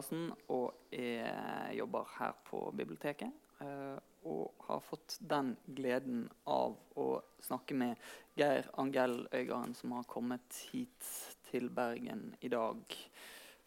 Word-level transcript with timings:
Jolarsen 0.00 0.30
og 0.48 0.94
jeg 0.94 1.76
jobber 1.76 2.06
her 2.16 2.32
på 2.48 2.70
biblioteket. 2.72 3.32
Eh, 3.60 3.98
og 4.24 4.52
har 4.64 4.80
fått 4.80 5.18
den 5.20 5.56
gleden 5.66 6.22
av 6.48 6.76
å 6.96 7.20
snakke 7.40 7.74
med 7.76 7.98
Geir 8.36 8.68
Angell 8.80 9.26
Øygarden, 9.32 9.74
som 9.74 9.92
har 9.92 10.04
kommet 10.08 10.56
hit 10.72 11.08
til 11.50 11.68
Bergen 11.68 12.34
i 12.40 12.48
dag 12.48 12.80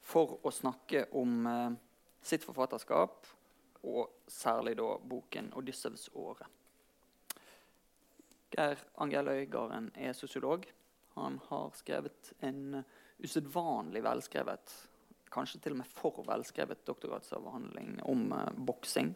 for 0.02 0.40
å 0.42 0.52
snakke 0.52 1.06
om 1.14 1.46
eh, 1.48 1.76
sitt 2.22 2.46
forfatterskap, 2.46 3.28
og 3.84 4.10
særlig 4.28 4.78
da 4.78 4.98
boken 4.98 5.52
'Odyssevsåret'. 5.54 6.50
Geir 8.58 8.82
Angell 8.98 9.28
Øygarden 9.28 9.92
er 9.96 10.14
sosiolog. 10.14 10.66
Han 11.14 11.40
har 11.50 11.70
skrevet 11.78 12.34
en 12.42 12.84
usedvanlig 13.20 14.04
velskrevet, 14.04 14.74
kanskje 15.34 15.62
til 15.64 15.76
og 15.76 15.82
med 15.82 15.90
for 15.90 16.24
velskrevet 16.28 16.84
doktorgradsavhandling 16.88 17.98
om 18.10 18.26
uh, 18.34 18.46
boksing. 18.54 19.14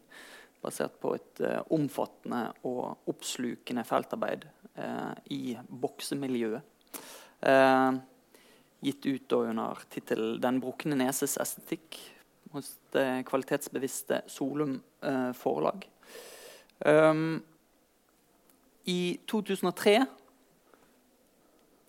Basert 0.64 0.98
på 1.02 1.14
et 1.18 1.42
uh, 1.46 1.62
omfattende 1.74 2.44
og 2.68 3.10
oppslukende 3.12 3.86
feltarbeid 3.88 4.48
uh, 4.80 5.14
i 5.34 5.58
boksemiljøet. 5.70 6.74
gitt 8.82 9.06
ut 9.06 9.32
under 9.32 9.82
tittelen 9.90 10.40
'Den 10.42 10.60
brukne 10.62 10.96
neses 10.98 11.38
estetikk' 11.38 11.98
hos 12.52 12.78
det 12.92 13.26
kvalitetsbevisste 13.26 14.22
Solum 14.28 14.82
forlag. 15.34 15.86
I 18.86 19.20
2003 19.28 20.06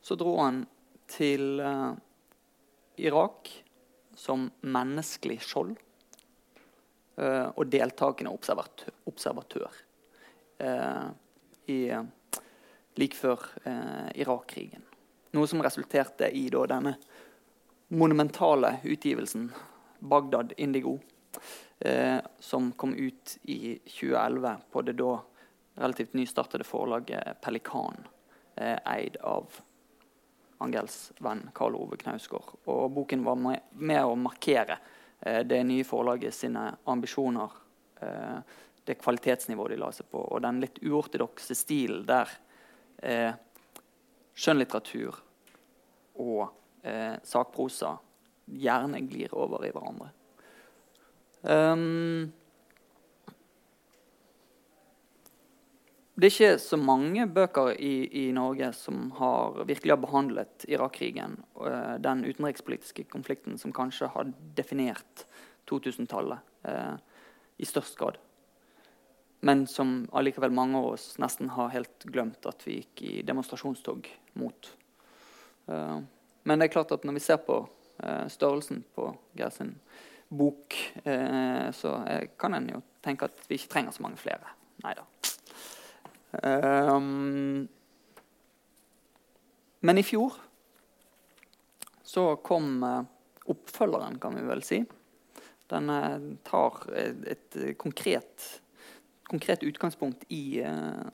så 0.02 0.14
dro 0.14 0.36
han 0.41 0.67
til 1.06 1.61
Irak 2.97 3.48
som 4.19 4.48
menneskelig 4.66 5.38
skjold 5.47 5.77
uh, 7.20 7.48
og 7.55 7.69
deltakende 7.70 8.33
observatør, 8.34 9.78
uh, 10.64 11.08
i, 11.69 11.78
like 12.98 13.14
før 13.14 13.42
Irak-krigen. 14.16 14.83
Noe 15.36 15.46
som 15.50 15.61
resulterte 15.62 16.30
i 16.33 16.46
da, 16.50 16.62
denne 16.70 16.94
monumentale 17.92 18.78
utgivelsen 18.89 19.50
'Bagdad 20.00 20.55
Indigo', 20.56 20.96
som 22.41 22.72
kom 22.72 22.94
ut 22.96 23.36
i 23.42 23.77
2011 23.84 24.56
på 24.72 24.83
det 24.83 24.96
da 24.98 25.12
relativt 25.77 26.16
nystartede 26.16 26.64
forlaget 26.64 27.39
Pelikan, 27.44 28.00
eid 28.56 29.20
av 29.20 29.61
Angels 30.64 31.12
venn 31.25 31.45
Karl 31.55 31.77
Ove 31.78 31.98
Knausgård. 32.01 32.55
Og 32.70 32.89
boken 32.95 33.25
var 33.27 33.39
med, 33.39 34.01
å 34.05 34.17
markere 34.19 34.78
eh, 35.20 35.45
det 35.47 35.61
nye 35.67 35.87
forlaget 35.87 36.34
sine 36.34 36.64
ambisjoner, 36.91 37.55
eh, 38.03 38.56
det 38.89 38.98
kvalitetsnivået 39.03 39.75
de 39.77 39.81
la 39.83 39.92
seg 39.92 40.09
på, 40.11 40.23
og 40.23 40.42
den 40.42 40.62
litt 40.64 40.81
uortodokse 40.83 41.56
stilen 41.59 42.06
der 42.09 42.31
eh, 43.05 43.33
skjønnlitteratur 44.39 45.19
og 46.19 46.45
eh, 46.83 47.17
sakprosa 47.27 47.97
gjerne 48.48 49.03
glir 49.06 49.34
over 49.36 49.67
i 49.67 49.73
hverandre. 49.75 50.12
Um, 51.42 52.33
Det 56.19 56.27
er 56.27 56.33
ikke 56.34 56.58
så 56.58 56.77
mange 56.83 57.28
bøker 57.30 57.77
i, 57.79 57.92
i 58.11 58.30
Norge 58.34 58.73
som 58.74 59.12
har 59.20 59.61
virkelig 59.68 59.92
har 59.92 60.01
behandlet 60.02 60.64
Irak-krigen, 60.67 61.36
uh, 61.55 61.95
den 62.02 62.24
utenrikspolitiske 62.27 63.05
konflikten 63.12 63.55
som 63.62 63.70
kanskje 63.70 64.08
har 64.11 64.33
definert 64.58 65.23
2000-tallet 65.68 66.67
eh, 66.67 66.96
i 67.61 67.67
størst 67.68 67.98
grad. 68.01 68.17
Men 69.45 69.67
som 69.68 70.08
allikevel 70.17 70.55
mange 70.56 70.80
av 70.80 70.95
oss 70.95 71.11
nesten 71.20 71.52
har 71.52 71.74
helt 71.74 72.06
glemt 72.08 72.48
at 72.48 72.64
vi 72.64 72.79
gikk 72.79 73.02
i 73.05 73.14
demonstrasjonstog 73.29 74.08
mot. 74.40 74.70
Eh, 75.68 75.98
men 76.48 76.56
det 76.56 76.70
er 76.70 76.73
klart 76.73 76.96
at 76.96 77.05
når 77.05 77.18
vi 77.18 77.24
ser 77.27 77.42
på 77.45 77.61
størrelsen 78.33 78.80
på 78.96 79.11
Geir 79.36 79.50
sin 79.52 79.74
bok, 80.30 80.74
så 81.74 81.96
kan 82.39 82.55
en 82.55 82.68
jo 82.70 82.79
tenke 83.02 83.27
at 83.27 83.42
vi 83.50 83.58
ikke 83.58 83.73
trenger 83.74 83.96
så 83.96 84.06
mange 84.06 84.23
flere. 84.23 84.55
Neida. 84.85 85.02
Um, 86.33 87.68
men 89.80 89.98
i 89.98 90.05
fjor 90.05 90.34
så 92.02 92.36
kom 92.44 92.83
uh, 92.83 93.02
oppfølgeren, 93.48 94.18
kan 94.20 94.36
vi 94.36 94.44
vel 94.48 94.62
si. 94.64 94.83
Den 95.68 95.92
uh, 95.92 96.18
tar 96.44 96.83
et, 96.96 97.24
et 97.28 97.58
konkret, 97.80 98.44
konkret, 99.28 99.64
utgangspunkt 99.64 100.24
i 100.33 100.61
uh, 100.64 101.08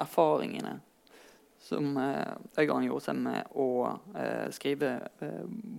erfaringene 0.00 0.78
som 1.60 1.96
uh, 1.96 2.36
Øygarden 2.58 2.88
gjorde 2.88 3.04
seg 3.04 3.18
med 3.20 3.56
å 3.56 3.68
skrive 4.54 4.92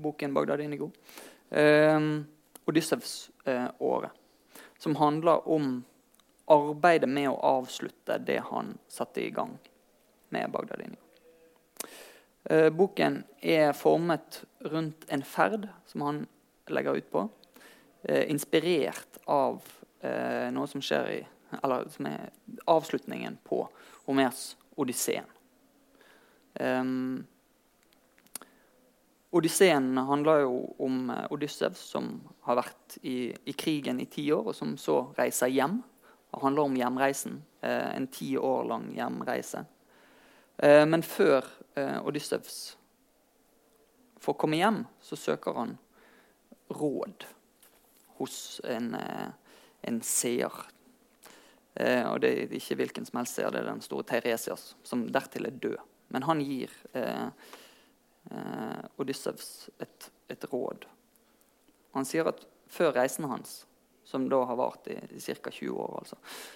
boken 0.03 0.33
'Bagdad 0.35 0.61
Inigo'. 0.65 0.91
Uh, 1.49 2.25
Odyssevs-året, 2.69 4.11
som 4.77 4.95
handler 4.99 5.47
om 5.49 5.79
arbeidet 6.49 7.09
med 7.09 7.29
å 7.29 7.37
avslutte 7.59 8.17
det 8.25 8.39
han 8.49 8.73
satte 8.87 9.21
i 9.21 9.29
gang 9.33 9.57
med 10.33 10.51
Bagdadini. 10.51 10.97
Eh, 12.49 12.69
boken 12.69 13.23
er 13.41 13.73
formet 13.77 14.43
rundt 14.59 15.05
en 15.07 15.23
ferd 15.23 15.67
som 15.85 16.01
han 16.01 16.21
legger 16.69 16.97
ut 16.97 17.11
på. 17.11 17.25
Eh, 18.03 18.29
inspirert 18.31 19.19
av 19.25 19.61
eh, 20.01 20.47
noe 20.53 20.69
som 20.69 20.81
skjer 20.81 21.11
i 21.17 21.19
Eller 21.63 21.87
som 21.89 22.05
er 22.05 22.27
avslutningen 22.69 23.39
på 23.41 23.63
Homers 24.05 24.51
Odysseen. 24.77 25.25
Um, 26.53 27.25
Odysseen 29.33 29.97
handler 29.97 30.43
jo 30.43 30.59
om 30.77 31.09
Odyssevs 31.33 31.81
som 31.89 32.11
har 32.45 32.59
vært 32.61 32.99
i, 33.01 33.33
i 33.49 33.55
krigen 33.57 33.97
i 33.97 34.05
ti 34.05 34.27
år, 34.29 34.51
og 34.51 34.57
som 34.59 34.75
så 34.77 34.99
reiser 35.17 35.49
hjem 35.49 35.79
det 36.31 36.41
handler 36.41 36.61
om 36.61 36.75
hjemreisen. 36.77 37.43
Eh, 37.61 37.95
en 37.95 38.07
ti 38.07 38.37
år 38.37 38.63
lang 38.63 38.91
hjemreise. 38.95 39.65
Eh, 40.57 40.85
men 40.85 41.03
før 41.03 41.45
eh, 41.75 41.97
Odyssevs 42.05 42.77
får 44.19 44.37
komme 44.39 44.59
hjem, 44.59 44.83
så 45.01 45.17
søker 45.17 45.57
han 45.57 45.77
råd 46.69 47.25
hos 48.19 48.61
en, 48.67 48.91
en 49.81 50.01
seer. 50.03 50.51
og 51.79 52.17
det 52.19 52.29
er 52.29 52.55
ikke 52.57 52.75
hvilken 52.81 53.07
som 53.07 53.21
helst 53.21 53.37
seer, 53.39 53.47
det 53.49 53.61
er 53.61 53.69
den 53.69 53.81
store 53.81 54.03
Teiresias, 54.03 54.73
som 54.83 55.05
dertil 55.07 55.47
er 55.47 55.55
død. 55.63 55.77
Men 56.11 56.27
han 56.27 56.41
gir 56.43 56.73
eh, 56.99 57.31
Odyssevs 58.99 59.69
et, 59.79 60.09
et 60.27 60.45
råd. 60.51 60.83
Han 61.95 62.05
sier 62.05 62.27
at 62.27 62.43
før 62.67 62.91
reisen 62.99 63.29
hans 63.31 63.61
som 64.09 64.29
da 64.29 64.41
har 64.49 64.55
vart 64.55 64.87
i, 64.87 64.97
i 65.09 65.19
ca. 65.21 65.51
20 65.51 65.71
år. 65.71 65.95
altså. 65.99 66.15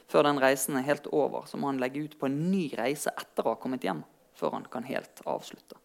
Før 0.09 0.25
den 0.25 0.41
reisen 0.41 0.77
er 0.79 0.87
helt 0.87 1.07
over, 1.13 1.45
så 1.45 1.57
må 1.61 1.69
han 1.69 1.81
legge 1.81 2.01
ut 2.01 2.15
på 2.19 2.25
en 2.25 2.39
ny 2.49 2.65
reise 2.77 3.13
etter 3.13 3.45
å 3.45 3.53
ha 3.53 3.59
kommet 3.61 3.85
hjem. 3.85 4.01
Før 4.33 4.55
han 4.55 4.65
kan 4.73 4.87
helt 4.87 5.21
avslutte. 5.29 5.77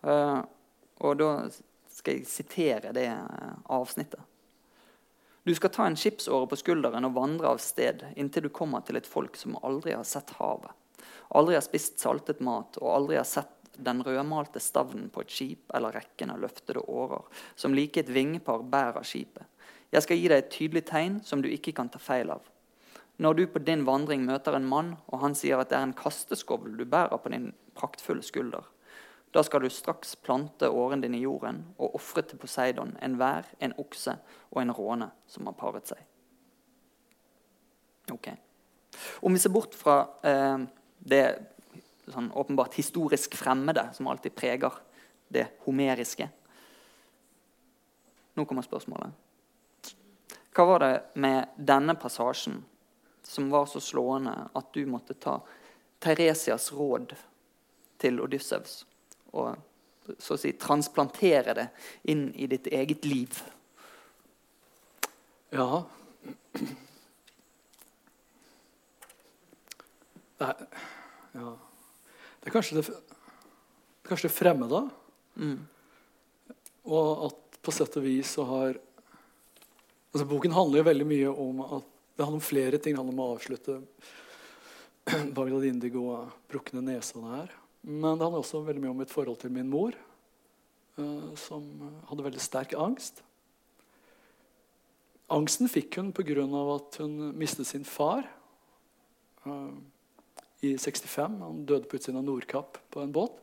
Uh, 0.00 0.40
og 1.04 1.18
da 1.20 1.28
skal 1.92 2.16
jeg 2.16 2.30
sitere 2.30 2.94
det 2.96 3.10
uh, 3.12 3.58
avsnittet. 3.76 4.22
Du 5.44 5.52
skal 5.54 5.70
ta 5.70 5.84
en 5.86 5.98
skipsåre 6.00 6.48
på 6.48 6.56
skulderen 6.58 7.04
og 7.06 7.14
vandre 7.14 7.52
av 7.52 7.60
sted 7.62 8.06
inntil 8.16 8.48
du 8.48 8.54
kommer 8.56 8.80
til 8.86 8.96
et 8.98 9.06
folk 9.06 9.36
som 9.38 9.58
aldri 9.60 9.92
har 9.94 10.06
sett 10.08 10.32
havet, 10.40 10.72
aldri 11.28 11.54
har 11.54 11.62
spist 11.62 12.00
saltet 12.00 12.40
mat 12.40 12.80
og 12.80 12.88
aldri 12.94 13.20
har 13.20 13.28
sett 13.28 13.52
den 13.76 14.00
rødmalte 14.02 14.60
stavnen 14.60 15.10
på 15.12 15.22
et 15.22 15.30
skip 15.30 15.74
eller 15.76 15.94
rekken 15.94 16.32
av 16.32 16.40
løftede 16.42 16.80
årer, 16.80 17.22
som 17.54 17.76
like 17.76 18.00
et 18.00 18.10
vingepar 18.10 18.64
bærer 18.64 19.04
skipet. 19.06 19.44
Jeg 19.92 20.02
skal 20.02 20.18
gi 20.18 20.28
deg 20.30 20.42
et 20.42 20.52
tydelig 20.52 20.84
tegn 20.88 21.20
som 21.24 21.42
du 21.42 21.48
ikke 21.50 21.74
kan 21.76 21.90
ta 21.92 22.00
feil 22.02 22.30
av. 22.34 22.42
Når 23.22 23.34
du 23.34 23.44
på 23.48 23.62
din 23.64 23.86
vandring 23.86 24.26
møter 24.26 24.56
en 24.56 24.66
mann, 24.68 24.96
og 25.08 25.22
han 25.22 25.36
sier 25.38 25.60
at 25.60 25.70
det 25.70 25.78
er 25.78 25.86
en 25.86 25.96
kasteskovl 25.96 26.74
du 26.76 26.84
bærer 26.84 27.16
på 27.16 27.32
din 27.32 27.52
praktfulle 27.78 28.24
skulder, 28.24 28.66
da 29.32 29.42
skal 29.44 29.64
du 29.64 29.70
straks 29.72 30.14
plante 30.16 30.68
åren 30.68 31.02
din 31.02 31.14
i 31.16 31.22
jorden 31.24 31.62
og 31.76 31.96
ofre 31.98 32.22
til 32.24 32.38
Poseidon 32.40 32.94
en 33.04 33.18
vær, 33.20 33.48
en 33.60 33.74
okse 33.80 34.14
og 34.50 34.62
en 34.62 34.72
råne 34.72 35.10
som 35.28 35.48
har 35.48 35.56
paret 35.58 35.90
seg. 35.90 36.00
Ok. 38.12 38.30
Om 39.20 39.34
vi 39.34 39.42
ser 39.42 39.52
bort 39.52 39.74
fra 39.76 39.98
eh, 40.24 40.64
det 41.04 41.24
sånn 42.06 42.30
åpenbart 42.38 42.78
historisk 42.78 43.34
fremmede 43.36 43.88
som 43.96 44.08
alltid 44.08 44.36
preger 44.36 44.80
det 45.32 45.48
homeriske 45.66 46.30
Nå 48.36 48.44
kommer 48.44 48.60
spørsmålet. 48.60 49.14
Hva 50.56 50.64
var 50.64 50.80
det 50.80 50.92
med 51.20 51.56
denne 51.56 51.92
passasjen 52.00 52.62
som 53.22 53.50
var 53.52 53.66
så 53.68 53.80
slående 53.80 54.32
at 54.56 54.72
du 54.72 54.86
måtte 54.88 55.12
ta 55.20 55.34
Teresias 56.00 56.70
råd 56.72 57.12
til 58.00 58.22
Odyssevs 58.24 58.78
og 59.36 60.16
så 60.22 60.36
å 60.36 60.40
si 60.40 60.54
transplantere 60.56 61.54
det 61.58 61.66
inn 62.08 62.30
i 62.32 62.48
ditt 62.48 62.70
eget 62.72 63.04
liv? 63.04 63.36
Ja 65.52 65.84
Det 70.36 70.44
er, 70.44 70.66
ja. 71.32 71.52
det 72.40 72.48
er 72.48 72.52
kanskje 72.52 72.80
det, 72.80 72.96
kanskje 74.04 74.28
det 74.28 74.34
fremmede. 74.36 74.82
Mm. 75.40 75.62
Og 76.92 77.24
at 77.30 77.56
på 77.64 77.72
sett 77.72 77.96
og 77.96 78.04
vis 78.04 78.34
så 78.36 78.44
har 78.44 78.76
altså 80.16 80.28
Boken 80.30 80.54
handler 80.56 80.80
jo 80.80 80.88
veldig 80.88 81.06
mye 81.08 81.32
om 81.44 81.60
at 81.66 81.92
det 82.16 82.24
handler 82.24 82.40
om 82.40 82.48
flere 82.48 82.78
ting. 82.80 82.94
Det 82.94 83.02
handler 83.02 83.12
om 83.12 83.20
å 83.20 83.32
avslutte 83.34 83.74
Bagdad 85.36 85.66
Indigo 85.68 86.06
og 86.14 86.30
brukne 86.48 86.80
nesa 86.80 87.20
der. 87.20 87.52
Men 87.84 88.16
det 88.16 88.24
handler 88.24 88.40
også 88.40 88.62
veldig 88.64 88.82
mye 88.82 88.94
om 88.94 89.02
et 89.04 89.12
forhold 89.12 89.36
til 89.42 89.52
min 89.52 89.68
mor, 89.70 89.94
uh, 90.96 91.34
som 91.38 91.66
hadde 92.08 92.24
veldig 92.24 92.42
sterk 92.42 92.72
angst. 92.80 93.20
Angsten 95.36 95.68
fikk 95.68 95.98
hun 96.00 96.12
pga. 96.16 96.46
at 96.74 96.96
hun 97.02 97.36
mistet 97.36 97.66
sin 97.66 97.84
far 97.84 98.24
uh, 99.44 99.74
i 100.64 100.76
65. 100.78 101.40
Han 101.42 101.66
døde 101.66 101.86
på 101.86 102.00
utsiden 102.00 102.18
av 102.22 102.24
Nordkapp 102.24 102.80
på 102.90 103.02
en 103.04 103.12
båt. 103.12 103.36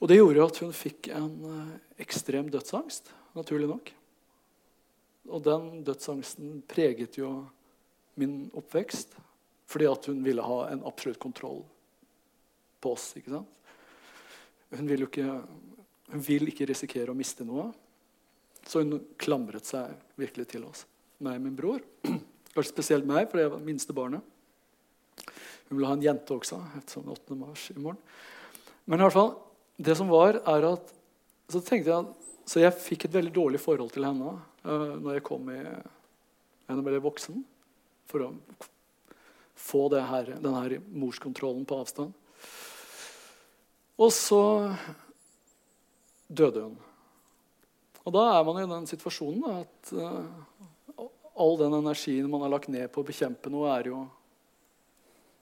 Og 0.00 0.08
det 0.08 0.20
gjorde 0.20 0.44
at 0.44 0.60
hun 0.60 0.76
fikk 0.76 1.08
en 1.08 1.32
uh, 1.48 1.72
ekstrem 1.98 2.52
dødsangst, 2.52 3.10
naturlig 3.34 3.72
nok. 3.72 3.94
Og 5.30 5.42
den 5.46 5.84
dødsangsten 5.86 6.60
preget 6.68 7.18
jo 7.20 7.32
min 8.20 8.48
oppvekst 8.56 9.16
fordi 9.70 9.86
at 9.86 10.08
hun 10.10 10.24
ville 10.24 10.42
ha 10.42 10.64
en 10.72 10.82
absolutt 10.88 11.20
kontroll 11.22 11.60
på 12.82 12.94
oss. 12.96 13.12
ikke 13.16 13.30
sant? 13.30 13.60
Hun 14.74 14.88
vil 14.90 15.04
jo 15.04 15.06
ikke, 15.06 15.28
hun 16.10 16.24
vil 16.26 16.50
ikke 16.50 16.66
risikere 16.70 17.14
å 17.14 17.18
miste 17.18 17.46
noe. 17.46 17.68
Så 18.66 18.82
hun 18.82 18.98
klamret 19.20 19.68
seg 19.68 19.94
virkelig 20.18 20.48
til 20.50 20.66
oss. 20.66 20.84
Meg 21.22 21.38
og 21.38 21.46
min 21.46 21.56
bror. 21.58 21.84
Kanskje 22.50 22.72
spesielt 22.72 23.06
meg, 23.06 23.28
for 23.30 23.42
jeg 23.42 23.52
var 23.52 23.62
minste 23.62 23.94
barnet. 23.94 24.26
Hun 25.68 25.78
ville 25.78 25.86
ha 25.86 25.94
en 25.94 26.02
jente 26.02 26.34
også, 26.34 26.58
ettersom 26.80 27.10
8. 27.14 27.38
mars 27.38 27.68
i 27.70 27.78
morgen. 27.78 28.00
Men 28.90 28.98
i 28.98 29.06
hvert 29.06 29.14
fall, 29.14 29.36
det 29.78 29.94
som 29.98 30.10
var, 30.10 30.40
er 30.50 30.66
at 30.72 30.90
Så 31.50 31.62
tenkte 31.66 31.90
jeg 31.90 32.28
så 32.50 32.62
jeg 32.62 32.74
fikk 32.82 33.06
et 33.06 33.14
veldig 33.14 33.32
dårlig 33.34 33.60
forhold 33.62 33.92
til 33.94 34.06
henne 34.06 34.34
uh, 34.34 34.92
når 34.98 35.18
jeg 35.18 35.26
kom 35.26 35.50
i, 35.52 35.58
jeg 35.60 36.84
ble 36.86 37.02
voksen. 37.02 37.42
For 38.10 38.26
å 38.26 38.30
få 39.60 39.84
her, 39.94 40.32
denne 40.42 40.80
morskontrollen 40.98 41.66
på 41.68 41.78
avstand. 41.78 42.14
Og 44.00 44.10
så 44.16 44.42
døde 46.26 46.64
hun. 46.64 46.78
Og 48.00 48.14
da 48.16 48.24
er 48.32 48.46
man 48.48 48.62
i 48.62 48.70
den 48.70 48.88
situasjonen 48.90 49.60
at 49.60 49.92
uh, 49.94 51.04
all 51.40 51.58
den 51.60 51.76
energien 51.76 52.30
man 52.32 52.42
har 52.46 52.54
lagt 52.56 52.72
ned 52.72 52.88
på 52.90 53.04
å 53.04 53.06
bekjempe 53.06 53.52
noe, 53.52 53.68
er 53.76 53.92
jo 53.92 54.00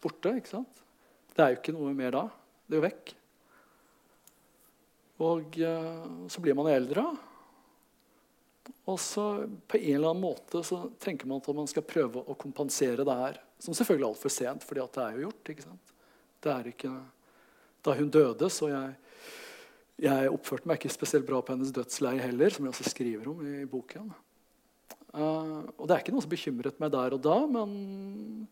borte. 0.02 0.34
ikke 0.36 0.58
sant? 0.58 0.82
Det 1.32 1.44
er 1.44 1.54
jo 1.54 1.60
ikke 1.62 1.76
noe 1.78 1.94
mer 1.96 2.18
da. 2.18 2.26
Det 2.66 2.76
er 2.76 2.82
jo 2.82 2.88
vekk. 2.88 3.14
Og 5.18 5.58
uh, 5.58 6.28
så 6.30 6.42
blir 6.42 6.56
man 6.58 6.70
eldre. 6.70 7.04
Og 8.88 9.00
så 9.00 9.24
på 9.68 9.80
en 9.80 9.96
eller 9.96 10.12
annen 10.12 10.22
måte 10.22 10.62
så 10.64 10.84
tenker 11.02 11.28
man 11.28 11.42
at 11.42 11.50
man 11.56 11.68
skal 11.70 11.86
prøve 11.86 12.22
å 12.22 12.36
kompensere 12.38 13.04
det 13.04 13.18
her. 13.22 13.40
Som 13.60 13.76
selvfølgelig 13.76 14.06
er 14.06 14.12
altfor 14.12 14.32
sent, 14.32 14.64
fordi 14.64 14.86
det 14.94 15.04
er 15.04 15.16
jo 15.16 15.26
gjort. 15.26 15.52
ikke 15.52 15.66
sant? 15.66 15.94
Det 16.44 16.54
er 16.54 16.70
ikke... 16.72 16.94
Da 17.86 17.94
hun 17.94 18.08
døde, 18.10 18.48
så 18.50 18.66
jeg, 18.68 18.94
jeg 20.02 20.30
oppførte 20.34 20.66
meg 20.68 20.80
ikke 20.80 20.90
spesielt 20.90 21.26
bra 21.28 21.38
på 21.40 21.54
hennes 21.54 21.70
dødsleie 21.72 22.20
heller, 22.20 22.50
som 22.50 22.66
jeg 22.66 22.74
også 22.74 22.90
skriver 22.90 23.28
om 23.30 23.44
i 23.46 23.68
boken. 23.70 24.08
Uh, 25.14 25.62
og 25.78 25.84
det 25.86 25.94
er 25.94 26.02
ikke 26.02 26.14
noe 26.16 26.24
som 26.24 26.32
bekymret 26.32 26.80
meg 26.82 26.90
der 26.92 27.14
og 27.16 27.22
da, 27.24 27.36
men 27.48 28.48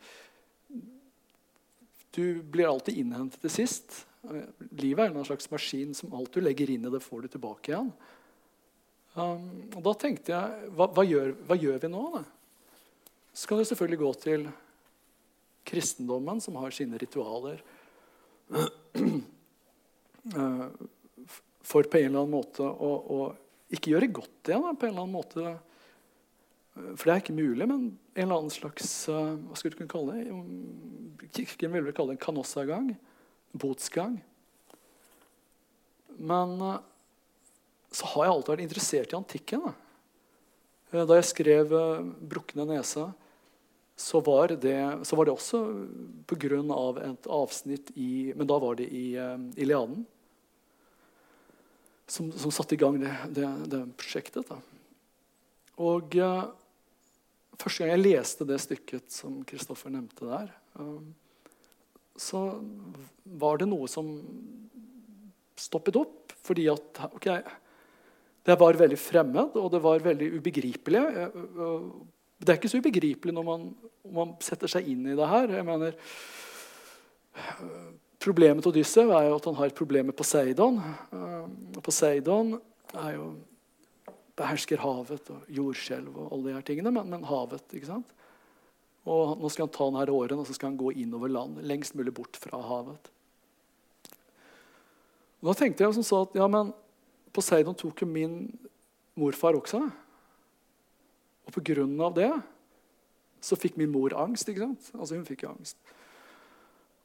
du 2.16 2.40
blir 2.40 2.70
alltid 2.70 3.02
innhentet 3.02 3.42
til 3.42 3.52
sist. 3.52 3.98
Livet 4.76 5.06
er 5.06 5.14
en 5.14 5.26
slags 5.26 5.50
maskin 5.52 5.94
som 5.96 6.14
alt 6.17 6.32
du 6.34 6.40
legger 6.43 6.70
inn 6.73 6.87
i 6.87 6.93
det, 6.93 7.02
får 7.05 7.26
du 7.26 7.34
tilbake 7.34 7.73
igjen. 7.73 7.90
Um, 9.17 9.44
og 9.73 9.81
da 9.87 9.94
tenkte 9.96 10.32
jeg 10.34 10.73
hva, 10.76 10.90
hva, 10.93 11.02
gjør, 11.08 11.31
hva 11.49 11.56
gjør, 11.56 11.78
vi 11.81 11.88
nå? 11.88 12.02
Da? 12.19 12.20
Så 13.32 13.49
kan 13.49 13.61
du 13.61 13.64
selvfølgelig 13.64 14.00
gå 14.02 14.11
til 14.20 14.44
kristendommen, 15.67 16.43
som 16.44 16.58
har 16.61 16.75
sine 16.76 17.00
ritualer. 17.00 17.62
Uh, 18.52 18.69
for 21.67 21.88
på 21.88 21.99
en 21.99 22.11
eller 22.11 22.20
annen 22.20 22.34
måte 22.34 22.67
å, 22.67 22.90
å 23.17 23.19
ikke 23.73 23.94
gjøre 23.94 24.12
godt 24.20 24.52
igjen. 24.52 24.69
på 24.76 24.87
en 24.87 24.93
eller 24.93 25.06
annen 25.06 25.17
måte. 25.17 25.56
Uh, 26.76 26.93
for 26.93 27.08
det 27.08 27.14
er 27.14 27.25
ikke 27.25 27.40
mulig, 27.40 27.64
men 27.64 27.88
en 27.88 28.23
eller 28.26 28.37
annen 28.43 28.52
slags 28.52 29.08
uh, 29.08 29.32
hva 29.49 29.56
skulle 29.56 29.73
du 29.73 29.81
kunne 29.81 29.94
kalle 29.96 30.20
det? 30.20 31.31
Kirken 31.40 31.73
ville 31.73 31.88
vel 31.88 31.96
kalle 31.96 32.12
det 32.12 32.20
en 32.20 32.26
kanossagang. 32.28 32.93
Botsgang. 33.52 34.19
Men 36.16 36.56
så 37.93 38.08
har 38.12 38.26
jeg 38.26 38.32
alltid 38.34 38.52
vært 38.54 38.64
interessert 38.64 39.12
i 39.12 39.19
antikken. 39.19 39.69
Da, 40.90 41.04
da 41.04 41.19
jeg 41.19 41.28
skrev 41.28 41.72
'Brukne 41.72 42.66
nese', 42.69 43.10
så 43.96 44.20
var 44.20 44.52
det, 44.60 45.06
så 45.08 45.16
var 45.16 45.25
det 45.25 45.32
også 45.32 45.62
pga. 46.28 46.60
et 47.10 47.26
avsnitt 47.26 47.90
i 47.96 48.32
Men 48.37 48.46
da 48.46 48.58
var 48.58 48.76
det 48.76 48.88
i 48.93 49.16
Iliaden. 49.56 50.06
Som, 52.06 52.31
som 52.32 52.50
satte 52.50 52.75
i 52.75 52.78
gang 52.78 53.00
det, 53.00 53.12
det, 53.34 53.49
det 53.66 53.96
prosjektet. 53.96 54.46
Da. 54.46 54.60
Og 55.82 56.14
uh, 56.16 56.49
første 57.58 57.82
gang 57.82 57.96
jeg 57.96 58.04
leste 58.04 58.46
det 58.49 58.60
stykket 58.62 59.10
som 59.12 59.40
Kristoffer 59.49 59.90
nevnte 59.92 60.28
der, 60.28 60.52
um, 60.78 61.10
så 62.20 62.42
var 63.38 63.60
det 63.60 63.68
noe 63.70 63.88
som 63.90 64.10
stoppet 65.56 65.98
opp. 66.00 66.34
Fordi 66.46 66.68
at 66.70 67.00
okay, 67.08 67.42
det 68.46 68.54
var 68.60 68.78
veldig 68.78 68.98
fremmed, 69.00 69.56
og 69.58 69.70
det 69.72 69.82
var 69.82 70.04
veldig 70.04 70.28
ubegripelig. 70.38 71.02
Det 72.37 72.52
er 72.52 72.58
ikke 72.58 72.70
så 72.70 72.78
ubegripelig 72.78 73.35
når 73.35 73.46
man, 73.46 73.70
man 74.14 74.35
setter 74.44 74.70
seg 74.70 74.87
inn 74.92 75.08
i 75.11 75.16
det 75.18 75.30
her. 75.30 75.56
Jeg 75.58 75.66
mener, 75.66 75.96
Problemet 78.23 78.64
til 78.64 78.73
Odyssev 78.73 79.11
er 79.14 79.28
jo 79.28 79.37
at 79.37 79.44
han 79.46 79.58
har 79.58 79.70
et 79.70 79.76
problem 79.76 80.08
med 80.08 80.16
Poseidon. 80.16 80.80
Poseidon 81.85 82.56
er 82.96 83.11
jo 83.14 83.26
behersker 84.37 84.80
havet 84.82 85.30
og 85.32 85.50
jordskjelv 85.52 86.16
og 86.16 86.32
alle 86.32 86.49
de 86.49 86.54
her 86.56 86.64
tingene, 86.66 86.92
men, 86.92 87.08
men, 87.12 87.26
havet. 87.28 87.62
ikke 87.76 87.90
sant? 87.90 88.15
Og 89.06 89.36
Nå 89.38 89.50
skal 89.52 89.68
han 89.68 89.75
ta 89.75 89.86
denne 89.86 90.16
åren 90.18 90.40
og 90.42 90.48
så 90.48 90.56
skal 90.56 90.72
han 90.72 90.80
gå 90.80 90.92
innover 90.98 91.30
land, 91.30 91.60
lengst 91.62 91.94
mulig 91.94 92.14
bort 92.14 92.38
fra 92.42 92.58
havet. 92.58 93.12
Og 95.40 95.52
da 95.52 95.54
tenkte 95.60 95.84
jeg 95.84 95.94
som 95.94 96.06
sa 96.06 96.25
at 96.25 96.34
ja, 96.34 96.48
men 96.50 96.72
Poseidon 97.36 97.76
tok 97.78 98.02
jo 98.02 98.08
min 98.08 98.40
morfar 99.14 99.58
også. 99.58 99.82
Og 101.46 101.54
på 101.54 101.62
grunn 101.70 101.94
av 102.02 102.16
det 102.16 102.32
så 103.44 103.58
fikk 103.58 103.76
min 103.78 103.92
mor 103.92 104.16
angst. 104.18 104.48
ikke 104.48 104.64
sant? 104.64 104.88
Altså 104.96 105.14
hun 105.14 105.26
fikk 105.28 105.44
angst. 105.46 105.78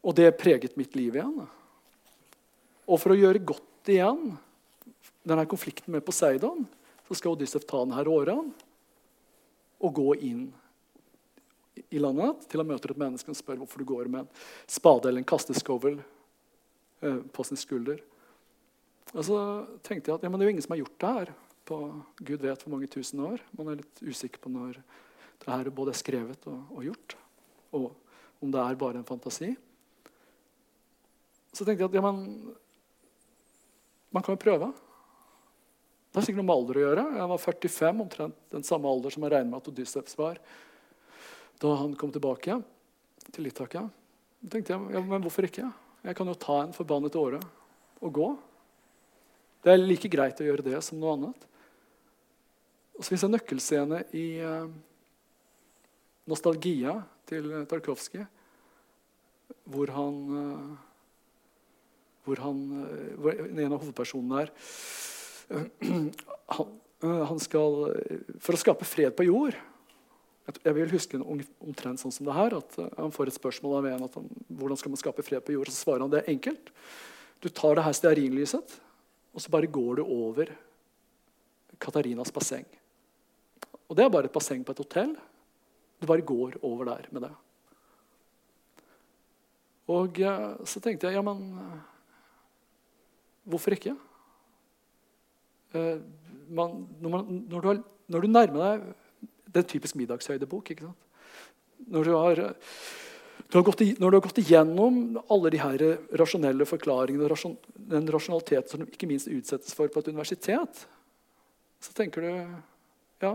Og 0.01 0.15
det 0.17 0.31
preget 0.39 0.77
mitt 0.79 0.95
liv 0.97 1.19
igjen. 1.19 1.43
Og 2.87 2.97
for 2.97 3.13
å 3.13 3.19
gjøre 3.19 3.43
godt 3.45 3.91
igjen 3.91 4.31
denne 5.27 5.45
konflikten 5.45 5.93
med 5.93 6.05
Poseidon, 6.05 6.65
så 7.05 7.17
skal 7.17 7.35
Odyssef 7.35 7.67
ta 7.67 7.83
denne 7.83 8.01
åren 8.09 8.49
og 9.81 9.93
gå 9.97 10.15
inn 10.25 10.47
i 11.91 11.99
landet 11.99 12.47
til 12.47 12.61
han 12.61 12.69
møter 12.69 12.93
et 12.93 12.99
menneske 13.01 13.33
og 13.33 13.37
spør 13.37 13.59
hvorfor 13.61 13.81
du 13.81 13.87
går 13.89 14.09
med 14.11 14.23
en 14.23 14.43
spade 14.71 15.09
eller 15.09 15.21
en 15.21 15.27
kasteskovel 15.27 15.99
eh, 15.99 17.21
på 17.35 17.45
sin 17.47 17.59
skulder. 17.59 17.99
Og 19.11 19.25
så 19.27 19.39
tenkte 19.83 20.11
jeg 20.11 20.15
at 20.15 20.23
ja, 20.23 20.29
det 20.31 20.39
er 20.39 20.47
jo 20.47 20.53
ingen 20.53 20.63
som 20.63 20.75
har 20.75 20.83
gjort 20.83 20.99
det 21.03 21.15
her 21.17 21.33
på 21.67 21.79
Gud 22.21 22.45
vet 22.45 22.63
hvor 22.63 22.73
mange 22.73 22.89
tusen 22.91 23.23
år. 23.25 23.43
Man 23.57 23.71
er 23.71 23.81
litt 23.81 24.03
usikker 24.03 24.41
på 24.41 24.51
når 24.53 24.79
det 25.41 25.49
her 25.49 25.71
både 25.75 25.93
er 25.93 25.99
skrevet 25.99 26.47
og, 26.47 26.61
og 26.77 26.87
gjort. 26.87 27.17
Og 27.75 27.91
om 28.41 28.53
det 28.53 28.61
er 28.61 28.79
bare 28.79 29.01
en 29.01 29.07
fantasi. 29.07 29.51
Så 31.51 31.67
tenkte 31.67 31.83
jeg 31.83 31.91
at 31.91 31.99
ja, 31.99 32.05
men 32.05 32.55
man 34.11 34.23
kan 34.23 34.35
jo 34.35 34.43
prøve. 34.43 34.71
Det 36.11 36.19
har 36.19 36.25
sikkert 36.25 36.41
noe 36.41 36.47
med 36.49 36.57
alder 36.57 36.79
å 36.79 36.83
gjøre. 36.85 37.03
Jeg 37.19 37.31
var 37.31 37.43
45, 37.45 38.01
omtrent 38.03 38.39
den 38.51 38.65
samme 38.67 38.89
alder 38.91 39.13
som 39.13 39.23
jeg 39.23 39.33
regner 39.35 39.51
med 39.51 39.61
at 39.61 39.69
Odyssevs 39.71 40.17
var 40.19 40.39
da 41.61 41.73
han 41.77 41.95
kom 41.99 42.11
tilbake 42.13 42.57
til 43.29 43.45
Litakia. 43.45 43.85
Da 44.41 44.53
tenkte 44.55 44.73
jeg, 44.73 44.93
ja, 44.95 45.01
men 45.05 45.23
hvorfor 45.23 45.45
ikke? 45.45 45.67
Jeg 46.01 46.17
kan 46.17 46.29
jo 46.29 46.37
ta 46.41 46.61
en 46.63 46.73
forbannet 46.73 47.17
åre 47.19 47.41
og 48.01 48.13
gå. 48.17 48.29
Det 49.61 49.73
er 49.73 49.83
like 49.83 50.09
greit 50.09 50.41
å 50.41 50.47
gjøre 50.47 50.65
det 50.65 50.79
som 50.81 50.97
noe 50.97 51.13
annet. 51.17 51.43
Og 52.97 53.05
så 53.05 53.13
fins 53.13 53.25
en 53.27 53.35
nøkkelscene 53.35 54.03
i 54.17 54.25
uh, 54.41 54.69
'Nostalgia' 56.29 57.01
til 57.29 57.51
Tarkovskij, 57.69 58.25
hvor 59.69 59.93
han 59.93 60.17
uh, 60.33 60.79
hvor, 62.25 62.41
han, 62.45 62.59
eh, 62.85 63.13
hvor 63.17 63.33
en 63.33 63.73
av 63.73 63.81
hovedpersonene 63.81 64.43
der 64.43 64.51
han, 66.55 66.67
eh, 67.03 67.23
han, 67.27 67.41
skal 67.43 67.79
For 68.39 68.55
å 68.55 68.61
skape 68.61 68.87
fred 68.87 69.15
på 69.17 69.25
jord 69.27 69.57
Jeg 70.49 70.73
vil 70.73 70.91
huske 70.91 71.17
en 71.19 71.43
omtrent 71.61 72.01
sånn 72.01 72.13
som 72.13 72.27
det 72.27 72.35
her. 72.35 72.55
at 72.57 72.77
Han 72.97 73.13
får 73.13 73.29
et 73.29 73.37
spørsmål 73.37 73.77
av 73.79 73.89
en 73.91 74.07
om 74.07 74.29
hvordan 74.49 74.79
skal 74.79 74.93
man 74.93 75.01
skape 75.01 75.25
fred 75.25 75.43
på 75.45 75.55
jord. 75.55 75.69
Så 75.69 75.85
svarer 75.85 76.03
han 76.03 76.11
det 76.13 76.23
er 76.23 76.33
enkelt. 76.33 76.71
Du 77.41 77.49
tar 77.49 77.77
det 77.77 77.85
her 77.85 77.97
stearinlyset, 77.97 78.75
og 79.33 79.41
så 79.41 79.53
bare 79.53 79.69
går 79.69 80.01
du 80.01 80.03
over 80.03 80.51
Katarinas 81.81 82.33
basseng. 82.33 82.67
Og 83.89 83.97
det 83.97 84.05
er 84.05 84.13
bare 84.13 84.29
et 84.29 84.35
basseng 84.35 84.65
på 84.65 84.75
et 84.75 84.83
hotell. 84.83 85.15
Du 86.01 86.07
bare 86.09 86.25
går 86.25 86.59
over 86.65 86.85
der 86.89 87.07
med 87.11 87.25
det. 87.25 87.31
Og 89.91 90.21
så 90.69 90.79
tenkte 90.79 91.09
jeg 91.09 91.17
ja, 91.17 91.23
men 91.25 91.41
hvorfor 93.43 93.75
ikke? 93.75 93.95
Uh, 95.71 95.99
man, 96.51 96.81
når, 96.99 97.09
man, 97.09 97.27
når, 97.47 97.61
du 97.61 97.67
har, 97.69 97.77
når, 98.11 98.23
du 98.23 98.27
nærmer 98.27 98.63
deg 98.63 98.87
Det 99.51 99.59
er 99.59 99.65
en 99.65 99.73
typisk 99.73 99.97
middagshøydebok. 99.99 100.71
ikke 100.71 100.87
sant? 100.87 101.07
Når 101.91 102.07
du, 102.07 102.11
har, 102.15 102.41
du 103.49 103.57
har 103.57 103.65
gått, 103.67 103.81
når 103.99 104.11
du 104.11 104.17
har 104.17 104.23
gått 104.23 104.41
igjennom 104.43 104.99
alle 105.33 105.51
de 105.51 105.61
her 105.61 105.83
rasjonelle 106.21 106.67
forklaringene 106.69 107.29
rasjon, 107.31 107.57
den 107.73 108.09
rasjonaliteten 108.13 108.69
som 108.69 108.83
du 108.83 108.91
ikke 108.91 109.09
minst 109.09 109.31
utsettes 109.31 109.73
for 109.75 109.91
på 109.91 110.03
et 110.03 110.11
universitet, 110.13 110.83
så 111.81 111.95
tenker 111.97 112.21
du 112.21 112.31
ja, 113.25 113.33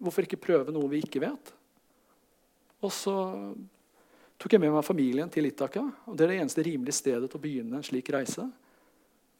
hvorfor 0.00 0.28
ikke 0.28 0.40
prøve 0.40 0.74
noe 0.74 0.90
vi 0.92 1.00
ikke 1.02 1.22
vet? 1.24 1.54
Og 2.84 2.92
så 2.92 3.14
tok 4.40 4.56
jeg 4.56 4.62
med 4.62 4.72
meg 4.72 4.86
familien 4.86 5.32
til 5.32 5.48
Itaka. 5.48 5.82
og 6.06 6.16
Det 6.16 6.24
er 6.24 6.34
det 6.34 6.40
eneste 6.44 6.64
rimelige 6.64 6.96
stedet 6.96 7.34
å 7.36 7.40
begynne 7.40 7.80
en 7.80 7.86
slik 7.86 8.08
reise. 8.12 8.46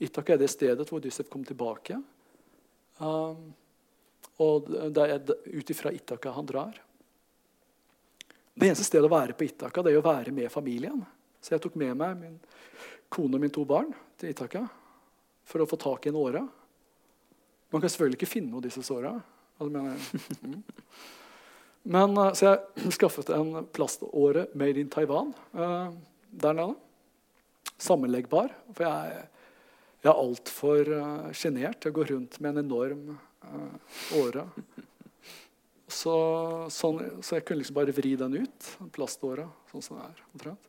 Itaka 0.01 0.35
er 0.35 0.43
det 0.43 0.51
stedet 0.53 0.89
hvor 0.89 1.01
Dysef 1.01 1.29
kom 1.33 1.45
tilbake. 1.45 1.97
Um, 3.01 3.53
og 4.41 4.71
det 4.95 5.05
er 5.05 5.33
ut 5.53 5.73
ifra 5.73 5.93
Itaka 5.93 6.33
han 6.33 6.49
drar. 6.49 6.79
Det 8.55 8.69
eneste 8.69 8.87
stedet 8.87 9.09
å 9.09 9.13
være 9.13 9.37
på 9.37 9.47
Itaka 9.47 9.85
det 9.85 9.93
er 9.93 10.01
å 10.01 10.05
være 10.05 10.33
med 10.37 10.53
familien. 10.53 11.01
Så 11.41 11.55
jeg 11.55 11.63
tok 11.65 11.77
med 11.81 11.97
meg 11.97 12.17
min 12.21 12.39
kone 13.13 13.37
og 13.37 13.43
mine 13.43 13.55
to 13.55 13.65
barn 13.69 13.93
til 14.21 14.33
Itaka 14.33 14.65
for 15.49 15.65
å 15.65 15.69
få 15.69 15.79
tak 15.81 16.07
i 16.07 16.13
en 16.13 16.21
åre. 16.21 16.43
Man 17.71 17.83
kan 17.83 17.91
selvfølgelig 17.91 18.19
ikke 18.21 18.35
finne 18.35 18.53
noe 18.53 18.61
av 18.61 18.67
disse 18.67 18.83
såra. 18.87 19.15
Men, 21.95 22.17
eh, 22.17 22.33
så 22.37 22.47
jeg 22.47 22.93
skaffet 22.97 23.33
en 23.35 23.67
plaståre 23.73 24.47
made 24.59 24.81
in 24.81 24.91
Taiwan 24.93 25.33
uh, 25.57 25.89
der 26.31 26.57
nede. 26.57 26.77
Sammenleggbar. 27.81 28.53
For 28.75 28.85
jeg, 28.87 29.25
jeg 30.05 30.13
er 30.13 30.23
altfor 30.27 30.93
uh, 30.93 31.33
sjenert 31.37 31.81
til 31.81 31.93
å 31.93 31.99
gå 32.01 32.07
rundt 32.13 32.41
med 32.41 32.55
en 32.55 32.65
enorm 32.67 33.03
uh, 33.47 33.95
åre. 34.21 34.47
Så, 35.91 36.15
sånn, 36.71 37.01
så, 37.19 37.37
jeg 37.37 37.47
kunne 37.47 37.63
liksom 37.63 37.79
bare 37.81 37.95
vri 37.95 38.15
den 38.19 38.37
ut, 38.45 38.73
plaståra, 38.95 39.49
sånn 39.73 39.85
som 39.85 39.99
det 39.99 40.07
er. 40.07 40.25
omtrent. 40.35 40.69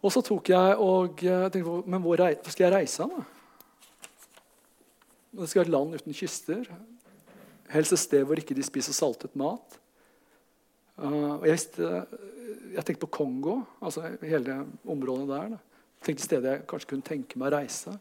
Og 0.00 0.12
så 0.14 0.22
tok 0.24 0.48
jeg 0.48 0.76
og 0.80 1.20
tenkte 1.52 1.74
Men 1.92 2.00
hvor, 2.00 2.22
skal 2.48 2.66
jeg 2.66 2.72
reise 2.72 3.04
hen? 3.04 3.26
Det 5.36 5.48
skal 5.48 5.60
være 5.60 5.68
et 5.68 5.74
land 5.74 5.98
uten 5.98 6.16
kyster. 6.16 6.70
Helst 7.70 7.94
et 7.94 8.02
sted 8.02 8.24
hvor 8.26 8.40
ikke 8.40 8.56
de 8.56 8.64
spiser 8.66 8.96
saltet 8.96 9.36
mat. 9.38 9.76
Uh, 11.00 11.40
jeg, 11.46 11.54
visste, 11.54 11.90
jeg, 12.74 12.84
tenkte 12.84 13.06
på 13.06 13.12
Kongo, 13.20 13.60
altså 13.80 14.04
hele 14.20 14.58
området 14.84 15.28
der. 15.30 15.54
Da. 15.54 15.60
Jeg 16.00 16.08
tenkte 16.08 16.26
stedet 16.26 16.52
jeg 16.52 16.66
kanskje 16.68 16.90
kunne 16.90 17.06
tenke 17.06 17.40
meg 17.40 17.52
å 17.52 17.60
reise. 17.60 17.94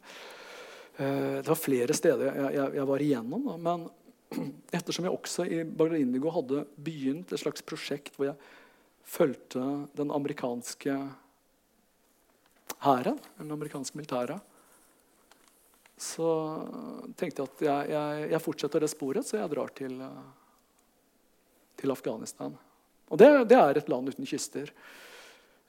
Uh, 0.99 1.39
det 1.39 1.47
var 1.47 1.59
flere 1.59 1.95
steder 1.95 2.27
jeg, 2.27 2.53
jeg, 2.57 2.75
jeg 2.75 2.87
var 2.91 3.03
igjennom. 3.05 3.47
Da. 3.47 3.57
Men 3.69 3.87
ettersom 4.77 5.07
jeg 5.07 5.15
også 5.15 5.47
i 5.47 5.63
Bagdad 5.63 6.03
Indigo 6.03 6.33
hadde 6.35 6.65
begynt 6.75 7.31
et 7.33 7.41
slags 7.41 7.65
prosjekt 7.65 8.17
hvor 8.17 8.31
jeg 8.31 8.37
fulgte 9.09 9.63
den 9.97 10.11
amerikanske 10.13 10.95
hæren, 12.83 13.17
den 13.39 13.51
amerikanske 13.51 13.97
militæret, 13.97 14.39
så 15.99 16.29
tenkte 17.19 17.41
jeg 17.41 17.49
at 17.49 17.63
jeg, 17.65 17.91
jeg, 17.91 18.27
jeg, 18.31 18.41
fortsetter 18.43 18.83
det 18.83 18.91
sporet, 18.91 19.27
så 19.27 19.41
jeg 19.41 19.51
drar 19.51 19.71
til, 19.75 19.97
til 21.81 21.91
Afghanistan. 21.91 22.55
Og 23.09 23.19
det, 23.19 23.27
det, 23.49 23.57
er 23.57 23.79
et 23.81 23.89
land 23.91 24.13
uten 24.13 24.29
kyster, 24.29 24.71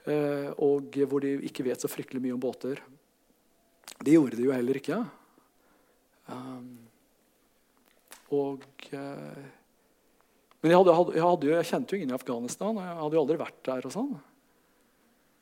eh, 0.05 0.47
og 0.55 0.95
hvor 1.03 1.25
de 1.25 1.33
ikke 1.49 1.65
vet 1.67 1.83
så 1.83 1.91
fryktelig 1.91 2.21
mye 2.23 2.37
om 2.37 2.43
båter. 2.43 2.79
Det 3.99 4.15
gjorde 4.15 4.39
de 4.39 4.47
jo 4.47 4.55
heller 4.55 4.79
ikke. 4.79 5.01
Um, 6.31 6.69
og 8.31 8.63
uh, 8.95 9.41
Men 10.61 10.71
jeg, 10.71 10.77
hadde, 10.77 10.95
jeg, 11.17 11.25
hadde, 11.25 11.51
jeg, 11.51 11.67
kjente 11.67 11.93
jo 11.93 11.99
ingen 11.99 12.13
i 12.13 12.17
Afghanistan, 12.19 12.77
og 12.77 12.85
jeg 12.85 12.97
hadde 13.01 13.17
jo 13.17 13.25
aldri 13.25 13.37
vært 13.41 13.61
der. 13.67 13.87
og 13.89 13.95
sånn. 13.95 14.15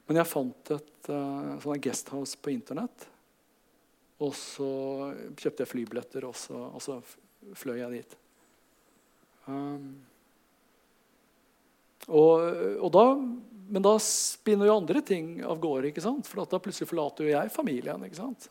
Men 0.10 0.22
jeg 0.22 0.32
fant 0.32 0.76
et 0.76 1.10
uh, 1.14 1.56
sånn 1.62 1.86
guesthouse 1.86 2.40
på 2.42 2.54
Internett 2.56 3.10
og 4.20 4.36
så 4.36 4.70
kjøpte 5.40 5.64
jeg 5.64 5.72
flybilletter, 5.72 6.28
og 6.28 6.36
så, 6.36 6.58
og 6.76 6.82
så 6.84 6.98
fløy 7.56 7.78
jeg 7.80 8.02
dit. 8.02 8.16
Um, 9.48 9.94
og, 12.10 12.44
og 12.84 12.90
da, 12.92 13.06
men 13.72 13.86
da 13.86 13.94
spinner 14.04 14.68
jo 14.68 14.76
andre 14.82 15.04
ting 15.06 15.38
av 15.46 15.62
gårde. 15.64 15.92
ikke 15.92 16.04
sant? 16.04 16.28
For 16.28 16.44
da 16.44 16.60
plutselig 16.60 16.90
forlater 16.90 17.28
jo 17.30 17.32
jeg 17.32 17.54
familien. 17.54 18.04
ikke 18.06 18.20
sant? 18.20 18.50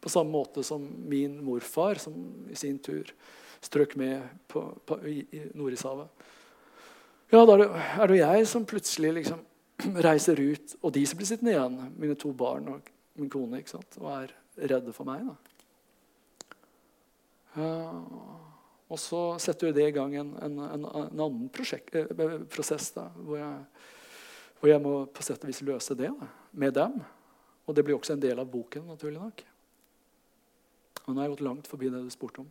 På 0.00 0.12
samme 0.12 0.32
måte 0.32 0.64
som 0.64 0.84
min 1.10 1.38
morfar, 1.44 2.00
som 2.00 2.14
i 2.50 2.56
sin 2.56 2.78
tur 2.80 3.10
strøk 3.60 3.96
med 4.00 4.22
på, 4.48 4.62
på, 4.86 4.98
i, 5.08 5.20
i 5.36 5.42
Nordishavet. 5.54 6.08
Ja, 7.30 7.44
da 7.46 7.54
er 7.54 7.62
det, 7.62 7.68
er 8.00 8.14
jeg 8.16 8.46
som 8.50 8.66
plutselig 8.66 9.12
liksom 9.20 9.44
reiser 10.06 10.40
ut, 10.40 10.74
og 10.80 10.94
de 10.96 11.04
som 11.06 11.20
blir 11.20 11.28
sittende 11.28 11.54
igjen, 11.54 11.78
mine 12.00 12.16
to 12.18 12.32
barn 12.36 12.66
og 12.72 12.90
min 13.20 13.30
kone, 13.30 13.60
ikke 13.60 13.76
sant? 13.76 14.00
og 14.00 14.10
er 14.16 14.34
redde 14.72 14.94
for 14.96 15.08
meg. 15.08 15.28
Ja, 17.54 17.70
og 18.90 18.98
så 18.98 19.20
setter 19.42 19.70
det 19.74 19.86
i 19.86 19.94
gang 19.94 20.16
en, 20.18 20.32
en, 20.42 20.58
en, 20.66 20.84
en 20.84 21.22
annen 21.22 21.46
prosjekt, 21.54 21.94
eh, 21.94 22.34
prosess 22.50 22.90
da, 22.96 23.06
hvor, 23.14 23.38
jeg, 23.38 23.86
hvor, 24.58 24.72
jeg, 24.72 24.82
må 24.82 24.94
på 25.14 25.26
sett 25.26 25.46
og 25.46 25.52
vis 25.52 25.62
løse 25.66 25.94
det 25.98 26.10
da, 26.10 26.30
med 26.50 26.74
dem. 26.74 26.98
Og 27.70 27.76
det 27.76 27.86
blir 27.86 27.94
også 27.94 28.16
en 28.16 28.24
del 28.24 28.42
av 28.42 28.50
boken. 28.50 28.88
naturlig 28.90 29.20
nok. 29.20 29.44
Og 31.10 31.16
nå 31.16 31.20
har 31.20 31.26
jeg 31.26 31.34
gått 31.34 31.48
langt 31.48 31.66
forbi 31.66 31.90
det 31.90 32.04
du 32.06 32.10
spurte 32.14 32.44
om. 32.44 32.50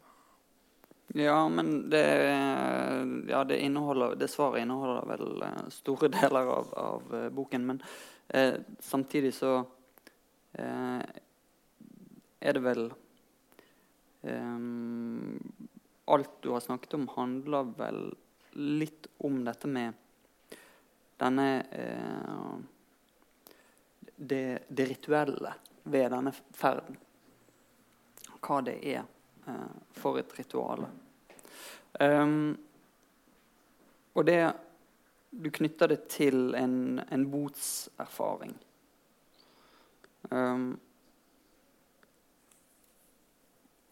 Ja, 1.15 1.37
men 1.49 1.89
det, 1.89 2.03
ja, 3.31 3.43
det, 3.47 3.57
det 4.19 4.27
svaret 4.29 4.61
inneholder 4.61 5.07
vel 5.09 5.45
uh, 5.47 5.69
store 5.71 6.11
deler 6.19 6.51
av, 6.51 6.73
av 6.75 7.15
uh, 7.15 7.29
boken. 7.33 7.65
Men 7.65 7.79
eh, 8.27 8.59
samtidig 8.83 9.33
så 9.37 9.61
er 12.39 12.55
det 12.57 12.61
vel 12.65 12.87
eh, 14.25 14.59
Alt 16.09 16.31
du 16.41 16.49
har 16.49 16.63
snakket 16.65 16.95
om, 16.97 17.07
handler 17.13 17.69
vel 17.77 17.99
litt 18.57 19.07
om 19.21 19.43
dette 19.45 19.69
med 19.69 19.93
denne 21.21 21.45
uh, 21.69 22.55
det, 24.15 24.59
det, 24.67 24.87
rituelle 24.89 25.53
ved 25.83 26.09
denne 26.11 26.33
ferden. 26.57 26.97
Hva 28.39 28.61
det 28.65 28.77
er 28.83 29.03
eh, 29.47 29.77
for 29.99 30.19
et 30.19 30.33
ritual. 30.39 30.87
Um, 31.99 32.57
og 34.13 34.25
det 34.25 34.53
Du 35.29 35.51
knytter 35.53 35.87
det 35.87 36.07
til 36.09 36.55
en, 36.57 36.99
en 37.11 37.25
botserfaring. 37.29 38.55
Um, 40.31 40.79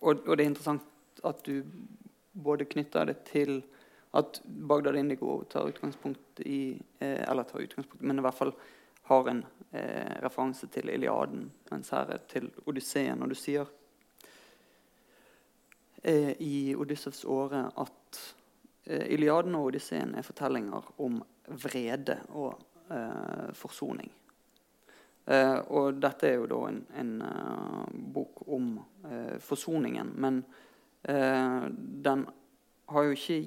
og, 0.01 0.23
og, 0.25 0.37
det 0.37 0.43
er 0.43 0.49
interessant 0.49 1.21
at 1.23 1.43
du 1.45 1.61
både 2.33 2.65
knytter 2.65 3.05
det 3.05 3.19
til 3.29 3.61
at 4.17 4.41
Bagdad 4.43 4.97
Indigo 4.97 5.43
tar 5.43 5.69
utgangspunkt 5.69 6.39
i 6.39 6.81
eh, 6.99 7.21
Eller 7.29 7.43
tar 7.43 7.61
utgangspunkt, 7.61 8.01
men 8.01 8.19
i 8.19 8.25
hvert 8.25 8.37
fall 8.37 8.53
har 9.07 9.29
en 9.29 9.45
eh, 9.71 10.17
referanse 10.21 10.67
til 10.67 10.89
Iliaden, 10.89 11.51
mens 11.69 11.89
her 11.93 12.09
er 12.11 12.23
til 12.29 12.49
Odysseen. 12.65 13.21
Og 13.21 13.29
du 13.29 13.37
sier 13.37 13.69
eh, 16.03 16.33
i 16.41 16.75
Odyssevs 16.75 17.25
åre 17.25 17.65
at 17.75 18.21
eh, 18.85 19.07
Iliaden 19.15 19.55
og 19.57 19.71
Odysseen 19.71 20.15
er 20.17 20.25
fortellinger 20.25 20.91
om 21.03 21.19
vrede 21.47 22.19
og 22.35 22.57
eh, 22.91 23.51
forsoning. 23.55 24.11
Uh, 25.27 25.59
og 25.75 25.97
dette 25.99 26.23
er 26.29 26.37
jo 26.37 26.45
da 26.47 26.57
en, 26.69 26.77
en 26.95 27.09
uh, 27.19 27.87
bok 28.15 28.45
om 28.47 28.77
uh, 29.03 29.35
forsoningen. 29.43 30.13
Men 30.15 30.45
den 31.07 32.23
har 32.91 33.03
jo 33.05 33.13
ikke 33.15 33.37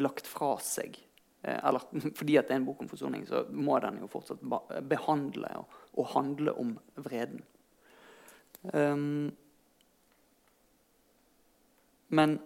lagt 0.00 0.28
fra 0.30 0.54
seg 0.64 0.94
eh, 1.42 1.58
Eller 1.68 1.82
fordi 2.18 2.36
det 2.38 2.46
er 2.46 2.56
en 2.56 2.64
bok 2.64 2.80
om 2.80 2.88
forsoning, 2.88 3.26
så 3.28 3.42
må 3.52 3.76
den 3.84 3.98
jo 4.00 4.08
fortsatt 4.08 4.40
behandle 4.88 5.50
og, 5.58 5.74
og 6.00 6.08
handle 6.14 6.54
om 6.56 6.70
vreden. 6.96 7.42
Um, 8.72 9.32
men 12.10 12.38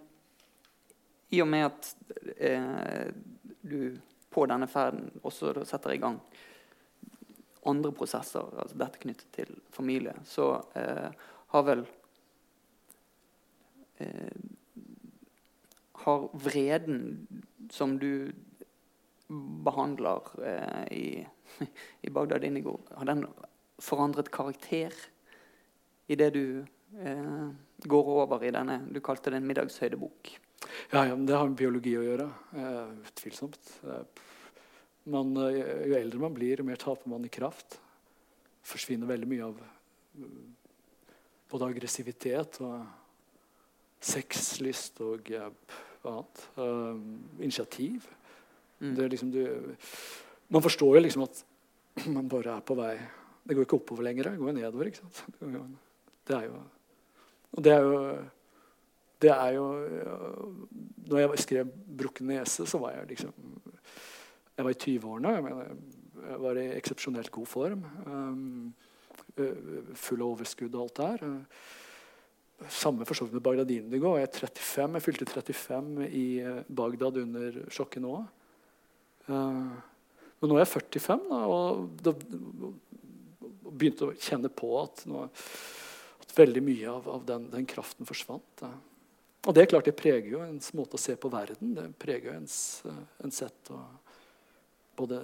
i 1.33 1.41
og 1.41 1.49
med 1.49 1.65
at 1.67 1.87
eh, 2.37 3.07
du 3.65 3.97
på 4.29 4.45
denne 4.49 4.67
ferden 4.69 5.09
også 5.23 5.53
setter 5.67 5.95
i 5.95 6.01
gang 6.01 6.19
andre 7.65 7.91
prosesser, 7.95 8.45
altså 8.61 8.77
dette 8.77 9.01
knyttet 9.01 9.31
til 9.33 9.53
familie, 9.73 10.13
så 10.27 10.51
eh, 10.77 11.09
har 11.53 11.65
vel 11.65 11.85
eh, 14.03 14.43
Har 16.05 16.27
vreden 16.37 17.25
som 17.73 17.95
du 17.97 18.29
behandler 19.65 20.27
eh, 20.45 20.85
i, 20.93 21.07
i 22.05 22.09
Bagdad 22.13 22.43
Indigo, 22.43 22.77
har 22.93 23.09
den 23.09 23.25
forandret 23.81 24.29
karakter 24.31 24.93
i 26.07 26.15
det 26.15 26.29
du 26.35 26.45
eh, 27.01 27.49
går 27.83 28.11
over 28.23 28.43
i 28.43 28.51
denne 28.53 28.79
Du 28.91 29.01
kalte 29.03 29.31
det 29.31 29.41
en 29.41 29.47
middagshøydebok. 29.47 30.31
Ja, 30.91 31.05
ja, 31.05 31.15
det 31.15 31.35
har 31.35 31.47
med 31.49 31.57
biologi 31.59 31.95
å 31.99 32.03
gjøre. 32.05 32.27
Eh, 32.55 32.93
utvilsomt. 33.11 33.71
Man, 35.11 35.35
eh, 35.37 35.87
jo 35.89 35.97
eldre 35.97 36.21
man 36.21 36.33
blir, 36.33 36.59
jo 36.59 36.67
mer 36.67 36.79
taper 36.81 37.09
man 37.09 37.25
i 37.25 37.29
kraft. 37.33 37.79
forsvinner 38.65 39.05
veldig 39.05 39.27
mye 39.29 39.45
av 39.45 39.59
både 41.51 41.67
aggressivitet 41.69 42.57
og 42.65 42.81
sexlyst 44.01 45.01
og 45.05 45.29
annet. 46.01 46.41
Initiativ. 47.39 48.07
Mm. 48.79 48.95
Liksom 49.09 49.31
du, 49.31 49.75
man 50.47 50.65
forstår 50.65 50.97
jo 50.97 51.03
liksom 51.03 51.27
at 51.27 51.43
man 52.15 52.27
bare 52.27 52.57
er 52.57 52.65
på 52.65 52.75
vei 52.75 52.97
Det 53.45 53.53
går 53.53 53.67
ikke 53.67 53.77
oppover 53.77 54.03
lenger, 54.03 54.31
det 54.31 54.41
går 54.41 54.57
nedover. 54.57 54.87
ikke 54.89 55.03
sant? 55.03 55.21
Det 56.25 56.35
er 56.35 56.47
jo 56.49 56.63
Og 57.55 57.63
det 57.63 57.73
er 57.73 57.85
jo 57.85 57.99
det 59.21 59.31
er 59.31 59.55
jo 59.55 59.65
Når 61.07 61.19
jeg 61.19 61.39
skrev 61.39 61.67
'Brukken 61.97 62.27
nese', 62.27 62.65
så 62.67 62.77
var 62.77 62.91
jeg 62.91 63.07
liksom 63.07 63.33
Jeg 64.57 64.65
var 64.65 64.71
i 64.71 64.73
20-årene. 64.73 65.29
Jeg, 66.29 66.39
var 66.39 66.57
i 66.57 66.77
eksepsjonelt 66.77 67.31
god 67.31 67.45
form. 67.45 67.83
Um, 68.05 68.73
full 69.93 70.21
av 70.21 70.27
overskudd 70.27 70.75
og 70.75 70.81
alt 70.81 70.95
det 70.97 71.07
her. 71.07 71.45
Samme 72.69 73.05
for 73.05 73.13
så 73.13 73.25
vidt 73.25 73.33
med 73.33 73.43
Bagdad 73.43 73.71
Indigo. 73.71 74.15
Jeg 74.15 74.23
er 74.23 74.39
35. 74.39 74.93
Jeg 74.93 75.01
fylte 75.01 75.25
35 75.25 76.07
i 76.07 76.27
Bagdad 76.75 77.17
under 77.17 77.59
sjokket 77.69 78.01
nå. 78.01 78.25
Men 79.27 80.49
nå 80.49 80.55
er 80.55 80.63
jeg 80.63 80.73
45 80.73 81.27
da, 81.29 81.41
og, 81.51 81.89
da, 81.99 82.13
begynte 83.75 84.07
å 84.07 84.15
kjenne 84.15 84.51
på 84.53 84.71
at, 84.79 85.03
nå, 85.09 85.25
veldig 86.35 86.63
mye 86.65 86.91
av, 86.91 87.09
av 87.09 87.25
den, 87.27 87.49
den, 87.53 87.65
kraften 87.69 88.07
forsvant. 88.07 88.65
Og 89.45 89.53
det 89.55 89.63
er 89.63 89.69
klart 89.71 89.87
det 89.87 89.97
preger 89.97 90.31
jo 90.33 90.43
ens 90.45 90.71
måte 90.77 90.97
å 90.97 91.01
se 91.01 91.15
på 91.19 91.31
verden. 91.33 91.75
Det 91.77 91.85
preger 92.01 92.31
jo 92.31 92.37
ens, 92.39 92.57
uh, 92.87 93.03
ens 93.23 93.41
sett 93.43 93.71
å 93.73 93.81
både 94.97 95.21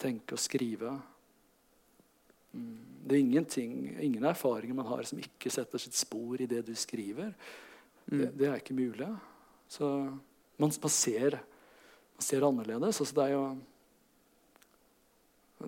tenke 0.00 0.36
og 0.36 0.42
skrive. 0.42 0.92
Mm. 2.56 2.74
Det 3.06 3.16
er 3.16 3.22
ingen 4.02 4.26
erfaringer 4.26 4.74
man 4.74 4.88
har 4.88 5.04
som 5.06 5.20
ikke 5.22 5.52
setter 5.52 5.80
sitt 5.80 5.96
spor 5.96 6.40
i 6.42 6.48
det 6.50 6.64
du 6.66 6.74
skriver. 6.78 7.32
Mm. 8.06 8.18
Det, 8.18 8.30
det, 8.38 8.48
er 8.48 8.60
ikke 8.60 8.76
mulig. 8.76 9.08
Så 9.70 9.86
man, 10.58 10.70
man, 10.70 10.92
ser, 10.92 11.38
man 12.16 12.26
ser, 12.26 12.46
annerledes. 12.46 13.00
Altså, 13.02 13.14
det 13.14 13.26
er 13.26 13.34
jo 13.34 13.44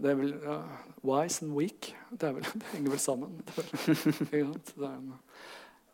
det 0.02 0.11
er 0.12 0.18
vel 0.18 0.34
uh, 0.44 0.78
Wise 1.06 1.44
and 1.44 1.54
weak. 1.56 1.94
Det, 2.11 2.32
vel, 2.32 2.46
det 2.54 2.72
henger 2.72 2.90
vel 2.90 3.02
sammen. 3.02 3.38
Det 3.44 3.64
er, 3.64 4.52
det 4.74 4.88
er, 4.88 4.98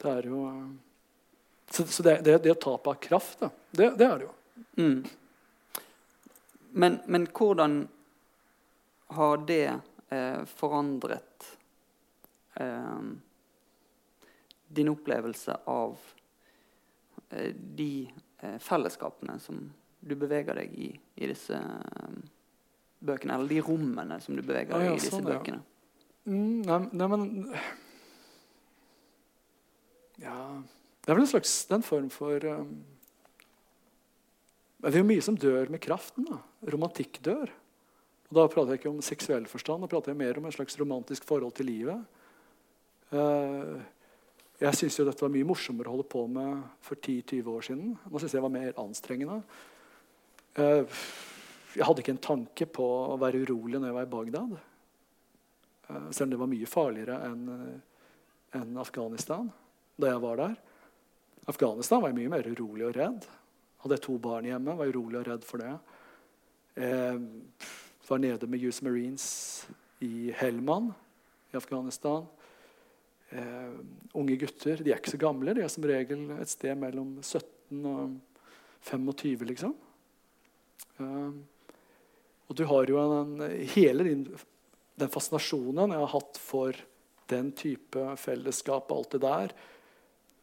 det 0.02 0.10
er 0.10 0.28
jo 0.28 0.46
Så, 1.70 1.86
så 1.86 2.02
det, 2.02 2.20
det, 2.24 2.38
det 2.44 2.54
tapet 2.60 2.90
av 2.92 2.98
kraft, 3.02 3.40
da, 3.40 3.48
det, 3.70 3.86
er 4.04 4.18
det 4.18 4.26
jo. 4.26 4.32
Mm. 4.76 5.04
Men, 6.70 6.98
men 7.06 7.26
hvordan 7.32 7.88
har 9.16 9.40
det 9.48 9.80
eh, 10.08 10.44
forandret 10.44 11.48
eh, 12.54 13.00
din 14.68 14.88
opplevelse 14.92 15.56
av 15.64 15.98
eh, 17.30 17.54
de 17.54 18.10
eh, 18.38 18.58
fellesskapene 18.58 19.38
som 19.40 19.64
du 20.00 20.14
beveger 20.14 20.60
deg 20.60 20.74
i 20.78 20.92
i 21.14 21.28
disse 21.30 21.58
eh, 21.58 22.16
bøkene? 23.06 23.36
Eller 23.36 23.52
de 23.52 23.62
rommene 23.64 24.18
som 24.24 24.36
du 24.36 24.42
beveger 24.42 24.72
deg 24.72 24.84
ja, 24.84 24.90
ja, 24.90 24.94
i 24.94 25.00
disse 25.00 25.12
sånn, 25.14 25.26
bøkene? 25.28 25.60
Mm, 26.24 26.60
nei, 26.64 26.78
nei, 26.96 27.08
men 27.12 27.24
Ja 30.22 30.36
Det 31.04 31.10
er 31.10 31.18
vel 31.18 31.26
en 31.26 31.32
slags 31.34 31.52
den 31.68 31.84
form 31.84 32.06
for 32.12 32.46
um, 32.48 32.70
Det 34.80 34.94
er 34.94 35.02
jo 35.02 35.10
mye 35.10 35.24
som 35.24 35.36
dør 35.36 35.68
med 35.72 35.82
kraften. 35.84 36.24
da. 36.28 36.38
Romantikk 36.72 37.20
dør. 37.24 37.52
Og 38.30 38.38
Da 38.38 38.46
prater 38.52 38.74
jeg 38.74 38.82
ikke 38.82 38.92
om 38.92 39.02
seksuell 39.04 39.48
forstand, 39.48 39.84
da 39.84 39.90
prater 39.90 40.12
jeg 40.12 40.20
mer 40.20 40.40
om 40.40 40.48
en 40.48 40.52
slags 40.52 40.78
romantisk 40.80 41.24
forhold 41.28 41.54
til 41.56 41.68
livet. 41.68 42.00
Uh, 43.12 43.80
jeg 44.60 44.78
syns 44.78 44.96
dette 44.96 45.24
var 45.24 45.32
mye 45.32 45.46
morsommere 45.46 45.90
å 45.90 45.96
holde 45.96 46.08
på 46.08 46.24
med 46.30 46.64
for 46.84 46.96
10-20 46.96 47.48
år 47.52 47.64
siden. 47.68 47.94
Nå 48.08 48.20
syns 48.20 48.32
jeg 48.32 48.38
det 48.38 48.44
var 48.44 48.54
mer 48.54 48.76
anstrengende. 48.80 49.38
Uh, 50.56 50.84
jeg 51.74 51.86
hadde 51.86 52.04
ikke 52.04 52.14
en 52.14 52.26
tanke 52.28 52.68
på 52.70 52.86
å 53.14 53.18
være 53.20 53.42
urolig 53.44 53.80
når 53.80 53.90
jeg 53.90 53.98
var 53.98 54.06
i 54.06 54.12
Bagdad. 54.14 54.54
Uh, 55.88 56.06
selv 56.14 56.28
om 56.28 56.34
det 56.34 56.40
var 56.40 56.52
mye 56.54 56.70
farligere 56.70 57.18
enn 57.26 57.42
en 58.54 58.78
Afghanistan 58.78 59.48
da 59.98 60.10
jeg 60.12 60.22
var 60.22 60.38
der. 60.40 60.54
Afghanistan 61.50 62.02
var 62.02 62.12
jeg 62.12 62.18
mye 62.22 62.32
mer 62.32 62.46
urolig 62.50 62.86
og 62.88 62.94
redd. 62.96 63.26
Hadde 63.84 63.98
jeg 63.98 64.04
to 64.06 64.16
barn 64.22 64.46
hjemme, 64.48 64.76
var 64.78 64.88
jeg 64.88 64.94
urolig 64.94 65.20
og 65.20 65.26
redd 65.28 65.46
for 65.46 65.62
det. 65.62 65.72
Eh, 66.74 67.18
var 68.08 68.20
nede 68.22 68.48
med 68.50 68.64
US 68.64 68.80
Marines 68.82 69.26
i 70.02 70.32
Helman 70.38 70.90
i 71.52 71.56
Afghanistan. 71.56 72.26
Eh, 73.30 73.74
unge 74.14 74.36
gutter. 74.40 74.82
De 74.82 74.92
er 74.92 74.98
ikke 74.98 75.14
så 75.14 75.20
gamle. 75.20 75.54
De 75.54 75.62
er 75.64 75.72
som 75.72 75.86
regel 75.86 76.26
et 76.38 76.50
sted 76.50 76.74
mellom 76.78 77.18
17 77.22 77.84
og 77.90 78.16
25, 78.84 79.44
liksom. 79.52 79.76
Eh, 80.98 81.30
og 82.48 82.56
du 82.58 82.64
har 82.68 82.90
jo 82.90 82.98
en, 83.00 83.38
hele 83.74 84.06
din, 84.06 84.24
den 85.00 85.12
fascinasjonen 85.12 85.94
jeg 85.94 86.02
har 86.02 86.12
hatt 86.12 86.40
for 86.40 86.82
den 87.32 87.52
type 87.56 88.02
fellesskap 88.20 88.90
og 88.90 88.98
alt 88.98 89.16
det 89.16 89.22
der, 89.24 89.54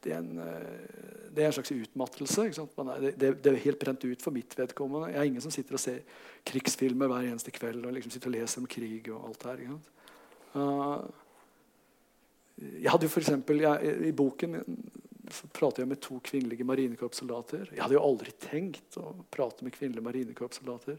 det 0.01 0.15
er, 0.15 0.17
en, 0.17 0.37
eh, 0.41 1.29
det 1.29 1.43
er 1.43 1.51
en, 1.51 1.53
slags 1.53 1.71
utmattelse. 1.71 2.47
Det, 2.49 3.11
det, 3.21 3.27
det, 3.43 3.51
er 3.51 3.65
helt 3.67 3.79
brent 3.79 4.05
ut 4.05 4.23
for 4.23 4.33
mitt 4.33 4.55
vedkommende. 4.57 5.11
Jeg 5.11 5.19
er 5.21 5.29
ingen 5.29 5.43
som 5.43 5.53
sitter 5.53 5.77
og 5.77 5.83
ser 5.83 5.99
krigsfilmer 6.49 7.11
hver 7.11 7.27
eneste 7.29 7.53
kveld 7.53 7.85
og 7.85 7.93
liksom 7.93 8.13
sitter 8.13 8.31
og 8.31 8.37
leser 8.39 8.63
om 8.63 8.69
krig 8.71 9.11
og 9.13 9.27
alt 9.27 9.43
det 9.43 9.51
her. 9.51 9.75
Uh, 10.55 11.05
jeg 12.81 12.89
hadde 12.89 13.07
jo 13.07 13.13
for 13.13 13.21
eksempel, 13.21 13.61
jeg, 13.61 13.93
I 14.09 14.15
boken 14.17 14.57
så 15.31 15.47
prater 15.53 15.83
jeg 15.83 15.91
med 15.93 16.01
to 16.03 16.17
kvinnelige 16.25 16.65
marinekorpssoldater. 16.67 17.69
Jeg 17.71 17.83
hadde 17.83 17.95
jo 17.95 18.03
aldri 18.03 18.33
tenkt 18.41 18.97
å 18.99 19.13
prate 19.31 19.63
med 19.65 19.75
kvinnelige 19.77 20.03
marinekorpssoldater. 20.03 20.97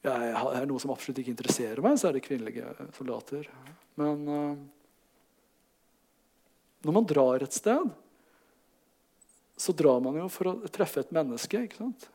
Jeg, 0.00 0.28
er 0.32 0.68
noe 0.68 0.80
som 0.80 0.92
absolutt 0.94 1.18
ikke 1.20 1.34
interesserer 1.34 1.82
meg, 1.84 1.98
så 2.00 2.08
er 2.08 2.16
det 2.16 2.24
kvinnelige 2.24 2.70
soldater. 2.96 3.48
Men 4.00 4.22
uh, 4.24 4.54
når 6.86 6.96
man 6.96 7.08
drar 7.08 7.44
et 7.44 7.56
sted, 7.56 7.90
så 9.60 9.74
drar 9.76 10.00
man 10.00 10.16
jo 10.16 10.30
for 10.32 10.48
å 10.48 10.70
treffe 10.72 11.02
et 11.02 11.12
menneske. 11.12 11.66
ikke 11.66 11.82
sant? 11.82 12.08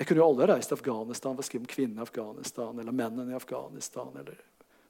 Jeg 0.00 0.08
kunne 0.08 0.22
jo 0.22 0.30
aldri 0.30 0.48
reist 0.48 0.72
til 0.72 0.78
Afghanistan 0.78 1.36
for 1.36 1.44
å 1.44 1.48
skrive 1.50 1.66
om 1.66 1.68
kvinnene 1.74 2.00
i 2.00 2.06
Afghanistan 2.06 2.78
eller 2.80 2.96
mennene 2.96 3.34
i 3.34 3.36
Afghanistan. 3.36 4.08
Eller, 4.16 4.40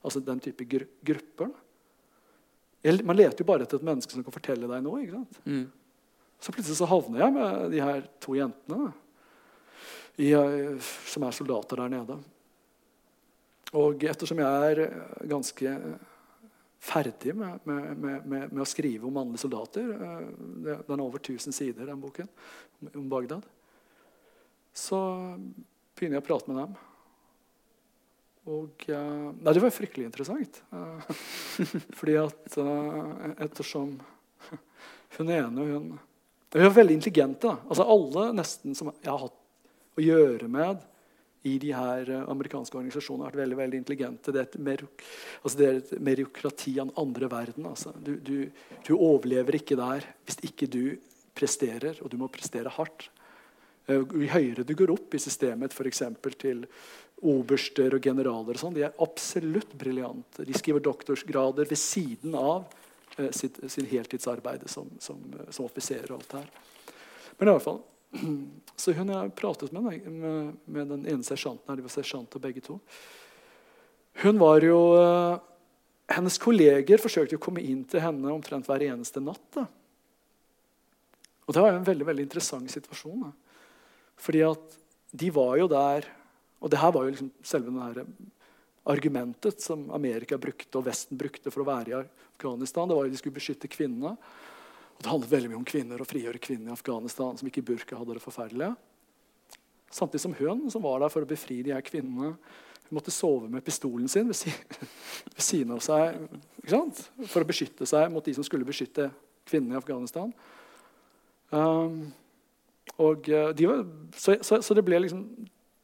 altså 0.06 0.22
den 0.22 0.38
type 0.44 0.68
gru 0.70 0.86
grupper. 1.10 1.50
Man 3.02 3.18
leter 3.18 3.42
jo 3.42 3.48
bare 3.50 3.66
etter 3.66 3.80
et 3.80 3.88
menneske 3.90 4.14
som 4.14 4.22
kan 4.24 4.36
fortelle 4.36 4.70
deg 4.70 4.86
noe. 4.86 5.02
ikke 5.02 5.18
sant? 5.18 5.40
Mm. 5.42 5.66
Så 6.40 6.54
plutselig 6.54 6.78
så 6.78 6.88
havner 6.88 7.24
jeg 7.24 7.34
med 7.34 7.66
de 7.74 7.82
her 7.82 8.06
to 8.22 8.38
jentene 8.38 8.92
i, 10.16 10.32
som 11.06 11.24
er 11.26 11.36
soldater 11.36 11.82
der 11.82 11.92
nede. 11.92 12.18
Og 13.78 14.02
ettersom 14.02 14.40
jeg 14.42 14.70
er 14.72 14.80
ganske 15.30 15.74
ferdig 16.80 17.34
med, 17.36 17.60
med, 17.64 17.96
med, 17.96 18.22
med, 18.24 18.60
å 18.62 18.68
skrive 18.68 19.06
om 19.06 19.14
mannlige 19.14 19.44
soldater. 19.44 19.90
Eh, 19.94 20.78
den 20.86 20.96
er 20.96 21.04
over 21.04 21.20
1000 21.20 21.54
sider, 21.54 21.86
den 21.86 22.00
boken, 22.02 22.28
om 22.94 23.08
Bagdad. 23.12 23.44
Så 24.72 24.98
begynner 25.98 26.18
jeg 26.18 26.24
å 26.24 26.28
prate 26.30 26.50
med 26.50 26.62
dem. 26.62 26.78
Og 28.50 28.86
Nei, 28.88 29.52
det 29.52 29.62
var 29.62 29.74
fryktelig 29.74 30.08
interessant. 30.08 30.62
Fordi 31.98 32.16
at 32.18 32.56
ettersom 33.44 33.92
hun 35.18 35.28
ene 35.34 35.66
hun, 35.68 35.90
Hun 36.50 36.64
er 36.64 36.72
veldig 36.74 36.96
intelligente. 36.96 37.52
Altså 37.68 37.84
Alle 37.86 38.30
nesten 38.34 38.74
som 38.74 38.88
jeg 38.90 39.10
har 39.10 39.20
hatt 39.22 39.36
å 40.00 40.06
gjøre 40.08 40.48
med 40.50 40.86
i 41.42 41.56
de 41.60 41.70
her 41.72 42.10
eh, 42.10 42.24
amerikanske 42.28 42.76
organisasjonene 42.76 43.26
har 43.26 43.32
vært 43.32 43.44
veldig 43.44 43.60
veldig 43.60 43.80
intelligente. 43.80 44.32
Det 44.34 44.42
er 44.42 44.48
et, 44.48 44.58
mer, 44.60 44.82
altså 45.40 45.64
er 45.64 45.78
et 45.80 45.94
meriokrati 46.10 46.74
av 46.76 46.90
den 46.90 46.98
andre 47.00 47.30
verden. 47.32 47.68
Altså. 47.70 47.94
Du, 47.96 48.12
du, 48.20 48.36
du, 48.84 48.92
overlever 48.96 49.60
ikke 49.60 49.78
der 49.80 50.04
hvis 50.26 50.40
ikke 50.50 50.68
du 50.70 50.84
presterer, 51.36 52.02
og 52.02 52.12
du 52.12 52.18
må 52.20 52.28
prestere 52.32 52.72
hardt. 52.74 53.08
Uh, 53.88 54.04
jo 54.04 54.26
høyere 54.28 54.66
du 54.66 54.74
går 54.76 54.92
opp 54.92 55.16
i 55.16 55.22
systemet, 55.22 55.72
f.eks. 55.72 56.02
til 56.38 56.66
oberster 57.30 57.96
og 57.96 58.04
generaler, 58.04 58.56
og 58.56 58.60
sånt, 58.60 58.76
de 58.76 58.84
er 58.86 59.00
absolutt 59.02 59.72
briljante. 59.76 60.44
De 60.48 60.56
skriver 60.56 60.84
doktorsgrader 60.84 61.68
ved 61.68 61.80
siden 61.80 62.36
av 62.36 62.68
eh, 63.16 63.28
sitt, 63.36 63.58
sin 63.72 63.88
heltidsarbeid 63.88 64.64
som, 64.72 64.88
som, 65.00 65.20
som 65.52 65.66
offiser. 65.68 66.06
og 66.08 66.20
alt 66.20 66.36
her. 66.38 66.46
Men 67.36 67.48
i 67.48 67.52
alle 67.52 67.64
fall, 67.64 67.82
så 68.76 68.92
hun 68.96 69.12
har 69.12 69.28
pratet 69.36 69.72
med, 69.72 70.06
med, 70.10 70.54
med 70.64 70.88
den 70.94 71.06
ene 71.06 71.26
sersjanten 71.26 71.68
her. 71.68 71.78
De 71.78 71.86
var 71.86 71.94
sersjanter 71.94 72.42
begge 72.42 72.62
to. 72.64 72.78
Hun 74.24 74.40
var 74.40 74.64
jo 74.66 74.78
uh, 74.98 75.38
Hennes 76.10 76.40
kolleger 76.42 76.98
forsøkte 76.98 77.38
å 77.38 77.42
komme 77.42 77.62
inn 77.62 77.84
til 77.86 78.02
henne 78.02 78.32
omtrent 78.34 78.66
hver 78.66 78.82
eneste 78.88 79.22
natt. 79.22 79.44
Da. 79.54 79.68
Og 81.46 81.54
Det 81.54 81.62
var 81.62 81.76
en 81.76 81.86
veldig 81.86 82.08
veldig 82.08 82.26
interessant 82.26 82.72
situasjon. 82.72 83.28
Da. 83.28 83.30
Fordi 84.20 84.42
at 84.48 84.76
de 85.10 85.30
var 85.34 85.56
jo 85.58 85.66
der 85.66 86.04
Og 86.60 86.70
det 86.70 86.78
her 86.78 86.92
var 86.94 87.02
jo 87.02 87.10
liksom 87.10 87.30
selve 87.42 87.72
det 87.96 88.04
argumentet 88.90 89.62
som 89.62 89.86
Amerika 89.96 90.36
brukte 90.38 90.78
og 90.78 90.84
Vesten 90.86 91.18
brukte 91.18 91.50
for 91.50 91.62
å 91.62 91.68
være 91.68 91.90
i 91.90 91.96
Afghanistan. 91.96 92.88
Det 92.88 92.96
var 92.96 93.06
jo 93.06 93.12
De 93.14 93.20
skulle 93.20 93.36
beskytte 93.38 93.70
kvinnene. 93.70 94.12
Og 95.00 95.04
Det 95.04 95.12
handlet 95.14 95.30
veldig 95.32 95.48
mye 95.48 95.58
om 95.62 95.64
kvinner 95.64 96.02
og 96.02 96.08
frigjøre 96.10 96.38
kvinner 96.44 96.68
i 96.68 96.76
Afghanistan 96.76 97.38
som 97.40 97.48
ikke 97.48 97.64
burka 97.64 97.96
hadde 97.96 98.18
det 98.18 98.20
forferdelig. 98.20 98.74
Samtidig 99.90 100.20
som 100.20 100.34
hun, 100.36 100.66
som 100.70 100.84
var 100.84 101.00
der 101.00 101.08
for 101.08 101.24
å 101.24 101.30
befri 101.30 101.62
de 101.64 101.72
her 101.72 101.80
kvinnene, 101.80 102.34
hun 102.36 102.98
måtte 102.98 103.14
sove 103.14 103.48
med 103.48 103.64
pistolen 103.64 104.10
sin 104.12 104.28
ved, 104.28 104.36
siden 105.40 105.72
av 105.72 105.80
seg 105.80 106.20
for 107.24 107.40
å 107.40 107.48
beskytte 107.48 107.88
seg 107.88 108.12
mot 108.12 108.28
de 108.28 108.36
som 108.36 108.44
skulle 108.44 108.68
beskytte 108.68 109.08
kvinnene 109.48 109.78
i 109.78 109.80
Afghanistan. 109.80 110.34
Um, 111.48 112.12
og 113.00 113.32
eh, 113.32 113.48
de 113.56 113.72
var, 113.72 113.82
så, 114.12 114.36
så, 114.44 114.60
så, 114.62 114.76
det 114.76 114.84
ble 114.86 115.00
liksom 115.02 115.24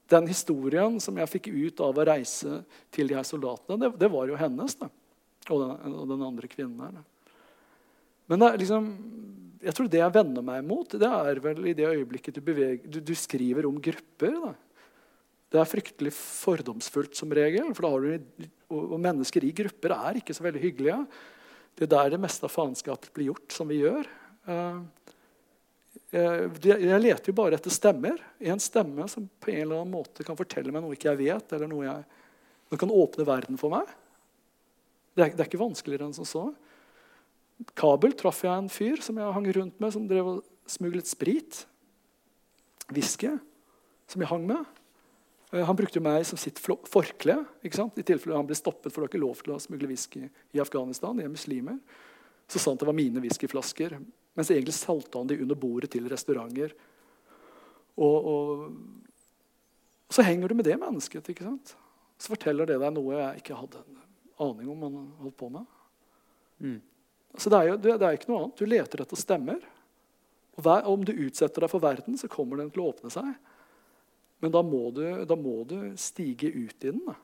Den 0.06 0.28
historien 0.30 1.00
som 1.02 1.16
jeg 1.18 1.30
fikk 1.32 1.48
ut 1.50 1.80
av 1.82 1.96
å 1.96 2.04
reise 2.06 2.60
til 2.94 3.08
de 3.08 3.16
her 3.16 3.24
soldatene, 3.26 3.80
det, 3.80 3.88
det 3.98 4.12
var 4.12 4.28
jo 4.28 4.36
hennes. 4.38 4.76
Da, 4.78 4.92
og, 5.48 5.56
den, 5.64 5.96
og 5.96 6.04
den 6.12 6.22
andre 6.28 6.50
kvinnen 6.52 6.84
her. 6.84 7.00
Da. 7.00 7.15
Men 8.30 8.42
liksom, 8.58 8.88
jeg 9.62 9.74
tror 9.76 9.88
det 9.90 10.00
jeg 10.00 10.14
vender 10.14 10.44
meg 10.44 10.64
mot, 10.66 10.96
det 10.98 11.08
er 11.08 11.40
vel 11.42 11.68
i 11.70 11.74
det 11.78 11.86
øyeblikket 11.88 12.38
du, 12.38 12.42
beveger, 12.44 12.86
du, 12.90 13.00
du 13.00 13.14
skriver 13.18 13.68
om 13.68 13.78
grupper. 13.82 14.34
Da. 14.42 14.52
Det 15.52 15.62
er 15.62 15.70
fryktelig 15.70 16.12
fordomsfullt 16.16 17.16
som 17.18 17.32
regel. 17.34 17.72
for 17.76 18.02
du, 18.02 18.46
og, 18.74 18.98
mennesker 18.98 19.46
i 19.46 19.54
grupper 19.54 19.94
er 19.94 20.20
ikke 20.20 20.34
så 20.34 20.46
veldig 20.46 20.62
hyggelige. 20.62 21.00
Det 21.76 21.86
er 21.86 21.92
der 21.94 22.14
det 22.16 22.22
meste 22.22 22.48
av 22.48 22.54
faenskapet 22.54 23.12
blir 23.14 23.30
gjort, 23.30 23.46
som 23.54 23.70
vi 23.70 23.82
gjør. 23.84 24.08
Uh, 24.46 24.82
jeg 26.12 27.00
leter 27.02 27.30
jo 27.30 27.36
bare 27.36 27.58
etter 27.58 27.72
stemmer. 27.74 28.18
En 28.40 28.62
stemme 28.62 29.06
som 29.10 29.26
på 29.42 29.52
en 29.52 29.62
eller 29.62 29.82
annen 29.82 29.94
måte 29.94 30.26
kan 30.26 30.38
fortelle 30.38 30.72
meg 30.74 30.82
noe 30.84 30.96
ikke 30.96 31.12
jeg 31.12 31.22
vet, 31.24 31.54
eller 31.56 31.70
noe 31.70 31.86
jeg, 31.86 32.04
som 32.70 32.80
kan 32.82 32.94
åpne 32.94 33.26
verden 33.28 33.60
for 33.60 33.74
meg. 33.74 33.90
Det 35.16 35.24
er, 35.24 35.34
det 35.34 35.42
er 35.44 35.50
ikke 35.50 35.62
vanskeligere 35.62 36.08
enn 36.08 36.16
som 36.16 36.28
så. 36.28 36.46
Kabel 37.76 38.12
traff 38.18 38.42
jeg 38.44 38.52
en 38.52 38.72
fyr 38.72 39.00
som 39.04 39.16
jeg 39.16 39.36
hang 39.36 39.46
rundt 39.56 39.78
med, 39.80 39.92
som 39.94 40.08
drev 40.08 40.32
og 40.34 40.42
smuglet 40.68 41.08
sprit. 41.08 41.62
Whisky, 42.92 43.32
som 44.06 44.22
jeg 44.22 44.30
hang 44.30 44.44
med. 44.46 44.66
Eh, 45.52 45.64
han 45.64 45.78
brukte 45.78 46.02
meg 46.02 46.26
som 46.28 46.38
sitt 46.38 46.60
forkle 46.60 47.38
i 47.64 47.70
tilfelle 47.70 48.36
han 48.36 48.48
ble 48.48 48.58
stoppet. 48.58 48.92
for 48.92 49.00
det 49.00 49.06
var 49.06 49.12
ikke 49.14 49.24
lov 49.24 49.42
til 49.42 49.54
å 49.54 49.62
smugle 49.62 49.88
whisky 49.88 50.28
i 50.52 50.60
Afghanistan. 50.60 51.16
De 51.16 51.24
er 51.24 51.32
muslimer. 51.32 51.78
Så 52.46 52.58
sa 52.58 52.70
han 52.70 52.76
at 52.76 52.84
det 52.84 52.90
var 52.90 53.00
mine 53.00 53.22
whiskyflasker. 53.24 53.98
Mens 54.36 54.50
egentlig 54.50 54.76
salta 54.76 55.18
han 55.18 55.26
de 55.26 55.40
under 55.40 55.56
bordet 55.56 55.90
til 55.90 56.08
restauranter. 56.08 56.74
Og, 57.96 58.26
og, 58.28 58.76
så 60.12 60.22
henger 60.22 60.48
du 60.48 60.54
med 60.54 60.68
det 60.68 60.76
mennesket. 60.78 61.28
ikke 61.32 61.46
sant? 61.46 61.76
Så 62.18 62.32
forteller 62.34 62.68
det 62.68 62.78
deg 62.80 62.92
noe 62.94 63.16
jeg 63.16 63.42
ikke 63.42 63.56
hadde 63.58 63.80
en 63.82 64.04
aning 64.46 64.68
om 64.70 64.84
han 64.86 65.00
holdt 65.22 65.38
på 65.40 65.48
med. 65.50 65.64
Mm. 66.60 66.78
Så 67.36 67.52
det 67.52 67.58
er 67.58 67.72
jo 67.72 67.76
det 67.84 67.96
er 67.96 68.16
ikke 68.16 68.30
noe 68.30 68.44
annet. 68.44 68.58
Du 68.58 68.68
leter 68.68 69.02
etter 69.04 69.20
stemmer. 69.20 69.60
Og 70.56 70.64
hver, 70.64 70.88
om 70.88 71.04
du 71.04 71.12
utsetter 71.12 71.64
deg 71.64 71.72
for 71.72 71.84
verden, 71.84 72.16
så 72.16 72.30
kommer 72.32 72.60
den 72.60 72.72
til 72.72 72.82
å 72.82 72.90
åpne 72.92 73.12
seg. 73.12 73.28
Men 74.44 74.52
da 74.52 74.62
må 74.64 74.88
du, 74.94 75.04
da 75.28 75.36
må 75.38 75.62
du 75.68 75.76
stige 76.00 76.48
ut 76.52 76.84
i 76.84 76.92
den. 76.92 77.02
Da. 77.06 77.16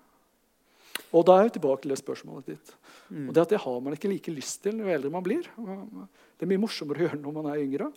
Og 1.12 1.24
da 1.28 1.38
er 1.38 1.46
jeg 1.46 1.56
tilbake 1.56 1.84
til 1.84 1.92
det 1.92 2.00
spørsmålet 2.00 2.52
ditt. 2.54 2.72
Mm. 3.08 3.26
Og 3.28 3.34
det, 3.34 3.44
at 3.44 3.54
det 3.54 3.62
har 3.64 3.80
man 3.84 3.96
ikke 3.96 4.10
like 4.12 4.32
lyst 4.32 4.62
til 4.64 4.80
jo 4.80 4.92
eldre 4.92 5.12
man 5.12 5.24
blir. 5.24 5.48
Det 5.56 6.44
er 6.44 6.52
mye 6.52 6.62
morsommere 6.62 7.00
å 7.02 7.06
gjøre 7.06 7.20
når 7.20 7.36
man 7.38 7.50
er 7.52 7.64
yngre. 7.64 7.88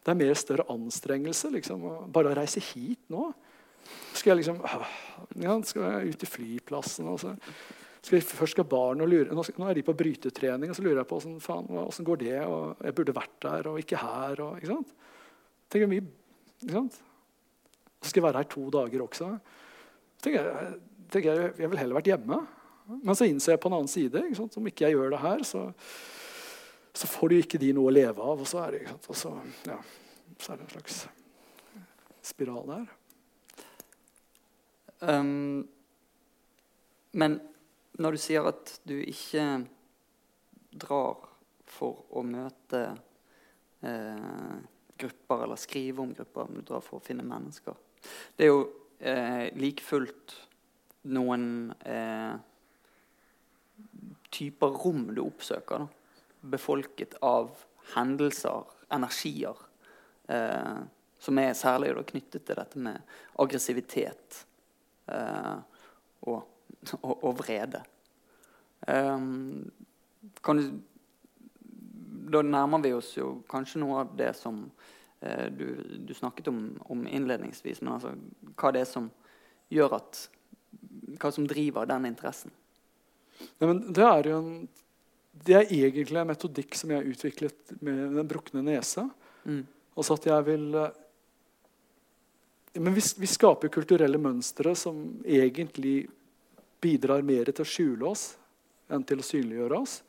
Det 0.00 0.12
er 0.12 0.20
mer 0.20 0.36
større 0.38 0.66
anstrengelse. 0.72 1.52
Liksom. 1.56 1.84
Bare 2.12 2.32
å 2.32 2.36
reise 2.36 2.62
hit 2.72 3.02
nå 3.12 3.30
Skal 4.14 4.32
jeg 4.32 4.40
liksom 4.42 4.60
ja, 5.40 5.54
skal 5.66 5.86
jeg 5.86 6.14
ut 6.14 6.24
i 6.24 6.28
flyplassen? 6.28 7.08
og 7.08 7.20
så 7.20 7.34
skal 8.00 8.22
først 8.24 8.56
skal 8.56 8.64
barn 8.64 9.02
og 9.04 9.10
lure, 9.10 9.34
nå, 9.36 9.44
er 9.68 9.76
de 9.76 9.84
på 9.84 9.94
brytetrening, 9.96 10.70
og 10.72 10.76
så 10.76 10.84
lurer 10.84 11.02
jeg 11.02 11.08
på 11.10 11.18
hvordan 11.20 12.06
går 12.06 12.20
det. 12.22 12.38
og 12.46 12.84
Jeg 12.84 12.94
burde 12.96 13.16
vært 13.16 13.34
der 13.44 13.68
og 13.68 13.80
ikke 13.82 14.00
her. 14.00 14.40
Og, 14.40 14.56
ikke 14.56 14.70
sant? 14.70 14.94
Tenker 15.70 15.90
mye, 15.90 16.06
ikke 16.62 16.76
sant? 16.78 16.96
Så 18.00 18.08
skal 18.08 18.22
jeg 18.22 18.26
være 18.30 18.40
her 18.40 18.48
to 18.54 18.64
dager 18.72 19.04
også. 19.04 19.28
Tenker 20.24 20.48
jeg, 20.48 20.70
tenker 21.12 21.28
jeg, 21.36 21.52
jeg 21.60 21.70
vil 21.72 21.82
heller 21.82 22.00
vært 22.00 22.08
hjemme. 22.08 22.40
Men 22.90 23.18
så 23.18 23.28
innser 23.28 23.54
jeg 23.54 23.62
på 23.62 23.70
en 23.70 23.76
annen 23.76 23.92
side 23.92 24.24
ikke 24.24 24.38
sant? 24.40 24.56
om 24.58 24.70
ikke 24.70 24.88
jeg 24.88 24.96
gjør 24.96 25.12
det 25.12 25.20
her, 25.22 25.44
så, 25.46 25.66
så 26.96 27.10
får 27.10 27.30
de 27.30 27.42
ikke 27.44 27.60
de 27.62 27.74
noe 27.76 27.92
å 27.92 27.94
leve 27.94 28.24
av. 28.24 28.40
Og 28.40 28.48
så 28.48 28.64
er 28.64 28.72
det, 28.72 28.80
ikke 28.82 28.94
sant? 28.96 29.10
Og 29.12 29.20
så, 29.20 29.34
ja, 29.68 29.76
så 30.40 30.54
er 30.54 30.62
det 30.62 30.66
en 30.66 30.72
slags 30.78 31.02
spiral 32.30 32.64
der. 32.72 32.88
Um, 35.00 35.68
men 37.12 37.38
når 37.98 38.16
du 38.16 38.22
sier 38.22 38.46
at 38.48 38.74
du 38.86 38.96
ikke 39.00 39.44
drar 40.70 41.26
for 41.70 42.04
å 42.14 42.22
møte 42.26 42.82
eh, 43.86 44.58
grupper 45.00 45.44
eller 45.46 45.60
skrive 45.60 46.04
om 46.04 46.14
grupper, 46.14 46.48
men 46.48 46.60
du 46.60 46.70
drar 46.70 46.84
for 46.84 47.00
å 47.00 47.04
finne 47.04 47.26
mennesker 47.26 47.74
Det 48.36 48.46
er 48.46 48.52
jo 48.52 48.62
eh, 48.98 49.48
like 49.58 49.84
fullt 49.84 50.36
noen 51.10 51.72
eh, 51.88 52.36
typer 54.30 54.76
rom 54.82 55.08
du 55.14 55.22
oppsøker. 55.24 55.86
Da. 55.86 56.20
Befolket 56.54 57.16
av 57.24 57.64
hendelser, 57.94 58.68
energier, 58.92 59.56
eh, 60.28 60.80
som 61.20 61.40
er 61.40 61.56
særlig 61.58 61.94
da, 61.96 62.04
knyttet 62.06 62.46
til 62.46 62.60
dette 62.60 62.80
med 62.80 63.16
aggressivitet 63.42 64.42
eh, 65.12 65.56
og 66.28 66.49
og, 67.00 67.12
og 67.14 67.36
vrede. 67.40 67.82
Um, 68.88 69.70
du, 70.46 70.62
da 72.32 72.42
nærmer 72.42 72.82
vi 72.84 72.94
oss 72.96 73.12
jo 73.18 73.40
kanskje 73.50 73.82
noe 73.82 74.04
av 74.04 74.14
det 74.18 74.32
som 74.38 74.62
uh, 74.64 75.46
du, 75.52 75.66
du, 76.08 76.14
snakket 76.16 76.48
om, 76.52 76.62
om, 76.92 77.06
innledningsvis. 77.06 77.82
Men 77.84 77.96
altså, 77.98 78.14
hva 78.56 78.72
det 78.74 78.84
er 78.84 78.90
som 78.90 79.10
gjør 79.70 80.00
at 80.00 80.26
Hva 81.20 81.30
som 81.34 81.46
driver 81.50 81.88
den 81.90 82.06
interessen? 82.06 82.52
Ja, 83.58 83.66
det 83.72 84.04
er 84.04 84.28
jo 84.30 84.36
en 84.38 84.52
det 85.46 85.56
er 85.56 85.70
egentlig 85.72 86.18
en 86.20 86.28
metodikk 86.28 86.74
som 86.76 86.90
jeg 86.92 87.00
har 87.00 87.10
utviklet 87.10 87.74
med 87.80 88.16
den 88.16 88.28
brukne 88.28 88.62
nese. 88.66 89.06
Mm. 89.44 89.62
Altså 89.96 90.16
at 90.18 90.26
jeg 90.28 90.46
vil 90.46 90.66
eh, 90.76 90.98
Men 92.80 92.94
vi, 92.94 93.02
vi 93.18 93.26
skaper 93.26 93.72
kulturelle 93.72 94.18
mønstre 94.20 94.74
som 94.78 95.00
egentlig 95.24 96.08
bidrar 96.80 97.24
mer 97.26 97.50
til 97.50 97.64
å 97.64 97.68
skjule 97.68 98.08
oss 98.10 98.24
enn 98.90 99.04
til 99.06 99.20
å 99.22 99.26
synliggjøre 99.26 99.78
oss. 99.78 100.00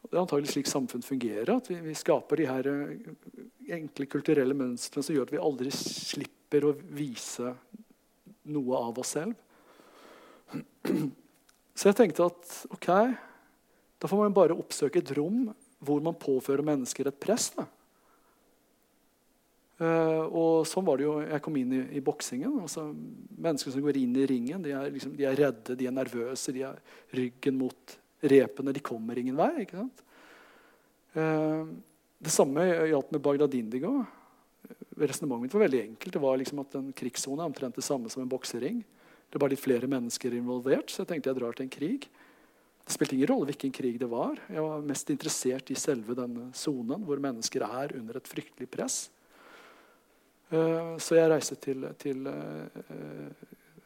Det 0.00 0.16
er 0.16 0.22
antagelig 0.22 0.54
slik 0.54 0.68
samfunn 0.68 1.04
fungerer. 1.04 1.52
at 1.54 1.70
Vi, 1.70 1.78
vi 1.84 1.94
skaper 1.96 2.40
de 2.40 2.48
her 2.48 2.68
uh, 2.68 2.92
enkle 3.76 4.08
kulturelle 4.10 4.56
mønstrene 4.56 5.04
som 5.06 5.14
gjør 5.14 5.28
at 5.28 5.34
vi 5.34 5.42
aldri 5.44 5.72
slipper 5.74 6.66
å 6.66 6.74
vise 6.96 7.54
noe 8.50 8.84
av 8.88 9.00
oss 9.00 9.14
selv. 9.16 9.36
Så 11.76 11.90
jeg 11.90 11.96
tenkte 11.96 12.26
at 12.26 12.54
ok, 12.74 12.88
da 14.00 14.08
får 14.10 14.24
man 14.24 14.34
bare 14.36 14.56
oppsøke 14.58 15.00
et 15.00 15.12
rom 15.16 15.46
hvor 15.80 16.02
man 16.04 16.18
påfører 16.18 16.66
mennesker 16.66 17.08
et 17.08 17.20
press. 17.22 17.52
da. 17.56 17.64
Uh, 19.80 20.26
og 20.36 20.66
sånn 20.68 20.84
var 20.84 21.00
det 21.00 21.06
jo 21.06 21.14
jeg 21.24 21.40
kom 21.40 21.54
inn 21.56 21.72
i, 21.72 21.80
i 21.96 22.04
boksingen. 22.04 22.58
Altså, 22.60 22.90
mennesker 23.40 23.72
som 23.72 23.84
går 23.84 23.96
inn 24.02 24.18
i 24.20 24.26
ringen, 24.28 24.60
de 24.64 24.74
er, 24.76 24.90
liksom, 24.92 25.14
de 25.16 25.24
er, 25.24 25.38
redde, 25.38 25.76
de 25.80 25.88
er 25.88 25.94
nervøse, 25.96 26.52
de 26.52 26.66
har 26.66 26.80
ryggen 27.16 27.56
mot 27.56 27.96
repene. 28.20 28.74
De 28.76 28.84
kommer 28.84 29.20
ingen 29.20 29.38
vei. 29.40 29.66
ikke 29.66 29.88
Uh, 31.10 31.66
det 32.22 32.30
samme 32.30 32.62
gjaldt 32.62 33.08
med 33.10 33.22
Bagdad 33.24 33.54
Indigo. 33.58 34.04
Resonnementet 35.00 35.42
mitt 35.42 35.54
var 35.56 35.64
veldig 35.64 35.80
enkelt. 35.88 36.12
Det 36.14 36.22
var 36.22 36.36
liksom 36.38 36.60
at 36.62 36.76
En 36.78 36.92
krigssone 36.94 37.42
er 37.42 37.50
omtrent 37.50 37.74
det 37.74 37.82
samme 37.82 38.12
som 38.12 38.22
en 38.22 38.30
boksering. 38.30 38.78
Det 39.26 39.38
er 39.38 39.42
bare 39.42 39.56
litt 39.56 39.62
flere 39.64 39.88
mennesker 39.90 40.36
involvert, 40.38 40.86
så 40.86 41.02
jeg 41.02 41.10
tenkte 41.10 41.32
jeg 41.32 41.38
drar 41.40 41.56
til 41.56 41.66
en 41.66 41.72
krig. 41.72 42.06
Det 42.86 42.94
spilte 42.94 43.16
ingen 43.16 43.30
rolle 43.30 43.50
hvilken 43.50 43.74
krig 43.74 43.98
det 43.98 44.08
var. 44.10 44.38
Jeg 44.50 44.62
var 44.62 44.86
mest 44.86 45.10
interessert 45.10 45.70
i 45.70 45.78
selve 45.78 46.14
denne 46.18 46.48
sonen, 46.54 47.02
hvor 47.06 47.22
mennesker 47.22 47.64
er 47.66 47.96
under 47.98 48.18
et 48.20 48.30
fryktelig 48.30 48.70
press. 48.70 49.08
Uh, 50.50 50.96
så 50.98 51.18
jeg 51.18 51.30
reiste 51.30 51.56
til, 51.62 51.86
til 52.00 52.26
uh, 52.26 52.66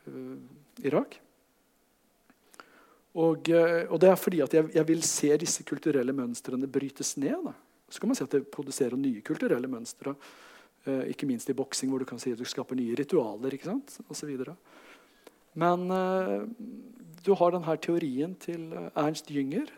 uh, 0.08 0.84
Irak. 0.84 1.18
Og, 3.14 3.46
og, 3.46 3.98
det 4.02 4.08
er 4.10 4.16
fordi 4.18 4.40
at 4.42 4.54
jeg, 4.56 4.70
jeg, 4.74 4.86
vil 4.88 5.02
se 5.06 5.28
disse 5.38 5.62
kulturelle 5.62 6.12
mønstrene 6.12 6.66
brytes 6.66 7.12
ned. 7.16 7.44
Da. 7.46 7.52
Så 7.86 8.00
kan 8.02 8.10
man 8.10 8.18
si 8.18 8.24
at 8.24 8.32
det 8.34 8.48
produserer 8.50 8.98
nye 8.98 9.22
kulturelle 9.22 9.70
mønstre. 9.70 10.16
ikke 11.06 11.26
minst 11.26 11.48
i 11.48 11.54
boksing, 11.54 11.92
hvor 11.92 12.02
du 12.02 12.04
kan 12.04 12.18
si 12.18 12.32
at 12.34 12.38
du 12.38 12.44
skaper 12.44 12.74
nye 12.74 12.96
ritualer. 12.98 13.54
ikke 13.54 13.70
sant? 13.70 14.00
Videre. 14.26 14.56
Men 15.54 15.90
eh, 15.90 16.42
du 17.24 17.32
har 17.38 17.54
denne 17.54 17.76
teorien 17.78 18.34
til 18.42 18.66
eh, 18.74 18.90
Ernst 18.98 19.30
Jünger, 19.30 19.70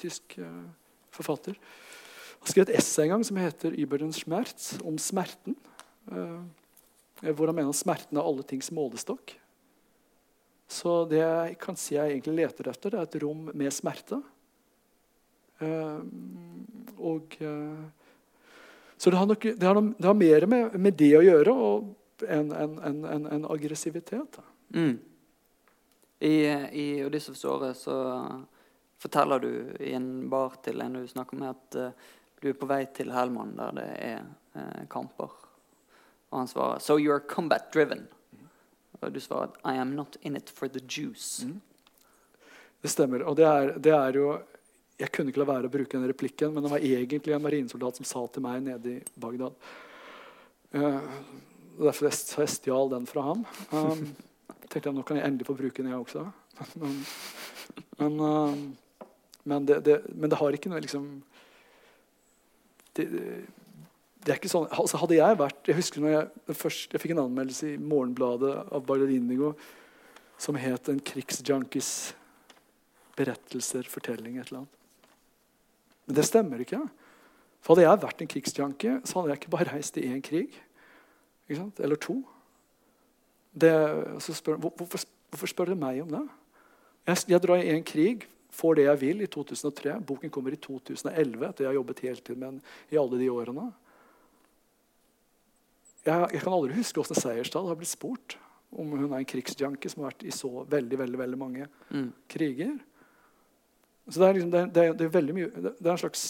tysk 0.00 0.38
uh, 0.38 0.64
forfatter. 1.12 1.58
Han 2.38 2.50
skrev 2.50 2.68
et 2.68 2.76
essay 2.78 3.08
en 3.08 3.16
gang 3.16 3.24
som 3.26 3.38
heter 3.40 3.74
'Über 3.74 3.98
den 3.98 4.12
Schmerz', 4.12 4.78
om 4.86 4.98
smerten. 4.98 5.56
Uh, 6.10 6.42
hvor 7.32 7.48
han 7.48 7.56
mener 7.56 7.72
smerten 7.76 8.18
er 8.18 8.26
alle 8.26 8.44
tings 8.46 8.70
målestokk. 8.74 9.36
Så 10.68 11.04
det 11.08 11.20
jeg 11.20 11.58
kan 11.60 11.76
si 11.78 11.94
jeg 11.96 12.16
egentlig 12.16 12.36
leter 12.40 12.70
etter, 12.72 12.92
det 12.92 13.00
er 13.00 13.08
et 13.08 13.18
rom 13.22 13.50
med 13.54 13.72
smerte. 13.72 14.18
og 16.98 17.36
Så 18.96 19.10
det 19.10 19.16
har, 19.16 19.26
nok, 19.26 19.42
det 19.44 19.66
har, 19.68 19.80
det 19.80 20.08
har 20.08 20.18
mer 20.18 20.46
med, 20.50 20.74
med, 20.80 20.96
det 20.98 21.12
å 21.18 21.22
gjøre 21.22 21.54
enn 22.26 22.50
en, 22.56 22.74
en, 22.88 23.26
en, 23.26 23.46
aggressivitet. 23.52 24.40
Mm. 24.74 24.98
I, 26.24 26.34
i 26.72 26.86
Odyssevs 27.04 27.44
åre 27.44 27.70
så 27.78 27.96
forteller 28.98 29.44
du 29.44 29.52
i 29.84 29.92
en 29.94 30.28
bar 30.32 30.58
til 30.64 30.80
en 30.80 30.96
du 30.98 31.06
snakker 31.08 31.40
med, 31.40 31.54
at 31.54 31.96
du 32.40 32.50
er 32.50 32.58
på 32.58 32.68
vei 32.68 32.82
til 32.96 33.12
Helmand 33.14 33.60
der 33.60 33.76
det 33.78 33.88
er 34.08 34.88
kamper. 34.90 35.43
Og 36.34 36.40
han 36.42 36.50
svarer 36.50 36.82
So 36.82 36.98
you 36.98 37.14
are 37.14 37.22
combat 37.30 37.70
driven. 37.72 38.08
Og 38.98 39.12
du 39.14 39.20
svarer 39.22 39.54
I 39.62 39.78
am 39.78 39.94
not 39.94 40.18
in 40.22 40.36
it 40.36 40.50
for 40.50 40.68
the 40.68 40.82
juice. 40.82 41.46
Mm. 41.46 41.60
Det 42.82 42.90
stemmer. 42.90 43.22
Og 43.22 43.36
det 43.38 43.46
er, 43.46 43.72
det 43.78 43.94
er, 43.94 44.18
jo 44.18 44.34
Jeg 44.98 45.12
kunne 45.14 45.30
ikke 45.30 45.42
la 45.42 45.48
være 45.48 45.70
å 45.70 45.72
bruke 45.72 45.96
den 45.96 46.06
replikken, 46.06 46.52
men 46.54 46.62
det 46.62 46.70
var 46.70 46.84
egentlig 46.84 47.34
en 47.34 47.42
marinesoldat 47.42 47.96
som 47.98 48.06
sa 48.06 48.20
til 48.30 48.44
meg 48.44 48.60
nede 48.62 48.92
i 48.92 49.00
Bagdad. 49.18 49.56
Uh, 50.74 51.00
derfor 51.80 52.10
jeg 52.10 52.52
stjal 52.52 52.92
den 52.92 53.08
fra 53.10 53.24
ham. 53.30 53.42
Um, 53.72 54.04
tenkte 54.70 54.90
jeg 54.90 54.94
nå 54.94 55.02
kan 55.06 55.18
jeg 55.18 55.26
endelig 55.26 55.48
få 55.48 55.56
bruke 55.58 55.82
den, 55.82 55.90
jeg 55.90 56.04
også. 56.04 56.26
Men, 56.78 56.94
men, 57.98 58.20
uh, 58.20 59.16
men, 59.42 59.66
det, 59.66 59.80
det, 59.86 59.98
men 60.14 60.30
det, 60.30 60.38
har 60.38 60.54
ikke 60.54 60.70
noe 60.70 60.82
liksom 60.84 61.08
det, 62.94 63.08
det, 64.24 64.32
er 64.32 64.38
ikke 64.40 64.52
sånn, 64.52 64.68
altså 64.72 64.98
Hadde 65.02 65.18
jeg 65.18 65.38
vært 65.38 65.68
Jeg 65.68 65.78
husker 65.78 66.04
når 66.04 66.14
jeg, 66.14 66.54
først, 66.56 66.92
jeg 66.94 67.02
fikk 67.02 67.14
en 67.14 67.24
anmeldelse 67.26 67.74
i 67.74 67.80
Morgenbladet 67.80 68.54
av 68.72 68.84
Ballerinigo 68.86 69.54
som 70.38 70.56
het 70.58 70.88
'En 70.88 71.00
krigsjunkies 71.00 72.14
berettelser, 73.16 73.86
fortelling', 73.86 74.40
et 74.40 74.48
eller 74.48 74.58
annet. 74.58 74.76
Men 76.06 76.16
det 76.16 76.24
stemmer 76.24 76.58
ikke. 76.60 76.80
For 77.62 77.74
Hadde 77.74 77.86
jeg 77.86 78.02
vært 78.02 78.20
en 78.20 78.28
krigsjunkie, 78.28 79.00
så 79.04 79.20
hadde 79.20 79.30
jeg 79.30 79.40
ikke 79.40 79.56
bare 79.56 79.72
reist 79.72 79.96
i 79.96 80.02
én 80.02 80.22
krig. 80.22 80.50
Eller 81.48 81.96
to. 81.96 82.24
Det, 83.54 83.72
spør, 84.20 84.56
hvorfor, 84.56 85.06
hvorfor, 85.30 85.46
spør 85.46 85.64
dere 85.66 85.78
meg 85.78 86.02
om 86.02 86.10
det? 86.10 86.28
Jeg, 87.06 87.16
jeg 87.28 87.42
drar 87.42 87.62
i 87.62 87.70
en 87.70 87.84
krig, 87.84 88.26
får 88.50 88.74
det 88.74 88.84
jeg 88.84 89.00
vil 89.00 89.22
i 89.22 89.26
2003. 89.26 90.00
Boken 90.06 90.30
kommer 90.30 90.52
i 90.52 90.60
2011, 90.60 91.48
etter 91.48 91.64
jeg 91.64 91.70
har 91.70 91.78
jobbet 91.78 92.00
heltid 92.00 92.36
med 92.36 92.48
den 92.48 92.62
i 92.90 92.98
alle 93.00 93.18
de 93.18 93.30
årene. 93.30 93.72
Jeg, 96.04 96.32
jeg 96.36 96.42
kan 96.42 96.52
aldri 96.52 96.76
huske 96.76 97.00
Åsne 97.00 97.16
Seierstad 97.16 97.68
har 97.68 97.78
blitt 97.80 97.92
spurt 97.94 98.36
om 98.74 98.90
hun 98.96 99.12
er 99.12 99.20
en 99.20 99.28
krigsjunkie 99.28 99.90
som 99.90 100.02
har 100.02 100.10
vært 100.12 100.26
i 100.26 100.32
så 100.34 100.50
veldig 100.70 100.98
veldig, 100.98 101.18
veldig 101.20 101.38
mange 101.38 101.68
mm. 101.90 102.10
kriger. 102.30 102.74
Så 104.08 104.20
det 104.20 104.26
er, 104.26 104.34
liksom, 104.36 104.50
det, 104.52 104.60
er, 104.60 104.66
det, 104.66 104.80
er, 104.82 104.92
det 104.98 105.04
er, 105.06 105.12
veldig 105.14 105.34
mye, 105.36 105.48
det 105.64 105.86
er 105.86 105.92
en 105.94 106.02
slags 106.02 106.24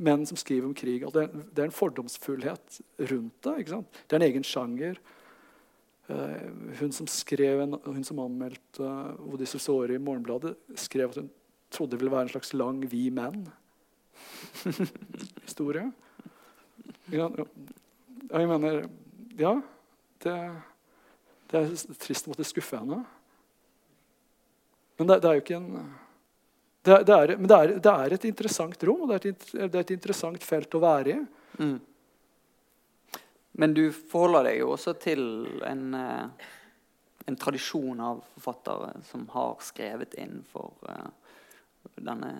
menn 0.00 0.26
som 0.28 0.36
skriver 0.40 0.66
om 0.68 0.74
krig. 0.76 1.00
Det 1.14 1.22
er, 1.22 1.28
det 1.30 1.60
er 1.62 1.68
en 1.68 1.76
fordomsfullhet 1.76 2.66
rundt 3.12 3.36
det. 3.46 3.54
Det 3.70 4.12
er 4.12 4.20
en 4.20 4.28
egen 4.28 4.44
sjanger. 4.46 4.94
Uh, 6.10 6.48
hun 6.80 6.92
som 6.92 7.06
skrev 7.10 7.56
en, 7.62 7.74
hun 7.86 8.04
som 8.04 8.18
anmeldte 8.24 8.82
uh, 8.82 9.30
Odysseus 9.30 9.68
Åre 9.72 9.94
i 9.94 10.02
Morgenbladet, 10.02 10.52
skrev 10.80 11.08
at 11.12 11.20
hun 11.22 11.30
trodde 11.70 11.92
det 11.94 12.00
ville 12.02 12.12
være 12.12 12.26
en 12.26 12.34
slags 12.34 12.52
lang 12.56 12.78
vi 12.90 13.10
menn-historie. 13.14 13.46
Ja, 17.10 17.26
jeg 18.30 18.50
mener 18.50 18.84
Ja, 19.40 19.54
det, 20.22 20.34
det, 21.50 21.60
er 21.60 21.96
trist 22.02 22.26
å 22.28 22.32
måtte 22.32 22.46
skuffe 22.46 22.78
henne. 22.78 23.00
Men 25.00 25.08
det, 25.08 25.20
det 25.22 25.30
er 25.30 25.38
jo 25.38 25.44
ikke 25.44 25.60
en 25.60 25.68
det, 26.80 27.02
det, 27.04 27.12
er, 27.12 27.36
men 27.36 27.52
er, 27.52 27.74
det 27.76 27.92
er, 27.92 28.12
et 28.16 28.24
interessant 28.24 28.84
rom, 28.88 29.02
og 29.04 29.10
det 29.10 29.18
er 29.18 29.34
et, 29.34 29.42
er 29.66 29.82
et 29.82 29.90
interessant 29.92 30.44
felt 30.44 30.76
å 30.76 30.80
være 30.80 31.12
i. 31.12 31.16
Mm. 31.60 31.74
Men 33.60 33.74
du 33.76 33.82
forholder 33.92 34.48
deg 34.48 34.60
jo 34.62 34.70
også 34.72 34.94
til 35.02 35.22
en, 35.68 35.82
eh, 35.98 36.46
en 37.28 37.36
tradisjon 37.36 38.00
av 38.00 38.22
forfattere 38.32 38.94
som 39.10 39.26
har 39.34 39.58
skrevet 39.64 40.16
innenfor 40.16 40.72
uh, 40.88 41.10
denne 41.96 42.34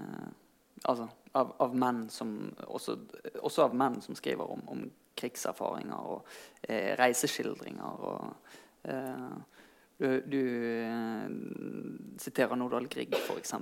Altså 0.89 1.11
av, 1.37 1.51
av, 1.61 1.75
menn 1.77 2.07
som 2.09 2.31
også, 2.65 2.95
også, 3.43 3.67
av 3.67 3.75
menn 3.77 3.99
som 4.01 4.17
skriver 4.17 4.49
om, 4.49 4.63
om 4.73 4.87
krigserfaringer 5.21 6.11
og 6.15 6.29
eh, 6.69 6.93
reiseskildringer. 6.99 8.05
og 8.11 8.91
eh, 8.91 9.59
du, 10.01 10.07
du 10.33 10.39
eh, 10.81 11.27
siterer 12.23 12.57
Nordahl 12.57 12.89
Grieg, 12.89 13.13
f.eks., 13.19 13.53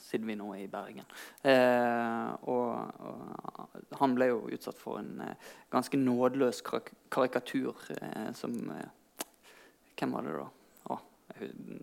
siden 0.00 0.30
vi 0.30 0.38
nå 0.40 0.48
er 0.54 0.62
i 0.64 0.70
Bergen. 0.72 1.04
Eh, 1.44 2.48
og, 2.48 2.70
og, 3.04 3.76
han 4.00 4.16
ble 4.16 4.30
jo 4.30 4.46
utsatt 4.56 4.80
for 4.80 5.02
en 5.02 5.20
eh, 5.20 5.52
ganske 5.72 6.00
nådeløs 6.00 6.64
karikatur 7.12 7.86
eh, 8.00 8.32
som 8.36 8.56
Hvem 10.02 10.14
var 10.16 10.24
det, 10.26 10.32
da? 10.34 10.46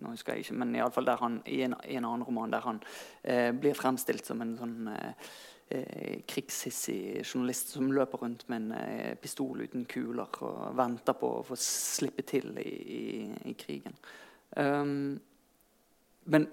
Nå 0.00 0.12
husker 0.12 0.36
jeg 0.36 0.44
ikke, 0.44 0.56
men 0.60 0.74
i, 0.74 0.80
alle 0.82 0.94
fall 0.94 1.08
der 1.08 1.20
han, 1.20 1.40
i, 1.46 1.60
en, 1.66 1.74
i 1.88 1.96
en 1.98 2.06
annen 2.06 2.26
roman 2.26 2.52
der 2.52 2.64
han 2.64 2.82
eh, 3.22 3.50
blir 3.56 3.76
fremstilt 3.78 4.26
som 4.26 4.42
en 4.44 4.56
sånn 4.58 4.90
eh, 4.92 5.30
krigshissig 6.26 7.22
journalist 7.24 7.68
som 7.76 7.92
løper 7.94 8.18
rundt 8.18 8.48
med 8.48 8.62
en 8.62 8.72
eh, 8.74 9.14
pistol 9.22 9.62
uten 9.62 9.84
kuler 9.90 10.40
og 10.42 10.74
venter 10.78 11.14
på 11.18 11.30
å 11.38 11.44
få 11.46 11.58
slippe 11.62 12.24
til 12.26 12.58
i, 12.58 12.72
i, 12.96 13.02
i 13.52 13.54
krigen. 13.58 13.94
Um, 14.58 15.20
men 16.30 16.48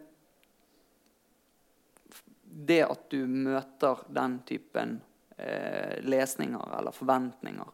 det 2.68 2.84
at 2.86 3.10
du 3.10 3.26
møter 3.26 4.06
den 4.14 4.40
typen 4.48 5.00
eh, 5.38 5.98
lesninger 6.06 6.78
eller 6.78 6.96
forventninger, 6.96 7.74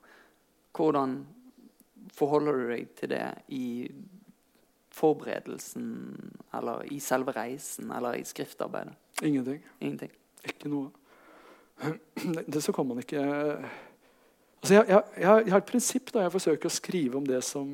hvordan 0.74 1.20
forholder 2.14 2.60
du 2.60 2.66
deg 2.72 2.96
til 2.98 3.14
det 3.14 3.28
i 3.56 3.68
forberedelsen 4.94 5.88
eller 6.54 6.88
i 6.94 7.00
selve 7.04 7.36
reisen 7.36 7.92
eller 7.92 8.20
i 8.20 8.26
skriftarbeidet? 8.28 8.96
Ingenting. 9.22 9.64
Ingenting. 9.80 10.12
Ikke 10.44 10.72
noe. 10.72 10.92
Det 12.54 12.62
så 12.64 12.74
kan 12.76 12.88
man 12.88 13.02
ikke 13.04 13.22
altså 13.24 14.78
jeg, 14.78 14.86
jeg, 14.88 15.04
jeg, 15.20 15.52
har 15.52 15.60
et 15.60 15.70
prinsipp 15.70 16.14
da 16.14 16.26
jeg 16.26 16.36
forsøker 16.36 16.70
å 16.70 16.78
skrive 16.78 17.20
om 17.20 17.28
det 17.28 17.42
som 17.46 17.68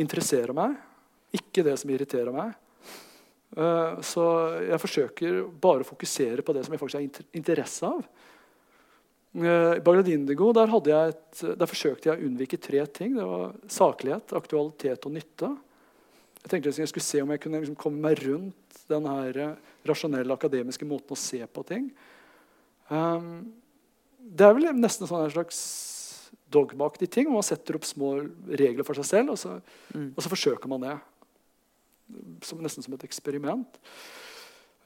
interesserer 0.00 0.52
meg, 0.56 0.76
ikke 1.34 1.64
det 1.66 1.74
som 1.80 1.90
irriterer 1.90 2.34
meg. 2.34 2.54
Uh, 3.56 4.02
så 4.04 4.22
jeg 4.66 4.82
forsøker 4.82 5.36
bare 5.62 5.84
å 5.84 5.88
fokusere 5.88 6.44
på 6.44 6.52
det 6.52 6.64
som 6.66 6.74
jeg 6.74 6.80
faktisk 6.82 6.98
har 6.98 7.36
interesse 7.38 7.88
av. 7.88 8.02
Uh, 9.36 9.76
I 9.76 9.84
Bagdad 9.84 10.10
Indigo 10.12 10.50
der, 10.56 10.72
et, 11.06 11.40
der, 11.46 11.68
forsøkte 11.70 12.10
jeg 12.10 12.18
å 12.18 12.28
unnvike 12.28 12.60
tre 12.60 12.82
ting. 12.92 13.14
Det 13.16 13.24
var 13.28 13.54
saklighet, 13.72 14.34
aktualitet 14.36 15.08
og 15.08 15.16
nytte. 15.16 15.52
Jeg 16.42 16.52
tenkte 16.52 16.74
at 16.74 16.82
jeg 16.82 16.92
skulle 16.92 17.08
se 17.08 17.22
om 17.24 17.32
jeg 17.32 17.42
kunne 17.42 17.62
liksom 17.62 17.78
komme 17.80 18.02
meg 18.04 18.20
rundt 18.26 18.84
den 18.90 19.08
her 19.08 19.40
rasjonelle, 19.86 20.36
akademiske 20.36 20.86
måten 20.86 21.16
å 21.16 21.18
se 21.18 21.40
på 21.46 21.64
ting. 21.66 21.88
Um, 22.92 23.52
det 24.18 24.46
er 24.46 24.56
vel 24.56 24.70
nesten 24.76 25.08
sånn 25.08 25.26
en 25.26 25.34
slags 25.34 25.60
dogmaaktig 26.52 27.08
ting. 27.12 27.30
Man 27.32 27.46
setter 27.46 27.78
opp 27.78 27.86
små 27.86 28.12
regler 28.46 28.86
for 28.86 28.98
seg 28.98 29.08
selv, 29.08 29.34
og 29.34 29.40
så, 29.40 29.56
mm. 29.94 30.12
og 30.14 30.22
så 30.22 30.32
forsøker 30.32 30.70
man 30.70 30.86
det. 30.86 30.96
Som, 32.46 32.60
nesten 32.62 32.84
som 32.84 32.94
et 32.94 33.06
eksperiment. 33.06 33.78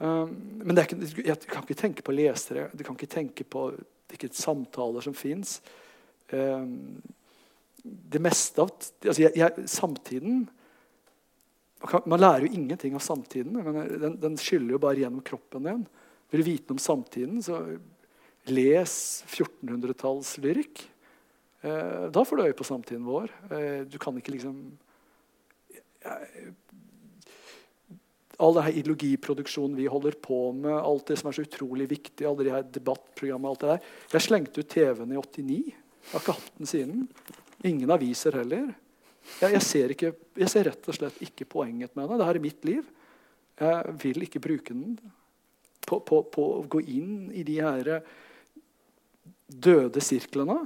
Um, 0.01 0.31
men 0.65 0.81
ikke, 0.81 0.97
jeg 1.27 1.37
kan 1.45 1.67
ikke 1.67 1.77
tenke 1.77 2.05
på 2.05 2.15
lesere, 2.17 2.71
du 2.73 2.85
kan 2.87 2.97
ikke 2.97 3.11
tenke 3.13 3.45
på 3.45 3.67
hvilke 4.09 4.31
samtaler 4.33 5.05
som 5.05 5.17
fins. 5.17 5.59
Um, 6.33 7.03
det 7.85 8.21
meste 8.23 8.63
av 8.63 8.71
altså 8.71 9.23
jeg, 9.23 9.33
jeg, 9.41 9.69
Samtiden 9.71 10.43
Man 12.05 12.21
lærer 12.21 12.45
jo 12.45 12.53
ingenting 12.53 12.93
av 12.95 13.01
samtiden. 13.01 13.57
Den, 14.03 14.19
den 14.21 14.35
skyller 14.37 14.75
jo 14.75 14.81
bare 14.83 15.01
gjennom 15.01 15.23
kroppen 15.25 15.65
din. 15.65 15.85
Vil 16.31 16.43
du 16.43 16.47
vite 16.47 16.75
om 16.75 16.81
samtiden, 16.81 17.43
så 17.43 17.59
les 18.51 18.95
1400-tallslyrikk. 19.29 20.85
Eh, 21.67 22.07
da 22.15 22.25
får 22.25 22.37
du 22.37 22.45
øye 22.47 22.57
på 22.57 22.67
samtiden 22.67 23.05
vår. 23.09 23.33
Eh, 23.51 23.81
du 23.91 23.99
kan 24.01 24.17
ikke 24.17 24.35
liksom 24.37 24.63
all 28.41 28.57
denne 28.57 28.73
ideologiproduksjonen 28.73 29.77
vi 29.77 29.89
holder 29.91 30.17
på 30.23 30.39
med, 30.57 30.73
alt 30.73 31.11
det 31.11 31.19
som 31.21 31.29
er 31.29 31.37
så 31.37 31.45
utrolig 31.45 31.91
viktig, 31.91 32.25
alle 32.25 32.47
de 32.47 32.55
her 32.55 32.65
debattprogrammene, 32.73 33.53
alt 33.53 33.65
det 33.65 33.73
der. 33.75 33.91
Jeg 34.15 34.27
slengte 34.27 34.63
ut 34.63 34.71
TV-en 34.73 35.13
i 35.13 35.19
89. 35.21 35.59
Jeg 35.71 36.15
har 36.15 36.23
ikke 36.23 36.37
hatt 36.39 36.57
den 36.57 36.71
siden. 36.71 37.03
Ingen 37.69 37.93
aviser 37.93 38.39
heller. 38.41 38.71
Jeg, 39.43 39.53
jeg, 39.53 39.63
ser 39.67 39.93
ikke, 39.93 40.15
jeg, 40.41 40.49
ser 40.49 40.71
rett 40.71 40.89
og 40.89 40.97
slett 40.97 41.21
ikke 41.27 41.49
poenget 41.53 41.93
med 41.99 42.09
det. 42.09 42.21
Det 42.21 42.29
her 42.31 42.41
er 42.41 42.47
mitt 42.47 42.69
liv. 42.69 42.89
Jeg 43.61 43.97
vil 44.01 44.25
ikke 44.25 44.43
bruke 44.43 44.73
den 44.73 44.97
på, 45.87 46.01
på, 46.07 46.23
på 46.33 46.49
å 46.59 46.67
gå 46.71 46.83
inn 46.83 47.31
i 47.33 47.45
de 47.47 47.61
her 47.63 47.95
døde 49.51 50.03
sirklene 50.05 50.61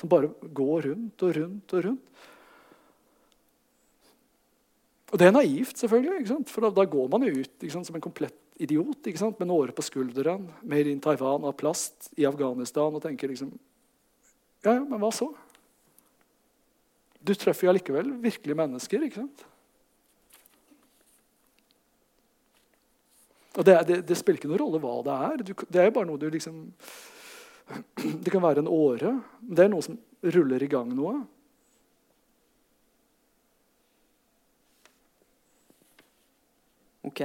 som 0.00 0.08
bare 0.08 0.30
går 0.40 0.88
rundt 0.88 1.24
og 1.26 1.34
rundt 1.36 1.74
og 1.76 1.84
rundt. 1.84 2.28
Og 5.10 5.18
det 5.18 5.26
er 5.26 5.34
naivt, 5.34 5.76
selvfølgelig. 5.80 6.38
For 6.48 6.64
da, 6.64 6.70
da, 6.78 6.86
går 6.88 7.10
man 7.10 7.26
jo 7.26 7.42
ut 7.42 7.66
sant, 7.66 7.88
som 7.88 7.98
en 7.98 8.04
komplett 8.04 8.36
idiot 8.60 9.08
med 9.08 9.42
en 9.46 9.54
åre 9.56 9.74
på 9.74 9.84
skulderen, 9.84 10.46
mer 10.62 10.88
inn 10.88 11.00
Taiwan 11.02 11.46
av 11.48 11.56
plast 11.58 12.10
i 12.20 12.26
Afghanistan 12.28 12.94
og 12.94 13.02
tenker 13.02 13.32
liksom 13.32 13.52
Ja, 14.60 14.74
ja, 14.74 14.82
men 14.84 15.00
hva 15.00 15.08
så? 15.16 15.30
Du 17.24 17.32
treffer 17.34 17.66
jo 17.66 17.72
allikevel 17.72 18.12
virkelige 18.20 18.56
mennesker, 18.56 19.04
ikke 19.04 19.22
sant? 19.22 19.44
Og 23.58 23.66
det, 23.66 23.74
det, 23.88 23.96
det, 24.06 24.16
spiller 24.18 24.38
ikke 24.38 24.50
noen 24.50 24.62
rolle 24.62 24.80
hva 24.82 24.94
det 25.06 25.16
er. 25.26 25.42
Du, 25.42 25.52
det 25.66 25.82
er 25.82 25.88
jo 25.88 25.96
bare 25.96 26.08
noe 26.10 26.20
du 26.20 26.28
liksom 26.30 26.62
Det 28.24 28.30
kan 28.30 28.42
være 28.42 28.62
en 28.62 28.70
åre. 28.70 29.16
Det 29.40 29.64
er 29.64 29.72
noe 29.72 29.84
som 29.84 29.98
ruller 30.34 30.62
i 30.62 30.70
gang 30.70 30.92
noe. 30.94 31.18
Ok. 37.10 37.22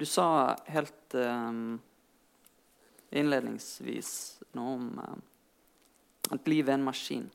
Du 0.00 0.06
sa 0.08 0.56
helt 0.72 1.14
um, 1.14 1.76
innledningsvis 3.12 4.12
noe 4.56 4.76
om 4.78 4.86
um, 4.96 5.20
at 6.32 6.48
livet 6.48 6.72
er 6.72 6.78
en 6.78 6.86
maskin. 6.86 7.26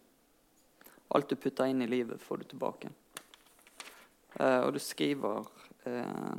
Alt 1.13 1.29
du 1.29 1.37
putter 1.37 1.69
inn 1.69 1.83
i 1.85 1.87
livet, 1.87 2.19
får 2.19 2.41
du 2.41 2.47
tilbake. 2.55 2.89
Uh, 4.39 4.65
og 4.65 4.73
du 4.75 4.81
skriver 4.81 5.45
uh, 5.87 6.35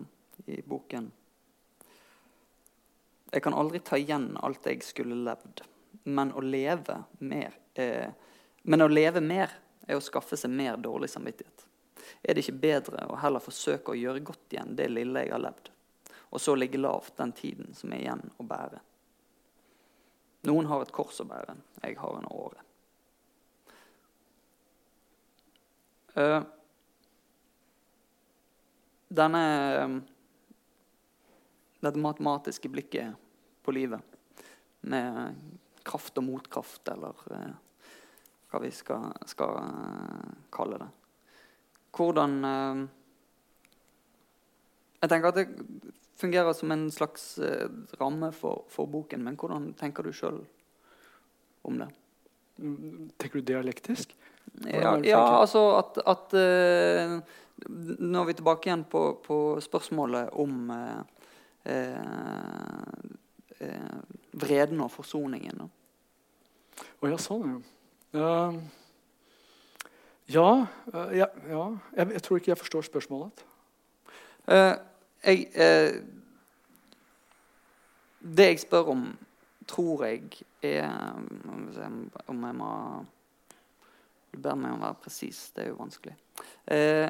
i 0.47 0.63
boken 0.63 1.11
Jeg 3.33 3.43
kan 3.43 3.55
aldri 3.55 3.81
ta 3.83 3.99
igjen 3.99 4.37
alt 4.39 4.67
jeg 4.69 4.85
skulle 4.87 5.17
levd, 5.27 5.63
men 6.05 6.31
å 6.33 6.43
leve 6.45 7.01
mer 7.19 7.57
eh, 7.75 8.13
Men 8.63 8.85
å 8.85 8.89
leve 8.89 9.21
mer 9.21 9.53
er 9.87 9.99
å 9.99 10.05
skaffe 10.05 10.37
seg 10.39 10.51
mer 10.51 10.77
dårlig 10.83 11.11
samvittighet. 11.11 11.65
Er 12.23 12.35
det 12.35 12.43
ikke 12.43 12.61
bedre 12.63 13.05
å 13.11 13.19
heller 13.23 13.43
forsøke 13.43 13.93
å 13.93 13.99
gjøre 13.99 14.25
godt 14.27 14.55
igjen 14.55 14.75
det 14.79 14.89
lille 14.91 15.23
jeg 15.23 15.35
har 15.35 15.43
levd, 15.43 15.71
og 16.31 16.43
så 16.43 16.55
ligge 16.59 16.81
lavt 16.81 17.15
den 17.19 17.35
tiden 17.37 17.75
som 17.75 17.95
er 17.95 18.03
igjen 18.03 18.25
å 18.39 18.47
bære? 18.47 18.81
Noen 20.47 20.67
har 20.71 20.83
et 20.83 20.95
kors 20.95 21.21
å 21.23 21.27
bære, 21.27 21.57
jeg 21.83 21.99
har 21.99 22.19
en 22.19 22.29
åre. 22.31 22.63
Uh, 26.17 26.43
denne 29.09 30.03
Dette 31.77 32.01
matematiske 32.01 32.71
blikket 32.73 33.15
på 33.63 33.75
livet 33.77 34.01
med 34.89 35.37
kraft 35.87 36.17
og 36.19 36.25
motkraft, 36.27 36.89
eller 36.91 37.21
uh, 37.31 37.53
hva 38.51 38.61
vi 38.65 38.71
skal, 38.75 39.13
skal 39.29 39.59
uh, 39.61 40.31
kalle 40.51 40.81
det 40.83 40.89
hvordan 41.97 42.39
eh, 42.45 42.85
Jeg 45.03 45.13
tenker 45.13 45.31
at 45.31 45.39
det 45.39 45.93
fungerer 46.17 46.57
som 46.57 46.73
en 46.73 46.87
slags 46.91 47.37
eh, 47.39 47.69
ramme 48.01 48.33
for, 48.33 48.65
for 48.73 48.89
boken, 48.91 49.23
men 49.23 49.37
hvordan 49.37 49.73
tenker 49.79 50.07
du 50.07 50.15
sjøl 50.17 50.41
om 51.69 51.83
det? 51.83 51.91
Tenker 53.21 53.41
du 53.43 53.51
dialektisk? 53.53 54.15
Ja, 54.65 54.97
ja, 55.05 55.41
altså 55.41 55.77
at, 55.77 55.99
at 56.07 56.33
uh, 56.33 57.21
Nå 57.99 58.21
er 58.21 58.27
vi 58.29 58.35
tilbake 58.37 58.69
igjen 58.69 58.85
på, 58.89 59.03
på 59.25 59.37
spørsmålet 59.65 60.29
om 60.33 60.71
uh, 60.71 61.01
uh, 61.67 62.91
vreden 64.37 64.81
og 64.85 64.91
forsoningen. 64.93 65.63
Å 65.65 65.69
oh, 67.01 67.09
ja, 67.09 67.17
sånn, 67.21 67.57
ja. 68.17 68.53
Ja, 70.27 70.67
eh, 70.93 71.13
ja, 71.21 71.29
ja. 71.49 71.65
Jeg, 71.95 72.11
jeg, 72.17 72.23
tror 72.27 72.41
ikke 72.41 72.51
jeg 72.51 72.59
forstår 72.59 72.87
spørsmålet. 72.89 73.45
Jeg, 75.23 75.47
det 78.37 78.49
jeg 78.51 78.61
spør 78.61 78.91
om, 78.91 79.05
tror 79.71 80.05
jeg 80.07 80.43
er 80.67 80.91
Om 82.27 82.45
jeg 82.45 82.55
må 82.59 82.73
Du 84.37 84.43
ber 84.45 84.57
meg 84.61 84.75
om 84.75 84.83
å 84.83 84.85
være 84.91 85.01
presis. 85.01 85.39
Det 85.57 85.63
er 85.63 85.71
jo 85.71 85.79
vanskelig. 85.79 86.13
Eh, 86.69 87.07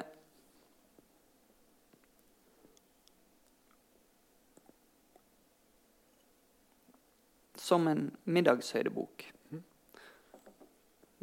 som 7.59 7.89
en 7.91 8.05
middagshøydebok. 8.31 9.25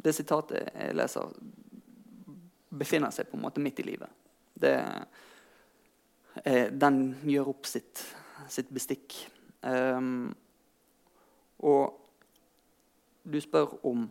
Det 0.04 0.12
sitatet 0.12 0.68
jeg 0.74 0.98
leser 0.98 1.32
befinner 2.68 3.14
seg 3.16 3.30
på 3.30 3.38
en 3.38 3.46
måte 3.46 3.62
midt 3.64 3.80
i 3.80 3.86
livet. 3.86 4.12
Det, 4.60 4.74
eh, 6.44 6.68
den 6.68 6.98
gjør 7.24 7.48
opp 7.54 7.70
sitt, 7.70 8.02
sitt 8.52 8.68
bestikk. 8.68 9.16
Um, 9.62 10.34
og 11.64 11.96
du 13.24 13.40
spør 13.40 13.78
om 13.88 14.04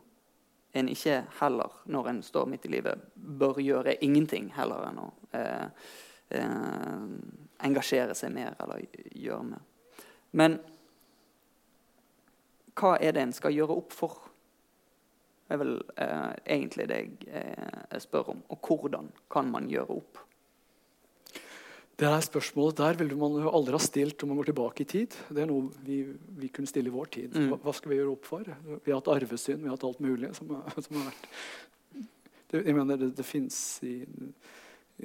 en 0.74 0.90
ikke 0.90 1.20
heller, 1.40 1.70
når 1.86 2.10
en 2.10 2.24
står 2.26 2.48
midt 2.50 2.66
i 2.66 2.74
livet, 2.74 3.02
bør 3.16 3.60
gjøre 3.62 3.98
ingenting 4.04 4.50
heller 4.56 4.88
enn 4.88 5.02
å 5.04 5.08
eh, 5.38 5.90
eh, 6.34 7.04
engasjere 7.68 8.16
seg 8.18 8.34
mer 8.34 8.56
eller 8.64 8.82
gjøre 9.14 9.44
mer. 9.52 9.66
Men 10.34 10.58
hva 12.74 12.96
er 12.98 13.14
det 13.14 13.22
en 13.22 13.36
skal 13.38 13.54
gjøre 13.54 13.78
opp 13.84 13.94
for? 13.94 14.18
Det 15.46 15.54
er 15.54 15.62
vel 15.62 15.76
eh, 16.02 16.30
egentlig 16.56 16.88
det 16.90 17.00
jeg 17.04 17.44
eh, 17.44 17.98
spør 18.02 18.34
om. 18.34 18.44
Og 18.50 18.70
hvordan 18.70 19.12
kan 19.30 19.52
man 19.54 19.70
gjøre 19.70 20.00
opp? 20.00 20.24
Det 21.94 22.10
her 22.10 22.24
spørsmålet 22.26 22.80
der 22.80 22.98
ville 22.98 23.16
man 23.18 23.36
jo 23.38 23.52
aldri 23.54 23.76
ha 23.76 23.82
stilt 23.82 24.24
om 24.26 24.32
man 24.32 24.40
går 24.40 24.50
tilbake 24.50 24.82
i 24.82 24.90
tid. 24.90 25.16
Det 25.30 25.44
er 25.44 25.50
noe 25.50 25.70
vi, 25.86 26.00
vi 26.40 26.50
kunne 26.54 26.70
stille 26.70 26.90
i 26.90 26.94
vår 26.94 27.12
tid. 27.14 27.36
Mm. 27.36 27.52
Hva, 27.52 27.60
hva, 27.62 27.74
skal 27.78 27.92
vi 27.92 28.00
gjøre 28.00 28.16
opp 28.16 28.26
for? 28.26 28.48
Vi 28.74 28.90
har 28.90 28.98
hatt 28.98 29.12
arvesyn, 29.14 29.60
vi 29.62 29.70
har 29.70 29.78
hatt 29.78 29.86
alt 29.86 30.02
mulig 30.02 30.32
som, 30.38 30.56
som 30.74 30.98
har 30.98 31.12
vært 31.12 31.28
det, 32.50 32.64
Jeg 32.64 32.78
mener 32.78 32.98
det, 32.98 33.12
det 33.18 33.26
fins 33.28 33.58
i, 33.86 34.00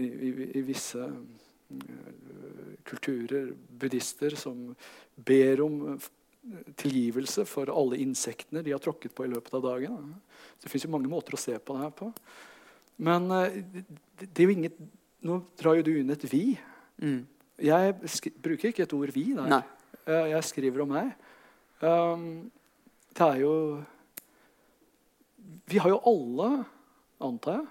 i, 0.01 0.07
i, 0.07 0.31
i, 0.49 0.63
visse 0.65 1.03
uh, 1.05 2.71
kulturer 2.89 3.51
buddhister 3.53 4.37
som 4.41 4.71
ber 5.29 5.61
om 5.65 5.83
tilgivelse 6.81 7.45
for 7.49 7.69
alle 7.69 8.01
insektene 8.01 8.63
de 8.65 8.73
har 8.73 8.81
tråkket 8.81 9.13
på 9.13 9.27
i 9.27 9.33
løpet 9.35 9.59
av 9.59 9.67
dagen. 9.67 10.15
Så 10.57 10.65
det 10.65 10.73
fins 10.73 10.89
mange 10.89 11.13
måter 11.13 11.37
å 11.37 11.41
se 11.41 11.59
på 11.61 11.77
det 11.77 11.85
her 11.85 11.93
på. 12.01 12.09
Men 13.05 13.29
det, 13.29 13.85
det, 14.25 14.33
er 14.41 14.49
jo 14.49 14.57
inget 14.57 14.81
Nå 15.27 15.41
drar 15.59 15.75
jo 15.75 15.83
du 15.83 15.97
inn 15.99 16.15
et 16.15 16.25
'vi'. 16.31 16.55
Mm. 17.03 17.27
Jeg 17.59 17.95
bruker 18.43 18.71
ikke 18.71 18.85
et 18.87 18.95
ord 18.95 19.11
'vi' 19.15 19.35
der. 19.35 19.49
Nei. 19.49 19.63
Eh, 20.07 20.31
jeg 20.33 20.45
skriver 20.45 20.83
om 20.83 20.93
meg. 20.95 21.13
Um, 21.83 22.51
det 23.15 23.27
er 23.27 23.41
jo 23.43 23.85
Vi 25.69 25.79
har 25.79 25.91
jo 25.91 26.01
alle, 26.07 26.65
antar 27.21 27.61
jeg, 27.61 27.67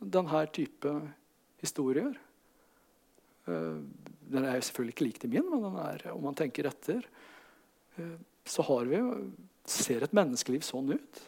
denne 0.00 0.46
type 0.52 0.94
historier. 1.60 2.14
Uh, 3.46 3.84
den 4.28 4.44
er 4.44 4.56
jo 4.56 4.64
selvfølgelig 4.64 4.94
ikke 4.94 5.04
lik 5.04 5.20
til 5.20 5.30
min, 5.30 5.50
men 5.50 5.62
den 5.62 5.76
er, 5.76 6.10
om 6.12 6.22
man 6.22 6.34
tenker 6.34 6.68
etter, 6.68 7.04
uh, 7.98 8.16
så 8.44 8.62
har 8.62 8.84
vi 8.84 9.02
Ser 9.68 10.00
et 10.00 10.14
menneskeliv 10.16 10.62
sånn 10.64 10.94
ut? 10.94 11.18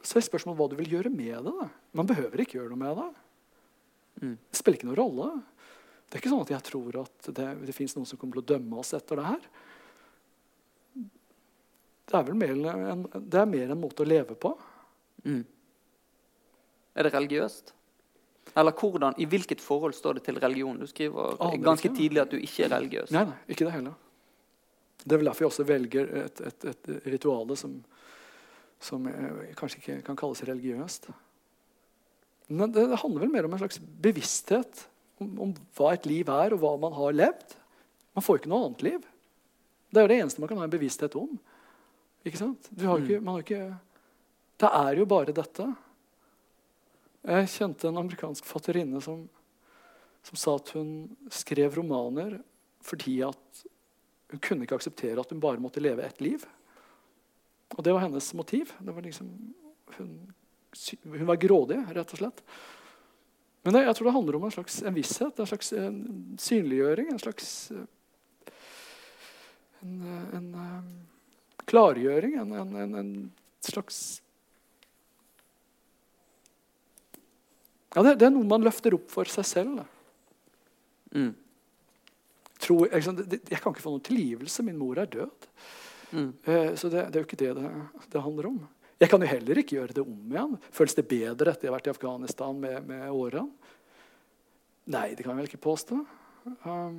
Så 0.00 0.16
er 0.16 0.24
spørsmålet 0.24 0.56
hva 0.56 0.68
du 0.72 0.76
vil 0.78 0.94
gjøre 0.96 1.12
med 1.12 1.34
det. 1.44 1.52
Da. 1.52 1.66
Man 1.92 2.08
behøver 2.08 2.40
ikke 2.40 2.56
gjøre 2.56 2.70
noe 2.72 2.80
med 2.80 2.96
det. 2.96 3.23
Mm. 4.24 4.34
Det 4.50 4.58
spiller 4.58 4.80
ikke 4.80 4.88
noen 4.88 5.00
rolle. 5.00 5.28
Det 6.08 6.16
er 6.16 6.22
ikke 6.22 6.32
sånn 6.32 6.44
at 6.44 6.52
jeg 6.54 6.66
tror 6.68 6.98
at 7.04 7.30
det, 7.36 7.46
det 7.68 7.76
fins 7.76 7.96
noen 7.96 8.08
som 8.08 8.20
kommer 8.20 8.38
til 8.38 8.44
å 8.44 8.50
dømme 8.54 8.80
oss 8.80 8.92
etter 8.96 9.20
det 9.20 9.28
her. 9.28 9.48
det 12.04 12.18
er 12.18 12.26
vel 12.28 12.36
mer 12.38 12.52
en, 12.92 13.06
det 13.16 13.40
er 13.40 13.48
mer 13.50 13.72
en 13.72 13.80
måte 13.80 14.04
å 14.04 14.08
leve 14.08 14.36
på. 14.38 14.52
Mm. 15.24 15.42
Er 16.94 17.08
det 17.08 17.14
religiøst? 17.16 17.74
Eller 18.54 18.76
hvordan, 18.76 19.16
i 19.18 19.26
hvilket 19.26 19.62
forhold 19.64 19.96
står 19.96 20.18
det 20.18 20.26
til 20.28 20.38
religion? 20.38 20.78
Du 20.78 20.86
skriver 20.86 21.38
Aner 21.42 21.62
ganske 21.64 21.88
ikke. 21.88 21.96
tidlig 21.96 22.22
at 22.22 22.30
du 22.30 22.38
ikke 22.38 22.66
er 22.66 22.74
religiøs. 22.76 23.12
Nei, 23.16 23.24
nei, 23.30 23.38
ikke 23.50 23.66
det 23.66 23.74
heller. 23.74 23.96
Det 25.02 25.16
er 25.16 25.20
vel 25.20 25.30
derfor 25.30 25.44
jeg 25.44 25.50
også 25.50 25.66
velger 25.68 26.12
et, 26.22 26.42
et, 26.48 26.66
et 26.70 26.90
rituale 27.16 27.56
som, 27.58 27.74
som 28.80 29.08
eh, 29.10 29.50
kanskje 29.58 29.80
ikke 29.80 29.96
kan 30.06 30.20
kalles 30.20 30.44
religiøst. 30.46 31.10
Men 32.48 32.72
det, 32.74 32.86
det 32.90 33.00
handler 33.00 33.24
vel 33.24 33.32
mer 33.32 33.48
om 33.48 33.54
en 33.56 33.62
slags 33.62 33.80
bevissthet 33.80 34.84
om, 35.22 35.30
om 35.46 35.54
hva 35.78 35.94
et 35.94 36.06
liv 36.08 36.28
er, 36.28 36.54
og 36.54 36.60
hva 36.62 36.74
man 36.80 36.94
har 36.96 37.16
levd. 37.16 37.56
Man 38.14 38.24
får 38.24 38.40
ikke 38.40 38.52
noe 38.52 38.68
annet 38.68 38.84
liv. 38.84 39.06
Det 39.90 40.00
er 40.00 40.06
jo 40.06 40.12
det 40.12 40.20
eneste 40.22 40.42
man 40.42 40.50
kan 40.50 40.60
ha 40.60 40.66
en 40.68 40.74
bevissthet 40.74 41.16
om. 41.18 41.36
Ikke 42.24 42.40
sant? 42.40 42.68
Du 42.72 42.86
har 42.88 43.02
ikke, 43.02 43.20
man 43.20 43.38
har 43.38 43.44
ikke, 43.44 43.64
det 44.62 44.70
er 44.80 45.00
jo 45.00 45.08
bare 45.08 45.36
dette. 45.36 45.68
Jeg 47.24 47.52
kjente 47.54 47.88
en 47.88 48.00
amerikansk 48.02 48.46
fatterinne 48.48 49.00
som, 49.04 49.22
som 50.24 50.40
sa 50.40 50.56
at 50.58 50.74
hun 50.76 50.90
skrev 51.32 51.78
romaner 51.78 52.38
fordi 52.84 53.20
at 53.24 53.64
hun 54.32 54.42
kunne 54.44 54.66
ikke 54.66 54.76
akseptere 54.76 55.20
at 55.20 55.30
hun 55.32 55.40
bare 55.40 55.62
måtte 55.62 55.80
leve 55.80 56.04
ett 56.04 56.20
liv. 56.24 56.44
Og 57.74 57.84
det 57.84 57.94
var 57.94 58.04
hennes 58.04 58.28
motiv. 58.36 58.72
Det 58.80 58.92
var 58.92 59.04
liksom, 59.04 59.30
hun, 59.96 60.10
hun 61.04 61.26
var 61.28 61.40
grådig, 61.40 61.78
rett 61.94 62.14
og 62.14 62.20
slett. 62.20 62.42
Men 63.64 63.76
det, 63.76 63.84
jeg 63.86 63.96
tror 63.96 64.08
det 64.08 64.16
handler 64.18 64.36
om 64.36 64.44
en 64.44 64.52
slags 64.52 64.82
en 64.84 64.96
visshet, 64.96 65.38
en 65.40 65.48
slags 65.48 65.72
en 65.72 66.00
synliggjøring, 66.40 67.08
en 67.12 67.22
slags 67.22 67.48
en, 69.80 69.94
en, 70.36 70.50
eh, 70.64 70.82
klargjøring, 71.64 72.36
en, 72.42 72.52
en, 72.60 72.76
en, 72.82 72.94
en 73.00 73.14
slags 73.64 74.02
Ja, 77.94 78.02
det, 78.02 78.16
det 78.18 78.26
er 78.26 78.34
noe 78.34 78.48
man 78.50 78.64
løfter 78.66 78.96
opp 78.96 79.06
for 79.12 79.28
seg 79.30 79.46
selv. 79.46 79.84
Mm. 81.14 81.30
Tror, 82.58 82.88
jeg, 82.90 83.04
jeg 83.06 83.60
kan 83.62 83.70
ikke 83.70 83.84
få 83.84 83.92
noen 83.94 84.02
tilgivelse. 84.02 84.64
Min 84.66 84.80
mor 84.80 84.98
er 84.98 85.06
død. 85.12 85.46
Mm. 86.10 86.32
Eh, 86.42 86.72
så 86.74 86.90
det, 86.90 87.04
det 87.12 87.20
er 87.20 87.22
jo 87.22 87.28
ikke 87.28 87.38
det, 87.38 87.52
det 87.54 87.70
det 88.10 88.24
handler 88.24 88.50
om. 88.50 88.58
Jeg 89.04 89.10
kan 89.12 89.20
jo 89.20 89.28
heller 89.28 89.58
ikke 89.60 89.76
gjøre 89.76 89.94
det 89.98 90.00
om 90.00 90.32
igjen. 90.32 90.54
Føles 90.72 90.96
det 90.96 91.04
bedre 91.10 91.52
etter 91.52 91.66
jeg 91.66 91.72
har 91.72 91.76
vært 91.76 91.88
i 91.90 91.92
Afghanistan 91.92 92.56
med, 92.56 92.86
med 92.88 93.04
årene? 93.12 93.72
Nei, 94.94 95.10
det 95.12 95.24
kan 95.24 95.34
jeg 95.34 95.42
vel 95.42 95.48
ikke 95.50 95.64
påstå. 95.64 95.98
Um, 96.64 96.96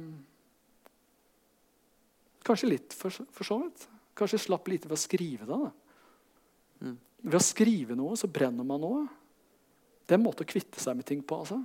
kanskje 2.46 2.70
litt, 2.70 2.94
for, 2.98 3.14
for 3.34 3.48
så 3.48 3.58
vidt. 3.64 3.88
Kanskje 4.18 4.44
slapp 4.46 4.70
lite 4.70 4.90
ved 4.90 4.98
å 5.00 5.02
skrive 5.02 5.50
det. 5.50 5.58
Da. 5.66 6.86
Mm. 6.86 6.96
Ved 7.26 7.40
å 7.40 7.46
skrive 7.46 7.98
noe, 7.98 8.18
så 8.22 8.30
brenner 8.30 8.68
man 8.70 8.86
noe. 8.86 9.02
Det 10.06 10.14
er 10.14 10.22
en 10.22 10.28
måte 10.28 10.46
å 10.46 10.50
kvitte 10.50 10.82
seg 10.82 10.98
med 10.98 11.10
ting 11.10 11.26
på. 11.26 11.42
altså. 11.42 11.58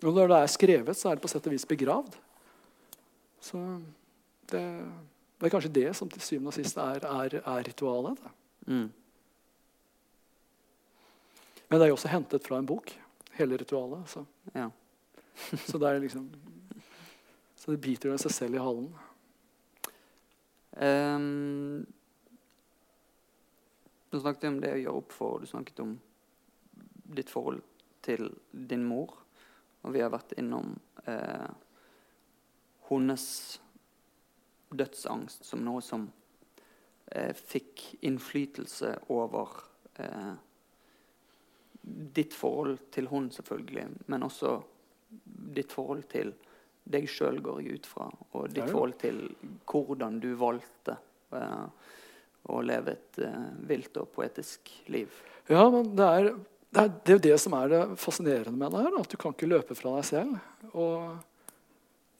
Og 0.00 0.16
når 0.16 0.32
det 0.32 0.40
er 0.40 0.52
skrevet, 0.56 0.96
så 0.96 1.10
er 1.10 1.18
det 1.18 1.24
på 1.26 1.32
sett 1.32 1.44
og 1.44 1.52
vis 1.52 1.68
begravd. 1.68 2.16
Så 3.44 3.60
det, 4.48 4.64
det 5.40 5.48
er 5.48 5.52
kanskje 5.54 5.72
det 5.72 5.90
som 5.96 6.08
til 6.12 6.20
syvende 6.20 6.52
og 6.52 6.56
sist 6.56 6.76
er, 6.76 7.04
er, 7.08 7.38
er 7.40 7.62
ritualet. 7.64 8.18
Mm. 8.66 8.90
Men 11.70 11.78
det 11.78 11.86
er 11.86 11.88
jo 11.88 11.96
også 11.96 12.10
hentet 12.12 12.44
fra 12.44 12.58
en 12.60 12.68
bok, 12.68 12.92
hele 13.38 13.56
ritualet. 13.56 14.08
Så, 14.08 14.24
Ja. 14.54 14.68
så 15.68 15.78
det 15.78 15.88
er 15.88 16.02
liksom 16.02 16.28
Så 17.56 17.72
det 17.72 17.80
biter 17.80 18.16
seg 18.16 18.32
selv 18.32 18.54
i 18.54 18.60
halen. 18.60 18.92
Um, 20.80 21.86
du 24.10 24.20
snakket 24.20 24.48
om 24.48 24.60
det 24.60 24.72
å 24.74 24.80
gjøre 24.80 25.00
opp 25.02 25.12
for, 25.12 25.40
du 25.40 25.46
snakket 25.46 25.82
om 25.84 25.96
ditt 27.16 27.30
forhold 27.30 27.60
til 28.02 28.30
din 28.50 28.84
mor. 28.84 29.12
Og 29.82 29.92
vi 29.94 30.00
har 30.02 30.12
vært 30.12 30.32
innom 30.40 30.72
eh, 31.08 31.50
hennes 32.88 33.26
dødsangst 34.70 35.44
som 35.46 35.64
noe 35.64 35.82
som 35.84 36.06
eh, 37.12 37.34
fikk 37.34 37.84
innflytelse 38.06 38.94
over 39.12 39.56
eh, 40.02 40.34
ditt 41.82 42.34
forhold 42.36 42.78
til 42.92 43.08
hun 43.10 43.30
selvfølgelig, 43.34 43.86
men 44.06 44.26
også 44.26 44.58
ditt 45.56 45.72
forhold 45.72 46.04
til 46.12 46.34
deg 46.90 47.06
sjøl, 47.10 47.40
går 47.42 47.62
jeg 47.62 47.80
ut 47.80 47.88
fra, 47.88 48.06
og 48.34 48.50
ditt 48.50 48.64
Ja, 48.64 48.70
forhold 48.72 48.96
til 49.00 49.22
hvordan 49.68 50.20
du 50.22 50.30
valgte 50.38 50.96
eh, 51.36 51.66
å 52.50 52.62
leve 52.64 52.94
et 52.96 53.20
eh, 53.24 53.50
vilt 53.68 53.98
og 54.00 54.10
poetisk 54.14 54.72
liv. 54.92 55.10
Ja, 55.50 55.66
men 55.72 55.92
det 55.96 56.06
er, 56.06 56.30
det 56.70 56.84
er 56.84 56.92
det 56.94 57.12
er 57.12 57.18
jo 57.18 57.24
det 57.28 57.38
som 57.42 57.56
er 57.58 57.72
det 57.72 57.82
fascinerende 58.00 58.56
med 58.56 58.74
det 58.74 58.84
her. 58.86 58.98
At 59.02 59.12
du 59.12 59.18
kan 59.20 59.34
ikke 59.34 59.50
løpe 59.50 59.76
fra 59.78 59.96
deg 59.98 60.08
selv. 60.08 60.38
Og 60.72 61.18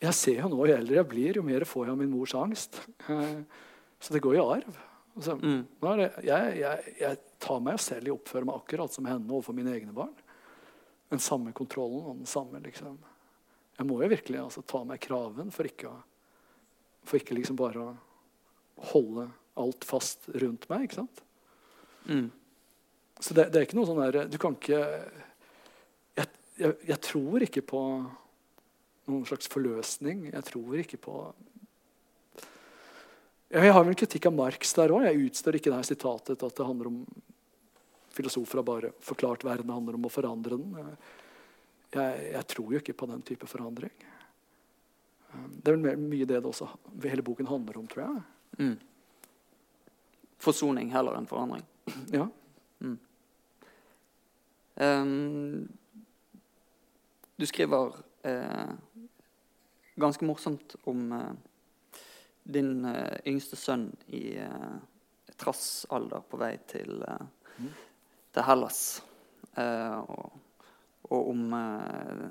jeg 0.01 0.15
ser 0.17 0.39
jo 0.41 0.49
nå, 0.49 0.61
jo 0.67 0.77
eldre 0.77 0.97
jeg 1.01 1.09
blir, 1.11 1.37
jo 1.37 1.43
mer 1.45 1.65
får 1.69 1.87
jeg 1.87 1.93
av 1.95 1.99
min 2.01 2.11
mors 2.15 2.33
angst. 2.39 2.81
Eh, 3.09 3.43
Så 4.01 4.15
det 4.15 4.23
går 4.25 4.39
i 4.39 4.41
arv. 4.41 4.77
Altså, 5.17 5.35
Mm. 5.37 5.67
det, 5.99 6.07
jeg, 6.25 6.59
jeg, 6.63 6.95
jeg 7.01 7.19
tar 7.39 7.61
meg 7.61 7.81
selv 7.83 8.07
i 8.09 8.11
å 8.11 8.15
oppføre 8.17 8.47
meg 8.49 8.55
akkurat 8.63 8.93
som 8.95 9.05
henne 9.05 9.29
overfor 9.29 9.53
mine 9.59 9.75
egne 9.77 9.93
barn. 9.93 10.15
Den 11.11 11.19
samme 11.21 11.53
kontrollen 11.53 12.07
og 12.07 12.17
den 12.23 12.27
samme 12.31 12.61
liksom 12.63 12.97
Jeg 13.81 13.87
må 13.89 13.99
jo 14.03 14.09
virkelig 14.09 14.39
altså, 14.41 14.63
ta 14.63 14.85
meg 14.85 15.01
kraven 15.01 15.51
for 15.51 15.65
ikke 15.67 15.91
For 17.05 17.19
ikke 17.19 17.35
liksom 17.35 17.57
bare 17.59 17.81
å 17.83 17.97
holde 18.93 19.27
alt 19.61 19.85
fast 19.85 20.29
rundt 20.41 20.69
meg. 20.71 20.85
ikke 20.87 21.01
sant? 21.03 21.21
Mm. 22.07 22.31
Så 23.21 23.35
det, 23.35 23.51
det 23.53 23.59
er 23.61 23.67
ikke 23.67 23.77
noe 23.77 23.89
sånn 23.91 24.01
der 24.01 24.29
Du 24.31 24.39
kan 24.41 24.55
ikke 24.57 24.81
jeg, 26.17 26.75
jeg 26.89 27.01
tror 27.05 27.43
ikke 27.45 27.63
på 27.69 27.81
noen 29.11 29.27
slags 29.29 29.51
forløsning. 29.51 30.29
Jeg 30.31 30.47
tror 30.49 30.83
ikke 30.83 31.01
på 31.01 31.17
Jeg 33.51 33.73
har 33.75 33.85
en 33.85 33.99
kritikk 33.99 34.29
av 34.31 34.37
Marx 34.39 34.75
der 34.79 34.93
òg. 34.95 35.09
Jeg 35.09 35.27
utstår 35.27 35.59
ikke 35.59 35.73
det 35.73 35.81
her 35.81 35.89
sitatet 35.89 36.43
at 36.47 36.57
det 36.57 36.67
handler 36.67 36.93
om 36.93 37.01
filosofer 38.15 38.61
har 38.61 38.67
bare 38.67 38.91
forklart 39.03 39.45
verden 39.47 39.71
handler 39.71 39.97
om 39.99 40.07
å 40.07 40.13
forandre 40.13 40.59
den. 40.59 40.77
Jeg, 41.95 42.31
jeg 42.35 42.47
tror 42.53 42.73
jo 42.75 42.81
ikke 42.83 42.95
på 42.95 43.09
den 43.11 43.23
type 43.27 43.49
forandring. 43.51 43.95
Det 45.31 45.71
er 45.71 45.77
vel 45.79 45.99
mye 45.99 46.27
det 46.27 46.41
det 46.41 46.47
også 46.47 46.69
hele 47.05 47.27
boken 47.27 47.51
handler 47.51 47.79
om, 47.79 47.87
tror 47.91 48.07
jeg. 48.07 48.23
Mm. 48.59 48.77
Forsoning 50.43 50.91
heller 50.95 51.19
enn 51.19 51.31
forandring. 51.31 51.67
Ja. 52.21 52.27
Ehm, 54.81 55.69
du 57.37 57.47
skriver 57.47 57.93
eh, 58.23 58.71
ganske 60.01 60.27
morsomt 60.29 60.77
om 60.91 61.13
eh, 61.13 62.01
din 62.43 62.85
eh, 62.89 63.19
yngste 63.31 63.57
sønn 63.57 63.91
i 64.09 64.25
trass 65.41 65.85
trassalder 65.87 66.25
på 66.29 66.41
vei 66.41 66.57
til, 66.69 67.03
eh, 67.03 67.27
Mm. 67.61 67.73
til 68.33 68.43
Hellas. 68.43 69.03
Eh, 69.57 69.99
og, 69.99 70.33
og 71.11 71.31
om 71.33 71.53
eh, 71.53 72.29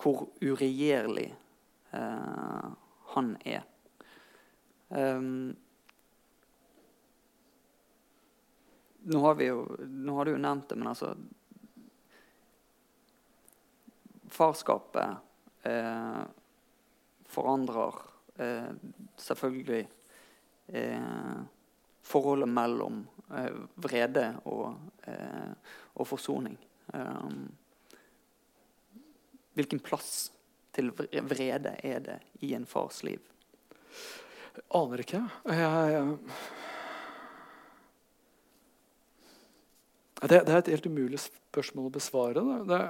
hvor 0.00 0.24
uregjerlig 0.40 1.28
eh, 1.92 2.70
han 3.14 3.36
er. 3.44 3.66
Um, 4.88 5.52
nå 9.06 9.20
har 9.22 9.36
vi 9.38 9.46
jo 9.46 9.60
Nå 9.86 10.16
har 10.16 10.26
du 10.26 10.32
jo 10.32 10.40
nevnt 10.42 10.68
det, 10.68 10.78
men 10.80 10.90
altså 10.90 11.12
Farskapet 14.34 15.20
eh, 15.62 16.22
forandrer 17.30 17.96
eh, 18.42 18.70
selvfølgelig 19.20 19.84
eh, 20.74 21.40
forholdet 22.02 22.50
mellom 22.50 23.04
eh, 23.36 23.62
vrede 23.74 24.26
og, 24.50 24.74
eh, 25.06 25.52
og 25.94 26.08
forsoning. 26.08 26.58
Um, 26.90 27.46
hvilken 29.54 29.82
plass 29.82 30.32
til 30.74 30.90
vrede 30.94 31.76
er 31.86 32.02
det 32.02 32.18
i 32.42 32.54
en 32.54 32.66
fars 32.66 33.02
liv? 33.06 33.20
Aner 34.74 35.02
ikke. 35.02 35.22
Jeg, 35.46 35.92
jeg, 35.94 36.16
det, 40.20 40.42
det 40.46 40.52
er 40.52 40.58
et 40.58 40.72
helt 40.74 40.86
umulig 40.90 41.20
spørsmål 41.22 41.88
å 41.88 41.94
besvare. 41.94 42.42
Det, 42.44 42.58
det, 42.70 42.80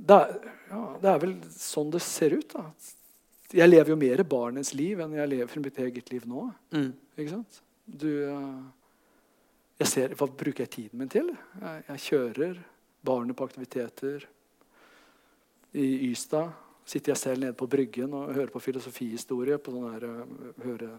det, 0.00 0.16
er, 0.16 0.50
ja, 0.70 0.82
det 1.02 1.12
er 1.12 1.22
vel 1.22 1.36
sånn 1.54 1.92
det 1.92 2.02
ser 2.04 2.36
ut. 2.38 2.54
Da. 2.54 2.66
Jeg 3.60 3.70
lever 3.70 3.92
jo 3.92 3.98
mer 4.00 4.22
barnets 4.28 4.72
liv 4.78 5.00
enn 5.02 5.16
jeg 5.18 5.32
lever 5.32 5.64
mitt 5.64 5.80
eget 5.82 6.12
liv 6.12 6.26
nå. 6.30 6.46
Mm. 6.74 6.90
Ikke 7.16 7.32
sant? 7.34 7.60
Du, 7.84 8.10
eh, 8.24 8.60
jeg 9.82 9.90
ser, 9.90 10.14
hva 10.18 10.28
bruker 10.28 10.64
jeg 10.66 10.74
tiden 10.76 11.00
min 11.00 11.10
til? 11.10 11.32
Jeg, 11.60 11.84
jeg 11.88 12.04
kjører 12.06 12.60
barnet 13.06 13.36
på 13.36 13.46
aktiviteter 13.48 14.26
i 15.72 16.10
Ystad. 16.10 16.50
sitter 16.84 17.12
jeg 17.12 17.18
selv 17.18 17.40
nede 17.40 17.54
på 17.54 17.66
Bryggen 17.70 18.14
og 18.14 18.32
hører 18.34 18.50
på 18.50 18.60
filosofihistorie 18.60 19.58
på 19.62 19.72
sånn 19.72 19.92
her 19.92 20.04
uh, 20.04 20.52
høre 20.64 20.90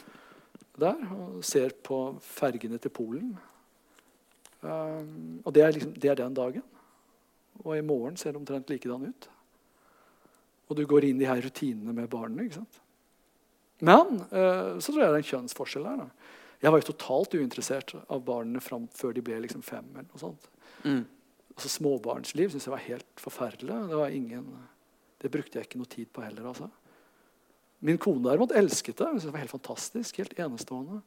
der. 0.82 1.02
Og 1.14 1.44
ser 1.46 1.74
på 1.82 2.18
fergene 2.26 2.78
til 2.82 2.90
Polen. 2.90 3.32
Um, 4.62 5.40
og 5.44 5.54
det 5.54 5.62
er, 5.62 5.72
liksom, 5.74 5.94
det 5.94 6.10
er 6.10 6.18
den 6.22 6.34
dagen. 6.34 6.66
Og 7.62 7.76
i 7.76 7.84
morgen 7.86 8.18
ser 8.18 8.34
det 8.34 8.40
omtrent 8.42 8.70
likedan 8.72 9.08
ut. 9.10 9.28
Og 10.70 10.78
du 10.78 10.84
går 10.88 11.06
inn 11.08 11.20
i 11.22 11.28
her 11.28 11.42
rutinene 11.44 11.94
med 11.94 12.10
barnet. 12.10 12.46
ikke 12.46 12.62
sant? 12.62 12.80
Men 13.82 14.22
uh, 14.30 14.78
så 14.78 14.92
tror 14.92 15.02
jeg 15.02 15.10
det 15.10 15.18
er 15.18 15.24
en 15.24 15.30
kjønnsforskjell 15.32 15.88
her. 15.88 16.04
Da. 16.04 16.36
Jeg 16.62 16.72
var 16.72 16.82
jo 16.82 16.88
totalt 16.92 17.34
uinteressert 17.34 17.96
av 18.06 18.22
barna 18.26 18.62
før 18.62 19.16
de 19.16 19.24
ble 19.24 19.40
liksom 19.42 19.64
fem. 19.66 19.88
eller 19.94 20.06
noe 20.06 20.22
sånt. 20.22 20.46
Mm. 20.86 21.02
Altså 21.52 21.68
Småbarnsliv 21.68 22.52
syntes 22.52 22.68
jeg 22.68 22.74
var 22.74 22.86
helt 22.86 23.20
forferdelig. 23.20 23.80
Det, 23.90 23.98
var 23.98 24.14
ingen, 24.14 24.46
det 25.20 25.32
brukte 25.34 25.58
jeg 25.58 25.68
ikke 25.68 25.82
noe 25.82 25.90
tid 25.90 26.12
på 26.14 26.22
heller. 26.24 26.46
altså. 26.52 26.70
Min 27.82 27.98
kone 27.98 28.22
derimot 28.28 28.54
elsket 28.54 28.96
det. 28.96 29.10
Hun 29.10 29.18
Synes 29.18 29.28
det 29.28 29.34
var 29.34 29.42
Helt 29.42 29.56
fantastisk, 29.56 30.22
helt 30.22 30.38
enestående. 30.38 31.02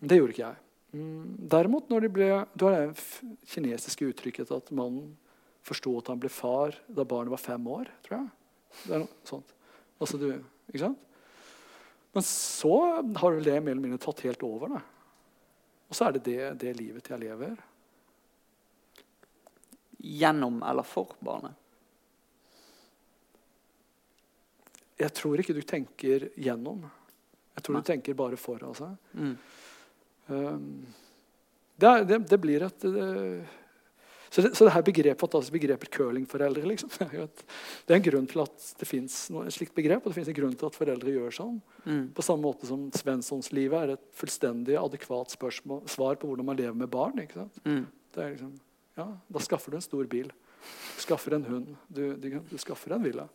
Men 0.00 0.08
Det 0.10 0.18
gjorde 0.18 0.34
ikke 0.34 0.48
jeg. 0.48 0.60
Mm, 0.92 1.36
derimot, 1.48 1.88
når 1.88 2.00
de 2.00 2.08
ble, 2.12 2.46
Du 2.58 2.66
har 2.66 2.74
det 2.74 2.98
kinesiske 3.48 4.10
uttrykket 4.10 4.50
at 4.50 4.74
mannen 4.74 5.14
forsto 5.66 5.94
at 6.00 6.10
han 6.12 6.20
ble 6.22 6.30
far 6.32 6.76
da 6.88 7.06
barnet 7.06 7.32
var 7.34 7.42
fem 7.42 7.66
år. 7.70 7.90
tror 8.06 8.18
jeg. 8.18 8.30
Det 8.82 8.94
er 8.94 9.02
noe 9.04 9.28
sånt. 9.28 9.52
Altså 10.02 10.18
du, 10.18 10.28
ikke 10.70 10.82
sant? 10.82 11.08
Men 12.12 12.24
så 12.28 12.74
har 13.16 13.36
vel 13.36 13.44
det 13.46 13.58
mer 13.60 13.72
eller 13.72 13.84
mindre 13.86 14.02
tatt 14.02 14.24
helt 14.26 14.42
over. 14.44 14.74
Da. 14.74 14.82
Og 15.88 15.96
så 15.96 16.08
er 16.08 16.16
det, 16.16 16.24
det 16.26 16.48
det 16.60 16.72
livet 16.80 17.08
jeg 17.08 17.22
lever. 17.22 17.54
Gjennom 20.02 20.60
eller 20.66 20.86
for 20.88 21.14
barnet? 21.22 21.56
Jeg 25.00 25.14
tror 25.16 25.40
ikke 25.40 25.56
du 25.56 25.62
tenker 25.66 26.28
gjennom. 26.38 26.82
Jeg 27.56 27.64
tror 27.64 27.76
Nei. 27.76 27.82
du 27.82 27.88
tenker 27.88 28.18
bare 28.18 28.38
for. 28.40 28.62
altså. 28.66 28.92
Mm. 29.12 29.32
Um, 30.26 30.68
det, 31.76 31.88
er, 31.88 32.04
det, 32.06 32.18
det 32.30 32.38
blir 32.40 32.64
et 32.66 32.84
uh, 32.86 33.56
så, 34.32 34.42
det, 34.44 34.50
så 34.56 34.64
det 34.64 34.72
her 34.72 34.84
begrepet, 34.86 35.34
altså 35.36 35.52
begrepet 35.52 35.90
curlingforeldre 35.92 36.64
liksom, 36.70 36.88
det, 37.12 37.92
er 37.92 37.98
en 37.98 38.04
grunn 38.06 38.28
til 38.30 38.40
at 38.46 38.68
det 38.80 38.88
fins 38.88 39.16
et 39.28 39.52
slikt 39.52 39.74
begrep, 39.76 40.00
og 40.06 40.08
det 40.12 40.16
fins 40.16 40.30
en 40.32 40.38
grunn 40.38 40.54
til 40.56 40.70
at 40.70 40.78
foreldre 40.78 41.12
gjør 41.12 41.34
sånn. 41.36 41.58
Mm. 41.84 42.04
På 42.16 42.24
samme 42.24 42.46
måte 42.46 42.68
som 42.70 42.86
Svenssonslivet 42.96 43.76
er 43.84 43.94
et 43.98 44.06
fullstendig 44.16 44.78
adekvat 44.80 45.34
spørsmål, 45.36 45.82
svar 45.92 46.16
på 46.16 46.30
hvordan 46.30 46.48
man 46.48 46.56
lever 46.62 46.78
med 46.80 46.88
barn. 46.92 47.20
Mm. 47.68 47.84
Det 48.16 48.30
liksom, 48.38 48.54
ja, 48.96 49.06
Da 49.36 49.44
skaffer 49.44 49.74
du 49.74 49.78
en 49.82 49.84
stor 49.84 50.08
bil. 50.08 50.32
Du 50.32 51.04
skaffer 51.04 51.36
en 51.36 51.44
hund. 51.50 51.76
Du, 51.92 52.02
du, 52.16 52.28
du 52.48 52.56
skaffer 52.60 52.96
en 52.96 53.04
villa. 53.04 53.28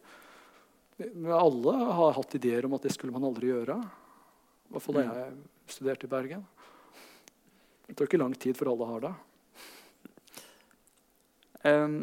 Alle 1.37 1.77
har 2.01 2.17
hatt 2.17 2.35
ideer 2.39 2.65
om 2.65 2.73
at 2.77 2.85
det 2.87 2.95
skulle 2.95 3.13
man 3.13 3.25
aldri 3.29 3.51
gjøre. 3.51 3.77
I 3.77 4.73
hvert 4.73 4.83
fall 4.83 4.97
da 4.97 5.05
Mm. 5.05 5.17
jeg 5.21 5.75
studerte 5.77 6.07
i 6.07 6.09
Bergen. 6.09 6.45
Det 7.87 7.95
tar 7.95 8.09
ikke 8.09 8.19
lang 8.19 8.33
tid 8.33 8.57
før 8.57 8.73
alle 8.73 8.87
har 8.89 9.03
det. 9.05 9.13
Um, 11.67 11.97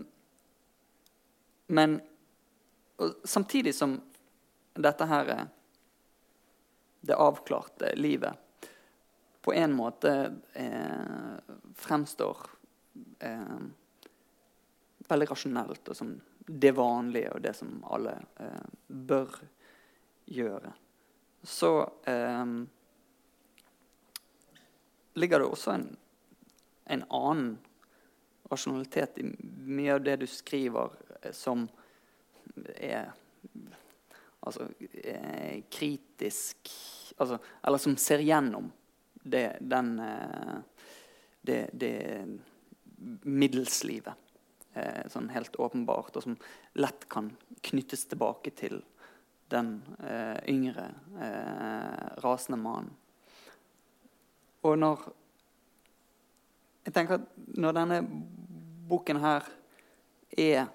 men 1.66 2.00
samtidig 3.24 3.74
som 3.74 3.96
dette 4.74 5.06
her 5.08 5.30
er 5.32 5.46
det 7.04 7.16
avklarte 7.20 7.92
livet 7.96 8.68
på 9.44 9.52
en 9.52 9.72
måte 9.76 10.12
eh, 10.52 11.40
fremstår 11.76 12.36
eh, 13.18 13.58
veldig 15.08 15.28
rasjonelt 15.30 15.90
og 15.92 15.98
som 15.98 16.14
det 16.46 16.72
vanlige 16.76 17.34
og 17.34 17.42
det 17.44 17.52
som 17.56 17.74
alle 17.92 18.14
eh, 18.40 18.70
bør 18.88 19.36
gjøre, 20.32 20.72
så 21.42 21.72
eh, 22.08 22.54
ligger 25.20 25.44
det 25.44 25.50
også 25.50 25.74
en, 25.76 25.86
en 26.96 27.04
annen 27.10 27.52
rasjonalitet 28.50 29.18
i 29.18 29.28
mye 29.64 29.94
av 29.96 30.04
det 30.04 30.16
du 30.22 30.26
skriver 30.30 30.94
eh, 31.22 31.32
som 31.32 31.66
er 32.76 33.12
altså 34.44 34.68
er 35.00 35.62
kritisk 35.72 36.68
altså, 37.16 37.38
Eller 37.64 37.80
som 37.80 37.96
ser 37.96 38.20
gjennom 38.20 38.68
det, 39.24 39.56
den 39.60 39.98
eh, 39.98 40.58
det, 41.44 41.70
det 41.72 41.94
middelslivet. 43.22 44.14
Eh, 44.74 45.04
sånn 45.12 45.28
helt 45.30 45.56
åpenbart, 45.60 46.16
og 46.16 46.24
som 46.24 46.36
lett 46.80 47.04
kan 47.12 47.30
knyttes 47.62 48.08
tilbake 48.10 48.50
til 48.58 48.80
den 49.52 49.76
eh, 50.02 50.40
yngre, 50.50 50.88
eh, 51.20 52.06
rasende 52.24 52.58
mannen. 52.58 52.94
Og 54.64 54.78
når 54.80 55.04
jeg 56.84 56.92
tenker 56.92 57.20
at 57.20 57.28
når 57.56 57.76
denne 57.78 58.00
boken 58.88 59.20
her 59.22 59.46
er 60.36 60.66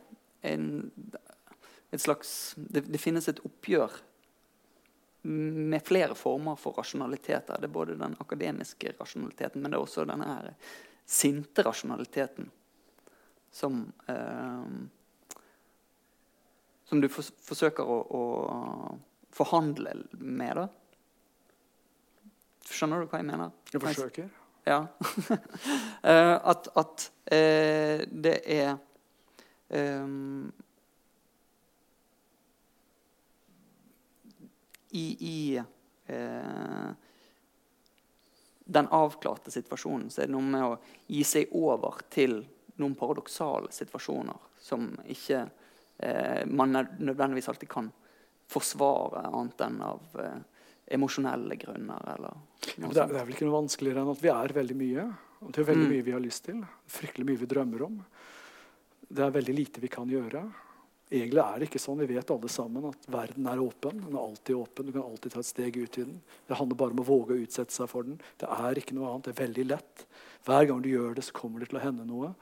en, 0.42 0.70
et 1.92 2.02
slags 2.02 2.54
det, 2.58 2.88
det 2.90 3.02
finnes 3.02 3.28
et 3.30 3.42
oppgjør 3.46 4.00
med 5.22 5.84
flere 5.84 6.16
former 6.16 6.56
for 6.56 6.78
rasjonaliteter. 6.80 7.60
Det 7.60 7.68
er 7.68 7.74
både 7.76 7.98
den 8.00 8.16
akademiske 8.24 8.94
rasjonaliteten, 9.00 9.62
men 9.62 9.72
det 9.72 9.78
er 9.78 9.84
også 9.84 10.08
denne 10.08 10.30
her 10.30 10.54
sinte 11.10 11.66
rasjonaliteten 11.66 12.50
som 13.52 13.92
eh, 14.08 14.72
Som 16.90 17.02
du 17.02 17.06
for, 17.14 17.22
forsøker 17.46 17.86
å, 17.86 17.98
å 18.18 18.24
forhandle 19.30 19.92
med, 20.18 20.58
da. 20.58 20.64
Skjønner 22.66 23.04
du 23.04 23.12
hva 23.12 23.20
jeg 23.22 23.28
mener? 23.28 23.52
Jeg 23.70 23.84
forsøker. 23.84 24.32
Ja. 24.64 24.88
Eh, 26.04 26.40
at 26.44 26.68
at 26.80 27.12
eh, 27.26 28.06
det 28.08 28.38
er 28.48 28.78
um, 29.68 30.52
I, 34.90 35.18
i 35.20 35.58
eh, 36.08 36.90
den 38.66 38.88
avklarte 38.88 39.52
situasjonen 39.52 40.08
så 40.10 40.22
er 40.22 40.30
det 40.30 40.34
noe 40.38 40.48
med 40.48 40.66
å 40.66 40.78
gi 41.12 41.24
seg 41.28 41.52
over 41.58 42.00
til 42.10 42.40
noen 42.80 42.96
paradoksale 42.96 43.74
situasjoner 43.76 44.48
som 44.62 44.88
ikke 45.12 45.44
eh, 45.98 46.46
man 46.48 46.72
nødvendigvis 46.72 47.52
alltid 47.52 47.70
kan 47.70 47.92
forsvare 48.50 49.28
annet 49.28 49.68
enn 49.68 49.82
av 49.84 50.22
eh, 50.24 50.40
emosjonelle 50.90 51.56
grunner. 51.62 52.06
Eller 52.16 52.38
noe 52.80 52.94
det, 52.94 53.02
er, 53.04 53.12
det 53.14 53.20
er 53.22 53.26
vel 53.28 53.36
ikke 53.36 53.48
noe 53.50 53.60
vanskeligere 53.62 54.02
enn 54.04 54.14
at 54.14 54.24
vi 54.24 54.32
er 54.34 54.54
veldig 54.60 54.78
mye. 54.80 55.06
Og 55.40 55.52
det 55.56 55.62
er 55.62 55.70
veldig 55.70 55.86
Mm. 55.88 55.92
mye 55.96 56.06
vi 56.10 56.12
har 56.16 56.20
lyst 56.24 56.44
til. 56.50 56.64
Fryktelig 56.88 57.26
mye 57.30 57.40
vi 57.44 57.46
drømmer 57.48 57.84
om. 57.86 58.00
Det 59.10 59.24
er 59.26 59.32
veldig 59.32 59.56
lite 59.56 59.82
vi 59.82 59.88
kan 59.92 60.10
gjøre. 60.10 60.42
Egentlig 61.10 61.42
er 61.42 61.60
det 61.60 61.68
ikke 61.70 61.80
sånn. 61.82 61.98
Vi 62.04 62.10
vet 62.14 62.30
alle 62.30 62.50
sammen 62.54 62.86
at 62.86 63.08
verden 63.10 63.48
er 63.50 63.58
åpen. 63.64 64.02
Den 64.04 64.14
er 64.14 64.20
alltid 64.22 64.56
åpen. 64.60 64.86
Du 64.86 64.92
kan 64.94 65.02
alltid 65.08 65.32
ta 65.34 65.40
et 65.40 65.46
steg 65.48 65.78
ut 65.80 65.98
i 65.98 66.04
den. 66.04 66.20
Det 66.48 66.58
handler 66.60 66.78
bare 66.78 66.92
om 66.94 67.00
å 67.02 67.08
våge 67.08 67.34
å 67.34 67.40
utsette 67.46 67.74
seg 67.74 67.90
for 67.90 68.04
den. 68.06 68.20
Det 68.38 68.50
er 68.50 68.78
ikke 68.78 68.94
noe 68.94 69.10
annet. 69.14 69.24
Det 69.30 69.34
er 69.34 69.48
veldig 69.48 69.66
lett. 69.72 70.04
Hver 70.46 70.68
gang 70.70 70.84
du 70.86 70.90
gjør 70.92 71.16
det, 71.18 71.24
så 71.26 71.34
kommer 71.34 71.60
det 71.64 71.70
til 71.72 71.80
å 71.80 71.86
hende 71.88 72.06
noe. 72.06 72.34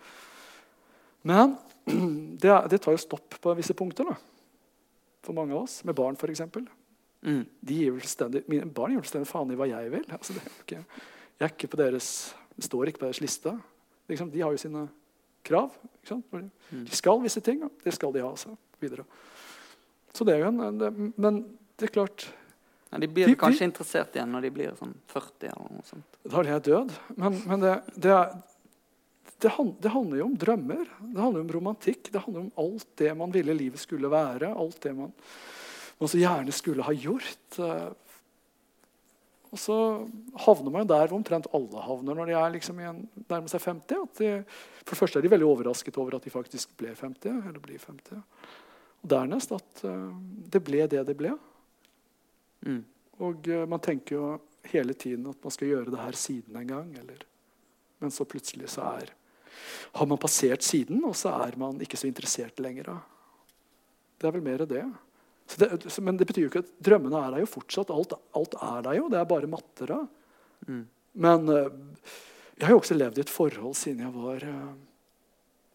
Men 1.24 1.56
det, 2.44 2.52
det 2.74 2.82
tar 2.84 2.98
jo 2.98 3.00
stopp 3.06 3.38
på 3.42 3.56
visse 3.56 3.74
punkter. 3.78 4.10
da. 4.12 4.18
For 5.24 5.34
mange 5.38 5.54
av 5.56 5.64
oss. 5.64 5.80
Med 5.88 5.96
barn, 5.96 6.18
f.eks. 6.20 6.42
Mm. 7.28 7.42
De 7.68 7.76
gir 7.82 7.92
vel 7.98 8.08
stendig, 8.08 8.44
Mine 8.48 8.66
barn 8.72 8.94
gir 8.96 9.04
vel 9.04 9.26
faen 9.28 9.52
i 9.52 9.58
hva 9.60 9.68
jeg 9.68 9.92
vil. 9.92 10.06
Altså, 10.16 10.34
det 10.38 10.44
er 10.46 10.54
ikke, 10.64 10.78
jeg 11.38 11.46
er 11.50 11.52
ikke 11.54 11.70
på 11.74 11.80
deres, 11.82 12.08
står 12.64 12.88
ikke 12.94 13.02
på 13.04 13.08
deres 13.10 13.20
liste. 13.22 13.52
Liksom, 14.08 14.30
de 14.32 14.42
har 14.46 14.56
jo 14.56 14.62
sine 14.62 14.86
krav. 15.48 15.76
Ikke 16.00 16.14
sant? 16.16 16.32
De- 16.32 16.50
Mm. 16.68 16.82
Skal 16.92 17.22
visse 17.24 17.40
ting, 17.40 17.62
og 17.64 17.72
det 17.84 17.94
skal 17.96 18.12
de 18.12 18.20
ha. 18.20 18.34
Så, 18.36 18.50
videre. 18.82 19.06
så 20.14 20.26
det 20.28 20.34
er 20.36 20.42
jo 20.42 20.48
en, 20.52 20.78
det, 20.82 20.90
Men 21.18 21.38
det 21.80 21.88
er 21.88 21.94
klart 21.96 22.26
Ja, 22.92 22.98
de 23.00 23.08
blir 23.08 23.26
de, 23.28 23.36
kanskje 23.36 23.40
kanskje 23.40 23.68
interessert 23.70 24.16
igjen 24.16 24.32
når 24.36 24.42
de 24.42 24.50
blir 24.52 24.74
sånn 24.76 24.92
40 25.08 25.48
eller 25.48 25.72
noe 25.78 25.86
sånt. 25.88 26.18
Da 26.28 26.42
er 26.42 26.50
jeg 26.52 26.64
død. 26.68 26.92
Men, 27.16 27.38
men 27.48 27.60
det, 27.64 27.72
det, 27.96 28.12
er, 28.12 28.36
det, 29.40 29.52
han, 29.56 29.72
det 29.80 29.92
handler 29.96 30.18
jo 30.22 30.26
om 30.28 30.36
drømmer. 30.44 30.84
Det 31.00 31.22
handler 31.24 31.42
om 31.46 31.52
romantikk. 31.56 32.12
Det 32.12 32.22
handler 32.26 32.46
om 32.46 32.52
alt 32.66 32.88
det 33.00 33.14
man 33.24 33.32
ville 33.36 33.56
livet 33.56 33.80
skulle 33.80 34.12
være. 34.12 34.52
Alt 34.56 34.80
det 34.84 34.94
man, 34.96 35.12
man 35.98 36.12
så 36.12 36.20
gjerne 36.22 36.54
skulle 36.54 36.86
ha 36.86 36.94
gjort. 36.94 37.60
Eh, 37.60 37.88
Og 39.48 39.60
så 39.60 39.76
havner 40.44 40.72
man 40.74 40.88
der 40.88 41.08
hvor 41.08 41.18
omtrent 41.18 41.48
alle 41.56 41.82
havner 41.82 42.18
når 42.18 42.28
de 42.28 42.34
er 42.36 42.50
liksom 42.52 42.80
en, 42.84 42.98
nærmer 43.30 43.48
seg 43.48 43.64
50. 43.64 44.02
At 44.04 44.20
de, 44.20 44.32
for 44.84 44.92
det 44.92 45.00
første 45.00 45.20
er 45.20 45.24
de 45.24 45.32
veldig 45.32 45.48
overrasket 45.48 45.98
over 45.98 46.18
at 46.18 46.28
de 46.28 46.34
faktisk 46.34 46.74
ble 46.78 46.92
50. 46.94 47.48
eller 47.48 47.62
blir 47.64 47.80
50. 47.80 48.20
Og 49.02 49.08
dernest 49.16 49.54
at 49.56 49.86
eh, 49.88 50.12
det 50.52 50.62
ble 50.68 50.84
det 50.92 51.06
det 51.08 51.16
ble. 51.18 51.32
Mm. 52.68 52.84
Og 53.24 53.48
eh, 53.48 53.64
man 53.72 53.84
tenker 53.84 54.18
jo 54.18 54.36
hele 54.68 54.94
tiden 54.94 55.26
at 55.32 55.40
man 55.44 55.56
skal 55.56 55.72
gjøre 55.72 55.96
det 55.96 56.04
her 56.04 56.20
siden 56.20 56.60
en 56.60 56.68
gang. 56.68 56.92
Eller. 57.00 57.24
Men 58.04 58.12
så 58.12 58.28
plutselig 58.28 58.74
så 58.76 58.84
er 59.00 59.16
Har 59.98 60.06
man 60.06 60.20
passert 60.22 60.62
siden, 60.62 61.00
og 61.08 61.16
så 61.16 61.32
er 61.48 61.56
man 61.58 61.80
ikke 61.82 61.98
så 61.98 62.06
interessert 62.08 62.60
lenger. 62.60 62.92
Det 64.20 64.28
er 64.28 64.36
vel 64.36 64.44
mer 64.44 64.66
det. 64.70 64.84
Så 65.48 65.62
det 65.62 66.02
men 66.04 66.20
det 66.20 66.28
betyr 66.28 66.46
jo 66.46 66.52
ikke 66.52 66.64
at 66.66 66.74
drømmene 66.84 67.22
er 67.24 67.34
der 67.34 67.44
jo 67.46 67.50
fortsatt. 67.50 67.92
Alt, 67.94 68.18
alt 68.36 68.58
er 68.60 68.84
der 68.84 69.00
jo. 69.00 69.08
Det 69.12 69.20
er 69.20 69.30
bare 69.30 69.50
matter 69.50 69.94
av. 69.96 70.06
Mm. 70.68 70.84
Men 71.24 71.50
eh, 71.54 71.72
jeg 72.58 72.68
har 72.68 72.76
jo 72.76 72.82
også 72.82 72.98
levd 72.98 73.20
i 73.20 73.24
et 73.24 73.32
forhold 73.32 73.76
siden 73.80 74.04
jeg 74.06 74.14
var 74.16 74.44
eh, 74.44 74.70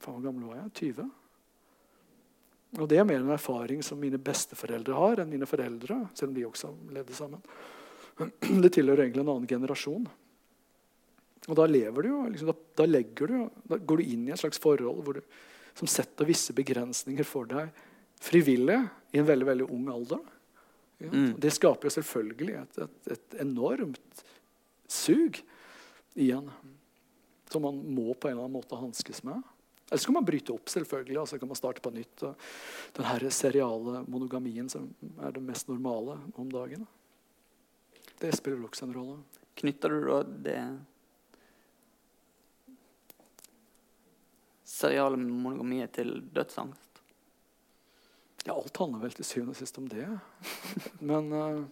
Faen, 0.03 0.17
hvor 0.19 0.25
gammel 0.25 0.49
var 0.51 0.59
jeg? 0.59 0.95
20? 0.97 1.11
Og 2.83 2.89
det 2.91 2.97
er 2.99 3.07
mer 3.07 3.21
en 3.21 3.31
erfaring 3.31 3.85
som 3.87 4.01
mine 4.03 4.19
besteforeldre 4.19 4.97
har, 4.97 5.21
enn 5.23 5.31
mine 5.31 5.47
foreldre. 5.47 6.01
selv 6.19 6.33
om 6.33 6.35
de 6.35 6.47
også 6.49 6.73
levde 6.91 7.15
sammen. 7.15 7.45
Det 8.65 8.73
tilhører 8.75 9.05
egentlig 9.05 9.23
en 9.23 9.31
annen 9.31 9.47
generasjon. 9.49 10.09
Og 11.49 11.59
da 11.59 11.67
lever 11.67 12.03
du 12.03 12.09
jo, 12.09 12.19
liksom, 12.33 12.51
da, 12.51 12.57
da, 12.83 12.87
legger 12.87 13.31
du, 13.31 13.39
da 13.71 13.79
går 13.79 14.03
du 14.03 14.11
inn 14.15 14.27
i 14.29 14.35
et 14.35 14.43
slags 14.43 14.61
forhold 14.63 15.07
du, 15.19 15.23
som 15.79 15.91
setter 15.91 16.29
visse 16.29 16.55
begrensninger 16.55 17.27
for 17.27 17.49
deg 17.51 17.71
frivillig 18.23 18.79
i 19.13 19.21
en 19.21 19.29
veldig 19.29 19.47
veldig 19.47 19.71
ung 19.71 19.89
alder. 19.93 20.23
Ja, 21.03 21.11
mm. 21.13 21.33
Det 21.43 21.51
skaper 21.53 21.89
jo 21.89 21.95
selvfølgelig 21.97 22.55
et, 22.63 22.79
et, 22.85 23.11
et 23.17 23.41
enormt 23.43 24.23
sug 24.89 25.41
i 26.15 26.31
en 26.37 26.51
som 27.53 27.65
man 27.67 27.81
må 27.95 28.15
på 28.15 28.29
en 28.29 28.37
eller 28.37 28.47
annen 28.47 28.57
måte 28.57 28.79
hanskes 28.81 29.21
med. 29.27 29.43
Eller 29.91 30.01
så 30.01 30.09
kan 30.09 30.17
man 30.17 30.25
bryte 30.25 30.55
opp, 30.55 30.71
selvfølgelig. 30.73 31.19
og 31.21 31.29
så 31.29 31.39
kan 31.39 31.49
man 31.49 31.59
starte 31.59 31.83
på 31.85 31.91
nytt. 31.93 32.23
Den 32.97 33.05
her 33.05 33.27
seriale 33.29 34.05
monogamien 34.09 34.71
som 34.73 34.89
er 35.21 35.35
det 35.37 35.43
mest 35.45 35.69
normale 35.69 36.17
om 36.41 36.49
dagen. 36.53 36.87
Det 38.19 38.33
spiller 38.33 38.65
også 38.65 38.87
en 38.87 38.95
rolle. 38.97 39.19
Knytter 39.61 39.93
du 39.93 40.07
da 40.07 40.23
det 40.47 40.57
seriale 44.65 45.21
monogamiet 45.21 45.93
til 45.93 46.23
dødsangst? 46.33 46.92
Ja, 48.47 48.57
alt 48.57 48.77
handler 48.77 49.05
vel 49.05 49.15
til 49.15 49.27
syvende 49.27 49.55
og 49.55 49.59
sist 49.61 49.79
om 49.79 49.89
det. 49.91 50.07
men, 51.11 51.33
uh, 51.33 51.63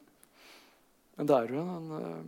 men, 1.16 1.28
det 1.28 1.36
er 1.36 1.54
jo 1.54 1.62
en 1.62 1.94
uh, 1.94 2.20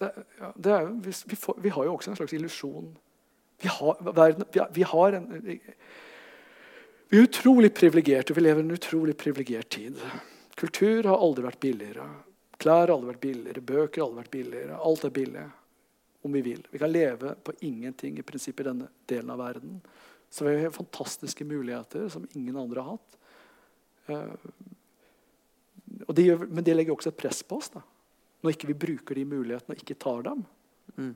det, 0.00 0.12
ja, 0.38 0.52
det 0.56 0.72
er, 0.72 0.88
vi, 1.04 1.12
vi, 1.26 1.36
får, 1.40 1.58
vi, 1.64 1.72
har 1.72 1.84
jo 1.84 1.96
også 1.96 2.12
en 2.12 2.18
slags 2.18 2.36
illusjon. 2.36 2.88
Vi 3.62 3.68
har, 3.72 4.00
verden, 4.12 4.44
vi, 4.72 4.82
har 4.84 5.16
en 5.16 5.28
Vi 7.08 7.18
er 7.18 7.22
utrolig 7.24 7.72
privilegerte. 7.74 8.34
Vi 8.36 8.44
lever 8.44 8.60
i 8.60 8.66
en 8.66 8.76
utrolig 8.76 9.16
privilegert 9.16 9.68
tid. 9.72 10.00
Kultur 10.56 11.08
har 11.08 11.16
aldri 11.16 11.46
vært 11.46 11.60
billigere. 11.60 12.08
Klær 12.60 12.82
har 12.82 12.92
aldri 12.92 13.14
vært 13.14 13.24
billigere. 13.24 13.62
Bøker 13.64 14.02
har 14.02 14.08
aldri 14.08 14.22
vært 14.24 14.34
billigere. 14.36 14.80
Alt 14.90 15.04
er 15.08 15.14
billig 15.16 15.46
om 16.26 16.32
vi 16.32 16.42
vil. 16.42 16.66
Vi 16.70 16.78
kan 16.82 16.92
leve 16.92 17.34
på 17.44 17.54
ingenting 17.60 18.18
i 18.18 18.24
prinsippet 18.26 18.66
i 18.66 18.68
denne 18.68 18.90
delen 19.08 19.32
av 19.32 19.40
verden. 19.40 19.80
Så 20.30 20.46
vi 20.46 20.56
har 20.62 20.74
fantastiske 20.74 21.46
muligheter 21.46 22.08
som 22.12 22.26
ingen 22.34 22.56
andre 22.60 22.82
har 22.82 22.96
hatt. 22.96 23.18
Uh, 24.10 24.34
det 26.12 26.26
gjør, 26.26 26.46
men 26.50 26.64
det 26.66 26.74
legger 26.76 26.96
også 26.96 27.12
et 27.12 27.20
press 27.20 27.42
på 27.46 27.60
oss. 27.60 27.70
da. 27.72 27.82
Når 28.42 28.56
ikke 28.56 28.70
vi 28.70 28.80
bruker 28.86 29.18
de 29.18 29.24
mulighetene 29.28 29.74
og 29.74 29.82
ikke 29.82 29.98
tar 30.02 30.26
dem. 30.26 30.42
Mm. 30.96 31.14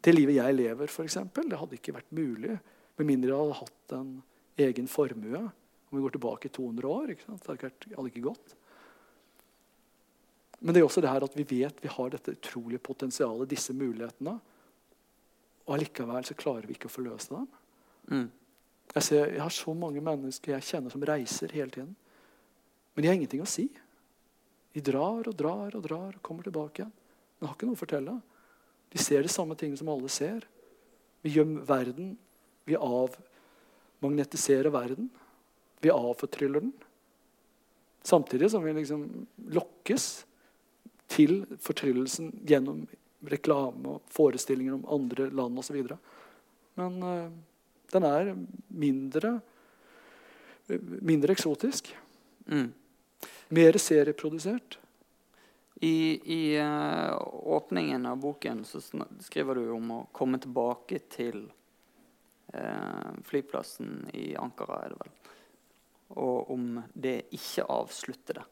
Det 0.00 0.14
livet 0.14 0.38
jeg 0.38 0.56
lever, 0.56 0.88
for 0.88 1.04
eksempel, 1.04 1.48
det 1.50 1.58
hadde 1.60 1.76
ikke 1.76 1.94
vært 1.98 2.14
mulig 2.16 2.54
med 3.00 3.08
mindre 3.08 3.32
jeg 3.32 3.42
hadde 3.42 3.58
hatt 3.58 3.96
en 3.98 4.14
egen 4.64 4.88
formue. 4.88 5.42
Om 5.90 5.98
vi 5.98 6.04
går 6.04 6.14
tilbake 6.16 6.52
200 6.54 6.88
år. 6.88 7.12
Ikke 7.12 7.26
sant? 7.26 7.46
Det 7.46 7.96
hadde 7.96 8.12
ikke 8.12 8.28
gått. 8.30 8.56
Men 10.60 10.76
det 10.76 10.82
er 10.82 10.86
også 10.86 11.02
det 11.02 11.10
her 11.10 11.24
at 11.24 11.36
vi 11.36 11.46
vet 11.48 11.80
vi 11.80 11.90
har 11.92 12.12
dette 12.12 12.34
utrolige 12.36 12.82
potensialet, 12.84 13.48
disse 13.48 13.74
mulighetene. 13.76 14.36
Og 15.66 15.76
allikevel 15.76 16.26
så 16.26 16.36
klarer 16.36 16.68
vi 16.68 16.76
ikke 16.76 16.90
å 16.90 16.92
forløse 16.92 17.32
dem. 17.32 17.48
Mm. 18.10 18.28
Jeg, 18.94 19.02
ser, 19.06 19.32
jeg 19.36 19.42
har 19.42 19.54
så 19.54 19.74
mange 19.78 20.02
mennesker 20.02 20.56
jeg 20.56 20.66
kjenner 20.66 20.92
som 20.92 21.04
reiser 21.06 21.52
hele 21.54 21.70
tiden. 21.70 21.94
Men 22.94 23.02
de 23.02 23.10
har 23.10 23.18
ingenting 23.18 23.44
å 23.44 23.48
si. 23.48 23.68
De 24.74 24.82
drar 24.84 25.28
og 25.30 25.36
drar 25.38 25.76
og 25.78 25.82
drar 25.84 26.16
og 26.16 26.22
kommer 26.26 26.46
tilbake 26.46 26.82
igjen. 26.82 26.92
Men 27.38 27.48
har 27.48 27.56
ikke 27.56 27.68
noe 27.70 27.78
å 27.78 27.82
fortelle. 27.82 28.16
De 28.90 28.98
ser 29.02 29.22
de 29.22 29.30
samme 29.32 29.56
tingene 29.58 29.78
som 29.78 29.90
alle 29.92 30.10
ser. 30.12 30.44
Vi 31.22 31.34
gjør 31.34 31.60
verden 31.68 32.16
Vi 32.68 32.76
avmagnetiserer 32.76 34.70
verden. 34.70 35.08
Vi 35.80 35.90
avfortryller 35.90 36.60
den. 36.60 36.72
Samtidig 38.02 38.50
som 38.50 38.62
vi 38.62 38.72
liksom 38.76 39.26
lokkes 39.50 40.24
til 41.10 41.42
fortryllelsen 41.58 42.30
gjennom 42.46 42.84
reklame 43.26 43.96
og 43.96 44.12
forestillinger 44.12 44.76
om 44.76 44.86
andre 44.88 45.30
land 45.34 45.58
osv. 45.58 45.80
Men 46.78 47.02
uh, 47.02 47.32
den 47.90 48.06
er 48.06 48.34
mindre, 48.68 49.32
mindre 51.00 51.34
eksotisk. 51.34 51.90
Mm. 52.46 52.70
Mer 53.48 53.78
serieprodusert. 53.82 54.78
I, 55.82 56.20
i 56.24 56.60
uh, 56.60 57.28
åpningen 57.32 58.06
av 58.06 58.16
boken 58.16 58.64
så 58.64 58.80
skriver 59.18 59.54
du 59.54 59.70
om 59.70 59.90
å 59.90 60.00
komme 60.12 60.38
tilbake 60.38 60.98
til 61.08 61.46
uh, 62.52 63.10
flyplassen 63.24 64.10
i 64.12 64.34
Ankara, 64.36 64.82
er 64.84 64.92
det 64.92 64.98
vel. 65.00 65.14
Og 66.20 66.50
om 66.52 66.82
det 66.92 67.16
ikke 67.32 67.64
avslutter 67.72 68.42
det. 68.42 68.46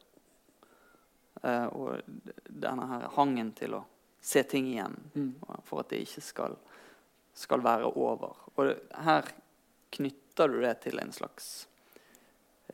Uh, 1.43 1.67
og 1.67 2.01
denne 2.49 2.89
her 2.89 3.05
hangen 3.15 3.53
til 3.55 3.77
å 3.77 3.83
se 4.21 4.43
ting 4.43 4.71
igjen 4.73 4.97
mm. 5.13 5.29
for 5.69 5.83
at 5.83 5.93
det 5.93 6.01
ikke 6.07 6.25
skal, 6.25 6.57
skal 7.39 7.63
være 7.63 7.89
over. 7.95 8.35
Og 8.55 8.73
her 9.05 9.31
knytter 9.95 10.51
du 10.51 10.59
det 10.61 10.75
til 10.83 10.99
en 11.01 11.13
slags 11.15 11.49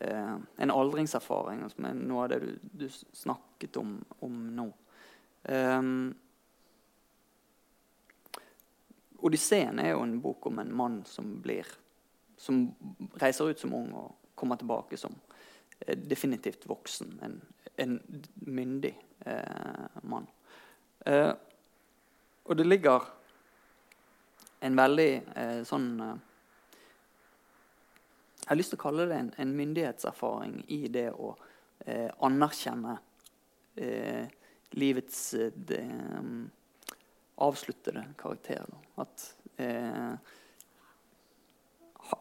eh, 0.01 0.35
en 0.35 0.73
aldringserfaring, 0.73 1.63
som 1.71 1.89
er 1.89 1.97
noe 2.01 2.25
av 2.25 2.33
det 2.33 2.41
du, 2.43 2.51
du 2.85 2.87
snakket 2.89 3.77
om, 3.81 3.97
om 4.25 4.37
nå. 4.57 4.69
Um, 5.45 6.09
Odysseen 9.25 9.79
er 9.81 9.93
jo 9.93 10.03
en 10.03 10.19
bok 10.21 10.45
om 10.49 10.59
en 10.61 10.73
mann 10.73 10.99
som 11.09 11.29
blir 11.41 11.69
som 12.37 12.75
reiser 13.21 13.49
ut 13.49 13.59
som 13.59 13.73
ung 13.73 13.91
og 13.95 14.31
kommer 14.35 14.59
tilbake 14.59 14.97
som 14.99 15.13
eh, 15.79 15.97
definitivt 15.97 16.67
voksen. 16.69 17.19
En, 17.23 17.39
en 17.75 17.99
myndig 18.35 18.93
eh, 19.25 20.01
mann. 20.03 20.27
Eh, 21.05 21.31
og 22.43 22.57
det 22.57 22.67
ligger 22.67 23.07
en 24.65 24.79
veldig 24.79 25.09
eh, 25.35 25.59
sånn 25.67 25.89
eh, 26.01 26.15
Jeg 28.45 28.51
har 28.51 28.59
lyst 28.59 28.73
til 28.73 28.79
å 28.79 28.85
kalle 28.85 29.07
det 29.09 29.17
en, 29.17 29.33
en 29.41 29.53
myndighetserfaring 29.57 30.57
i 30.73 30.85
det 30.93 31.07
å 31.11 31.31
eh, 31.85 32.09
anerkjenne 32.25 32.97
eh, 33.75 34.25
livets 34.75 35.21
det, 35.55 35.81
avsluttede 37.41 38.03
karakter. 38.19 38.67
At, 39.01 39.23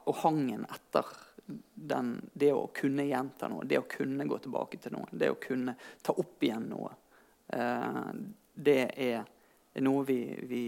og 0.07 0.17
hangen 0.23 0.65
etter 0.71 1.11
den, 1.75 2.31
det 2.33 2.53
å 2.53 2.67
kunne 2.75 3.05
gjenta 3.05 3.49
noe, 3.53 3.67
det 3.69 3.79
å 3.79 3.89
kunne 3.89 4.27
gå 4.29 4.39
tilbake 4.45 4.81
til 4.81 4.95
noe, 4.97 5.09
det 5.13 5.31
å 5.33 5.41
kunne 5.41 5.77
ta 6.03 6.15
opp 6.17 6.43
igjen 6.45 6.69
noe, 6.73 6.93
eh, 7.53 8.13
det 8.55 8.81
er 8.95 9.27
noe 9.83 10.05
vi, 10.07 10.19
vi, 10.47 10.65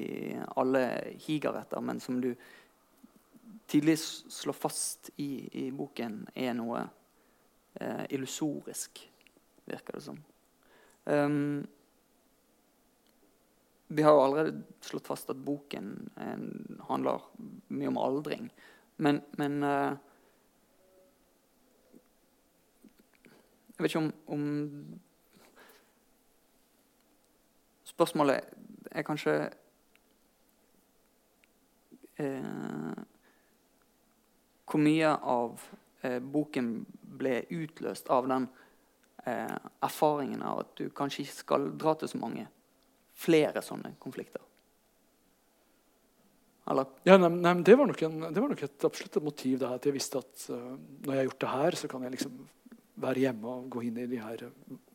alle 0.57 0.83
higer 1.27 1.61
etter, 1.61 1.81
men 1.81 2.01
som 2.03 2.21
du 2.21 2.33
tidlig 3.67 3.99
slår 3.99 4.57
fast 4.57 5.11
i, 5.17 5.49
i 5.67 5.71
boken, 5.75 6.25
er 6.35 6.55
noe 6.59 6.83
eh, 7.75 8.05
illusorisk, 8.15 9.03
virker 9.67 9.99
det 9.99 10.05
som. 10.07 10.19
Um, 11.07 11.67
vi 13.87 14.03
har 14.03 14.15
jo 14.15 14.23
allerede 14.25 14.63
slått 14.83 15.07
fast 15.07 15.31
at 15.31 15.39
boken 15.39 15.93
en, 16.19 16.47
handler 16.89 17.23
mye 17.69 17.91
om 17.93 18.01
aldring. 18.03 18.51
Men, 18.97 19.23
men 19.39 19.63
uh, 19.63 19.95
Jeg 23.77 23.85
vet 23.85 23.93
ikke 23.93 24.01
om, 24.01 24.13
om 24.33 24.45
Spørsmålet 27.85 28.56
er 28.97 29.07
kanskje 29.07 29.35
eh, 32.17 33.03
Hvor 34.67 34.83
mye 34.83 35.13
av 35.17 35.67
eh, 36.03 36.19
boken 36.21 36.71
ble 37.17 37.43
utløst 37.55 38.11
av 38.13 38.29
den 38.29 38.49
eh, 39.25 39.57
erfaringen 39.85 40.43
av 40.43 40.65
at 40.65 40.75
du 40.81 40.89
kanskje 40.91 41.25
ikke 41.25 41.39
skal 41.43 41.71
dra 41.79 41.95
til 41.97 42.11
så 42.13 42.21
mange 42.21 42.49
flere 43.17 43.63
sånne 43.65 43.95
konflikter? 44.03 44.43
Eller? 46.67 46.89
Ja, 47.07 47.15
nei, 47.21 47.31
nei, 47.31 47.53
det, 47.63 47.77
var 47.79 47.87
en, 47.87 48.21
det, 48.27 48.41
var 48.43 48.51
nok 48.51 48.63
et 48.67 48.85
absolutt 48.89 49.21
motiv. 49.23 49.61
her, 49.63 49.77
at 49.79 49.87
jeg 49.87 49.95
visste 49.95 50.19
at 50.19 50.49
uh, 50.51 50.75
når 51.05 51.13
jeg 51.13 51.21
har 51.21 51.29
gjort 51.29 51.45
det 51.45 51.51
her, 51.53 51.77
så 51.79 51.91
kan 51.93 52.03
jeg 52.03 52.17
liksom 52.17 52.41
være 53.07 53.23
hjemme 53.23 53.53
og 53.53 53.69
gå 53.71 53.85
inn 53.87 54.01
i 54.03 54.09
de 54.11 54.19
her 54.19 54.43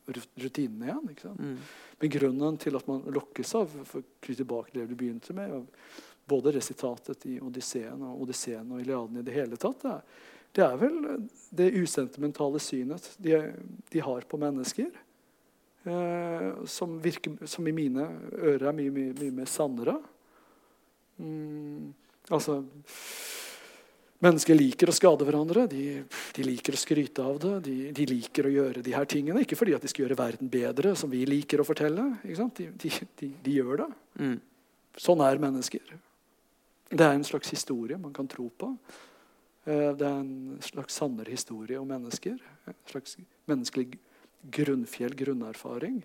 rutinene 0.06 0.88
igjen. 0.88 1.10
ikke 1.12 1.26
sant? 1.28 1.40
Mm. 1.40 1.58
Men 2.00 2.12
grunnen 2.16 2.58
til 2.60 2.78
at 2.78 2.88
man 2.90 3.04
lokkes 3.14 3.54
av, 3.58 3.76
for 3.88 4.02
å 4.02 4.26
tilbake 4.26 4.74
det 4.74 4.88
du 4.90 4.96
begynte 4.98 5.36
med, 5.36 5.68
både 6.28 6.54
resitatet 6.54 7.26
i 7.30 7.38
Odysseen 7.42 8.02
og 8.06 8.24
Odysseen 8.24 8.70
og 8.72 8.82
Iliaden 8.82 9.20
i 9.20 9.24
det 9.26 9.34
hele 9.36 9.58
tatt, 9.60 9.82
det 9.82 9.94
er, 9.94 10.20
det 10.52 10.66
er 10.66 10.76
vel 10.80 10.98
det 11.50 11.70
usentimentale 11.78 12.60
synet 12.60 13.08
de, 13.22 13.38
de 13.92 14.04
har 14.04 14.28
på 14.28 14.40
mennesker. 14.40 14.90
Eh, 15.82 16.64
som, 16.70 16.98
virker, 17.02 17.46
som, 17.46 17.66
i 17.66 17.74
mine 17.74 18.04
ører 18.38 18.68
er 18.70 18.76
mye, 18.76 18.92
mye, 18.94 19.14
mye 19.18 19.36
mer 19.40 19.48
sannere. 19.50 19.96
Mm, 21.18 21.90
altså 22.30 22.60
Mennesker 24.22 24.54
liker 24.54 24.90
å 24.90 24.94
skade 24.94 25.26
hverandre, 25.26 25.64
de, 25.66 26.04
de 26.36 26.44
liker 26.46 26.76
å 26.76 26.78
skryte 26.78 27.24
av 27.26 27.40
det. 27.42 27.56
De, 27.66 27.74
de, 27.96 28.04
liker 28.06 28.46
å 28.46 28.52
gjøre 28.54 28.82
de 28.86 28.94
her 28.94 29.08
tingene, 29.10 29.42
ikke 29.42 29.58
fordi 29.58 29.74
at 29.74 29.82
de 29.82 29.90
skal 29.90 30.04
gjøre 30.04 30.18
verden 30.20 30.50
bedre, 30.52 30.92
som 30.98 31.10
vi 31.10 31.24
liker 31.26 31.58
å 31.58 31.66
fortelle. 31.66 32.04
De, 32.22 32.68
de, 33.18 33.54
gjør 33.56 33.82
det. 33.82 33.88
Mm. 34.22 34.36
Sånn 35.02 35.24
er 35.26 35.42
mennesker. 35.42 35.96
Det 36.92 37.02
er 37.02 37.16
en 37.16 37.26
slags 37.26 37.50
historie 37.50 37.98
man 37.98 38.14
kan 38.14 38.28
tro 38.30 38.46
på. 38.46 38.70
Eh, 39.64 39.90
det 39.98 40.06
er 40.06 40.20
en 40.20 40.62
slags 40.62 41.00
sannere 41.00 41.34
historie 41.34 41.80
om 41.80 41.90
mennesker. 41.90 42.38
En 42.70 42.78
slags 42.92 43.18
menneskelig 43.50 43.88
grunnfjell, 44.54 45.18
grunnerfaring. 45.18 45.98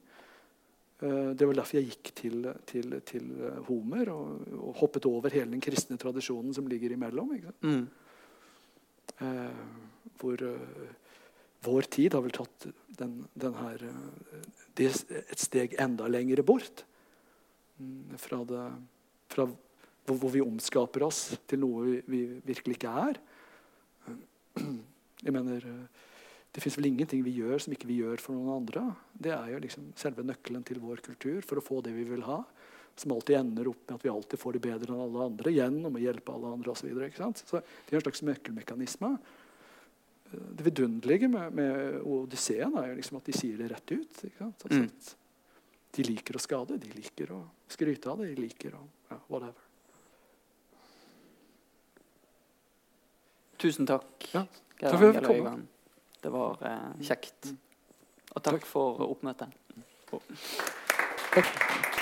Eh, 1.05 1.29
det 1.37 1.45
var 1.45 1.61
derfor 1.61 1.77
jeg 1.77 1.91
gikk 1.91 2.11
til, 2.17 2.49
til, 2.65 2.97
til 3.05 3.29
Homer 3.69 4.09
og, 4.15 4.41
og, 4.57 4.73
hoppet 4.81 5.05
over 5.05 5.37
hele 5.37 5.53
den 5.53 5.61
kristne 5.61 6.01
tradisjonen 6.01 6.57
som 6.57 6.65
ligger 6.65 6.97
imellom. 6.97 7.37
Ikke? 7.37 7.57
Mm. 7.61 8.06
Eh, 9.17 9.61
hvor 10.21 10.41
eh, 10.45 10.89
vår 11.65 11.87
tid 11.93 12.13
har 12.13 12.23
vel 12.25 12.35
tatt 12.35 12.67
den, 12.99 13.23
den 13.33 13.55
her, 13.57 13.83
eh, 13.87 14.43
det 14.77 14.91
et 15.09 15.41
steg 15.41 15.73
enda 15.81 16.09
lenger 16.11 16.43
bort. 16.45 16.83
Mm, 17.81 18.17
fra, 18.21 18.41
det, 18.49 18.65
fra 19.33 19.47
hvor, 19.47 20.17
hvor, 20.17 20.31
vi 20.33 20.41
omskaper 20.41 21.05
oss 21.07 21.21
til 21.49 21.61
noe 21.61 21.85
vi, 21.85 21.95
vi, 22.09 22.21
virkelig 22.45 22.77
ikke 22.77 22.93
er. 23.05 23.21
Jeg 25.25 25.33
mener, 25.33 25.65
Det 26.53 26.61
fins 26.63 26.77
vel 26.77 26.87
ingenting 26.89 27.21
vi 27.25 27.35
gjør 27.37 27.59
som 27.61 27.73
ikke 27.73 27.89
vi 27.89 27.99
gjør 28.01 28.21
for 28.21 28.33
noen 28.33 28.63
andre. 28.63 28.81
Det 29.13 29.33
er 29.33 29.51
jo 29.51 29.59
liksom 29.61 29.91
selve 29.97 30.25
nøkkelen 30.25 30.63
til 30.65 30.79
vår 30.81 31.03
kultur 31.05 31.45
for 31.45 31.59
å 31.59 31.65
få 31.65 31.81
det 31.85 31.93
vi 31.93 32.05
vil 32.09 32.25
ha 32.25 32.39
som 32.99 33.11
alltid 33.11 33.37
ender 33.37 33.67
opp 33.71 33.83
med 33.85 33.95
at 33.95 34.05
vi 34.05 34.09
alltid 34.09 34.39
får 34.39 34.57
det 34.57 34.63
bedre 34.67 34.93
enn 34.93 35.03
alle 35.03 35.27
andre 35.29 35.53
gjennom 35.53 35.97
å 35.97 36.01
hjelpe 36.01 36.33
alle 36.33 36.53
andre 36.57 36.73
osv. 36.73 36.87
Så, 36.87 36.89
videre, 36.89 37.29
så 37.35 37.61
det 37.61 37.93
er 37.93 37.99
en 37.99 38.05
slags 38.05 38.23
nøkkelmekanisme. 38.29 39.11
Det 40.31 40.65
vidunderlige 40.65 41.29
med, 41.31 41.53
med 41.55 42.01
Odysseen 42.01 42.75
er 42.79 42.89
jo 42.91 42.97
liksom 42.97 43.21
at 43.21 43.29
de 43.29 43.37
sier 43.37 43.61
det 43.61 43.69
rett 43.71 43.93
ut. 43.93 44.19
Altså, 44.43 44.71
mm. 44.73 44.89
De 45.97 46.03
liker 46.03 46.37
å 46.37 46.41
skade, 46.43 46.77
de 46.81 46.91
liker 46.93 47.31
å 47.33 47.39
skryte 47.71 48.11
av 48.11 48.21
det, 48.21 48.33
de 48.33 48.43
liker 48.47 48.75
å 48.75 48.83
ja, 49.11 49.19
whatever. 49.31 49.63
Tusen 53.57 53.87
takk, 53.89 54.27
ja. 54.35 54.43
Geir. 54.77 55.63
Det 56.21 56.29
var 56.29 56.57
eh, 56.61 57.01
kjekt. 57.01 57.49
Mm. 57.49 57.57
Og 58.35 58.43
takk, 58.43 58.59
takk. 58.59 58.65
for 58.69 59.07
oppmøtet. 59.07 59.49
Takk. 61.33 61.95